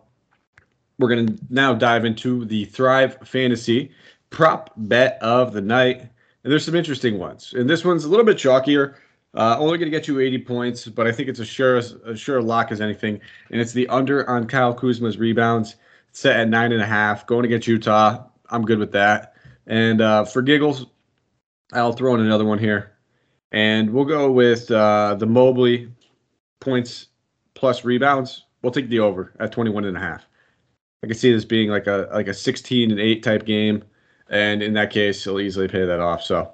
we're 0.98 1.10
going 1.10 1.28
to 1.28 1.40
now 1.50 1.74
dive 1.74 2.06
into 2.06 2.46
the 2.46 2.66
Thrive 2.66 3.18
Fantasy 3.24 3.92
prop 4.30 4.72
bet 4.78 5.18
of 5.22 5.54
the 5.54 5.62
night. 5.62 6.02
And 6.44 6.52
there's 6.52 6.66
some 6.66 6.76
interesting 6.76 7.20
ones. 7.20 7.54
And 7.54 7.70
this 7.70 7.84
one's 7.84 8.06
a 8.06 8.10
little 8.10 8.26
bit 8.26 8.38
chalkier. 8.38 8.96
Uh, 9.36 9.58
only 9.60 9.78
going 9.78 9.92
to 9.92 9.96
get 9.96 10.08
you 10.08 10.20
80 10.20 10.40
points, 10.40 10.88
but 10.88 11.06
I 11.06 11.12
think 11.12 11.30
it's 11.30 11.40
a 11.40 11.46
sure 11.46 11.78
a 11.78 12.16
sure 12.16 12.42
lock 12.42 12.72
as 12.72 12.82
anything. 12.82 13.22
And 13.52 13.62
it's 13.62 13.74
the 13.74 13.88
under 13.90 14.28
on 14.28 14.48
Kyle 14.48 14.74
Kuzma's 14.74 15.18
rebounds, 15.18 15.76
set 16.12 16.40
at 16.40 16.50
nine 16.50 16.72
and 16.72 16.82
a 16.82 16.86
half, 16.86 17.28
going 17.28 17.46
against 17.46 17.68
Utah. 17.68 18.24
I'm 18.50 18.64
good 18.64 18.80
with 18.80 18.92
that. 18.94 19.36
And 19.68 20.02
uh, 20.02 20.26
for 20.26 20.42
giggles, 20.42 20.88
I'll 21.74 21.94
throw 21.94 22.16
in 22.16 22.22
another 22.22 22.46
one 22.46 22.58
here, 22.58 22.94
and 23.52 23.92
we'll 23.92 24.06
go 24.06 24.32
with 24.32 24.72
uh, 24.72 25.16
the 25.16 25.28
Mobley 25.28 25.92
points 26.60 27.08
plus 27.54 27.86
rebounds. 27.86 28.46
We'll 28.64 28.72
take 28.72 28.90
the 28.90 29.00
over 29.00 29.32
at 29.40 29.52
21 29.52 29.86
and 29.86 29.96
a 29.96 30.00
half. 30.00 30.26
I 31.04 31.08
can 31.08 31.16
see 31.16 31.32
this 31.32 31.46
being 31.46 31.70
like 31.70 31.86
a 31.86 32.10
like 32.12 32.28
a 32.28 32.34
16 32.34 32.90
and 32.90 33.00
8 33.00 33.24
type 33.24 33.46
game, 33.46 33.84
and 34.28 34.64
in 34.64 34.74
that 34.74 34.90
case, 34.90 35.24
he'll 35.24 35.40
easily 35.40 35.68
pay 35.68 35.86
that 35.86 36.00
off. 36.00 36.24
So 36.24 36.52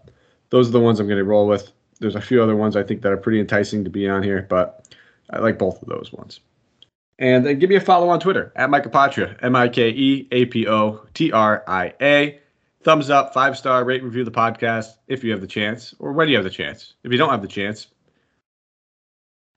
those 0.49 0.67
are 0.67 0.73
the 0.73 0.81
ones 0.81 0.99
I'm 0.99 1.07
going 1.07 1.17
to 1.17 1.23
roll 1.23 1.47
with 1.47 1.71
there's 1.99 2.15
a 2.15 2.21
few 2.21 2.41
other 2.41 2.55
ones 2.55 2.75
I 2.75 2.83
think 2.83 3.01
that 3.01 3.11
are 3.11 3.17
pretty 3.17 3.39
enticing 3.39 3.83
to 3.83 3.89
be 3.89 4.07
on 4.07 4.23
here, 4.23 4.45
but 4.49 4.87
I 5.29 5.39
like 5.39 5.57
both 5.57 5.81
of 5.81 5.87
those 5.87 6.11
ones. 6.11 6.39
And 7.17 7.45
then 7.45 7.59
give 7.59 7.69
me 7.69 7.77
a 7.77 7.81
follow 7.81 8.09
on 8.09 8.19
Twitter 8.19 8.51
at 8.55 8.69
Mike 8.69 8.83
Apotria, 8.83 9.37
M 9.41 9.55
I 9.55 9.69
K 9.69 9.89
E 9.89 10.27
A 10.31 10.45
P 10.45 10.67
O 10.67 11.05
T 11.13 11.31
R 11.31 11.63
I 11.67 11.93
A. 12.01 12.39
Thumbs 12.83 13.09
up, 13.09 13.33
five 13.33 13.57
star, 13.57 13.83
rate, 13.83 14.03
review 14.03 14.23
the 14.23 14.31
podcast 14.31 14.97
if 15.07 15.23
you 15.23 15.31
have 15.31 15.41
the 15.41 15.47
chance, 15.47 15.95
or 15.97 16.11
when 16.11 16.27
you 16.27 16.35
have 16.35 16.43
the 16.43 16.49
chance. 16.49 16.93
If 17.03 17.11
you 17.11 17.17
don't 17.17 17.31
have 17.31 17.41
the 17.41 17.47
chance, 17.47 17.87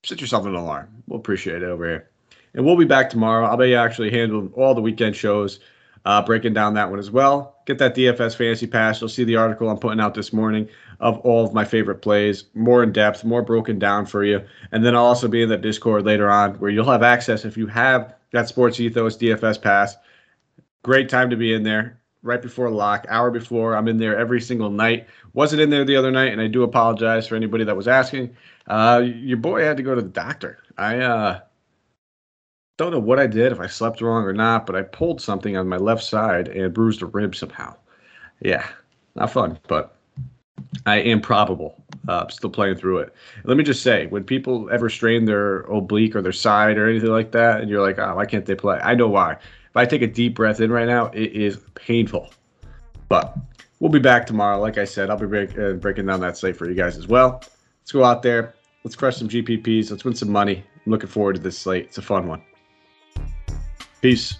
set 0.05 0.21
yourself 0.21 0.47
an 0.47 0.55
alarm. 0.55 1.03
We'll 1.07 1.19
appreciate 1.19 1.63
it 1.63 1.69
over 1.69 1.85
here. 1.85 2.11
And 2.55 2.65
we'll 2.65 2.77
be 2.77 2.85
back 2.87 3.11
tomorrow. 3.11 3.47
I'll 3.47 3.57
be 3.57 3.75
actually 3.75 4.11
handling 4.11 4.53
all 4.55 4.75
the 4.75 4.81
weekend 4.81 5.15
shows, 5.15 5.61
uh, 6.05 6.23
breaking 6.23 6.55
down 6.55 6.75
that 6.75 6.89
one 6.89 6.99
as 6.99 7.11
well. 7.11 7.58
Get 7.69 7.79
that 7.79 7.95
DFS 7.95 8.35
fantasy 8.35 8.67
pass. 8.67 8.99
You'll 8.99 9.11
see 9.11 9.25
the 9.25 9.37
article 9.37 9.69
I'm 9.69 9.77
putting 9.77 10.01
out 10.01 10.15
this 10.15 10.33
morning 10.33 10.71
of 11.01 11.19
all 11.19 11.45
of 11.45 11.53
my 11.53 11.67
favorite 11.67 12.01
plays, 12.01 12.45
more 12.55 12.83
in 12.83 12.93
depth, 12.93 13.25
more 13.25 13.43
broken 13.43 13.79
down 13.79 14.07
for 14.07 14.25
you. 14.25 14.41
And 14.73 14.85
then 14.85 14.97
I'll 14.97 15.05
also 15.05 15.29
be 15.29 15.43
in 15.43 15.51
the 15.51 15.59
Discord 15.59 16.07
later 16.07 16.31
on 16.31 16.55
where 16.55 16.71
you'll 16.71 16.91
have 16.91 17.03
access 17.03 17.45
if 17.45 17.59
you 17.59 17.67
have 17.67 18.15
that 18.33 18.49
Sports 18.49 18.81
Ethos 18.81 19.19
DFS 19.19 19.61
pass. 19.61 19.97
Great 20.83 21.11
time 21.11 21.29
to 21.29 21.37
be 21.37 21.53
in 21.53 21.63
there 21.63 22.01
right 22.23 22.41
before 22.41 22.71
lock, 22.71 23.05
hour 23.11 23.31
before. 23.31 23.77
I'm 23.77 23.87
in 23.87 23.99
there 23.99 24.19
every 24.19 24.41
single 24.41 24.71
night. 24.71 25.07
Wasn't 25.35 25.61
in 25.61 25.69
there 25.69 25.85
the 25.85 25.97
other 25.97 26.11
night, 26.11 26.33
and 26.33 26.41
I 26.41 26.47
do 26.47 26.63
apologize 26.63 27.29
for 27.29 27.37
anybody 27.37 27.65
that 27.65 27.77
was 27.77 27.87
asking. 27.87 28.35
Uh, 28.67 29.03
your 29.05 29.37
boy 29.37 29.63
had 29.63 29.77
to 29.77 29.83
go 29.83 29.95
to 29.95 30.01
the 30.01 30.09
doctor. 30.09 30.59
I 30.79 30.99
uh, 31.01 31.41
don't 32.79 32.93
know 32.93 33.01
what 33.01 33.19
I 33.19 33.27
did, 33.27 33.53
if 33.53 33.61
I 33.61 33.67
slept 33.67 34.01
wrong 34.01 34.25
or 34.25 34.33
not, 34.33 34.65
but 34.65 34.77
I 34.77 34.83
pulled 34.83 35.21
something 35.21 35.57
on 35.57 35.69
my 35.69 35.77
left 35.77 36.03
side 36.03 36.49
and 36.49 36.73
bruised 36.73 37.03
a 37.03 37.07
rib 37.07 37.35
somehow. 37.35 37.75
Yeah, 38.41 38.67
not 39.17 39.33
fun, 39.33 39.59
but 39.67 39.97
I 40.87 41.01
am 41.01 41.21
probable. 41.21 41.83
Uh, 42.07 42.27
still 42.29 42.51
playing 42.51 42.77
through 42.77 42.99
it. 42.99 43.13
Let 43.45 43.57
me 43.57 43.65
just 43.65 43.83
say, 43.83 44.07
when 44.07 44.25
people 44.25 44.71
ever 44.71 44.89
strain 44.89 45.25
their 45.25 45.61
oblique 45.63 46.15
or 46.15 46.23
their 46.23 46.33
side 46.33 46.79
or 46.79 46.89
anything 46.89 47.11
like 47.11 47.33
that, 47.33 47.61
and 47.61 47.69
you're 47.69 47.83
like, 47.83 47.99
oh, 47.99 48.15
why 48.15 48.25
can't 48.25 48.47
they 48.47 48.55
play? 48.55 48.79
I 48.83 48.95
know 48.95 49.09
why. 49.09 49.33
If 49.33 49.77
I 49.77 49.85
take 49.85 50.03
a 50.03 50.07
deep 50.07 50.37
breath 50.37 50.61
in 50.61 50.71
right 50.71 50.87
now, 50.87 51.07
it 51.07 51.33
is 51.33 51.59
painful. 51.75 52.33
But 53.09 53.37
we'll 53.81 53.91
be 53.91 53.99
back 53.99 54.25
tomorrow. 54.25 54.61
Like 54.61 54.79
I 54.79 54.85
said, 54.85 55.11
I'll 55.11 55.19
be 55.19 55.27
break, 55.27 55.59
uh, 55.59 55.73
breaking 55.73 56.07
down 56.07 56.21
that 56.21 56.37
slate 56.37 56.57
for 56.57 56.69
you 56.69 56.75
guys 56.75 56.97
as 56.97 57.09
well. 57.09 57.43
Let's 57.83 57.93
go 57.93 58.05
out 58.05 58.23
there. 58.23 58.55
Let's 58.85 58.95
crush 58.95 59.17
some 59.17 59.29
GPPs. 59.29 59.91
Let's 59.91 60.05
win 60.05 60.15
some 60.15 60.31
money. 60.31 60.65
I'm 60.87 60.93
looking 60.93 61.09
forward 61.09 61.35
to 61.37 61.43
this 61.43 61.59
slate. 61.59 61.87
It's 61.87 61.99
a 61.99 62.03
fun 62.03 62.29
one. 62.29 62.43
Peace. 64.01 64.37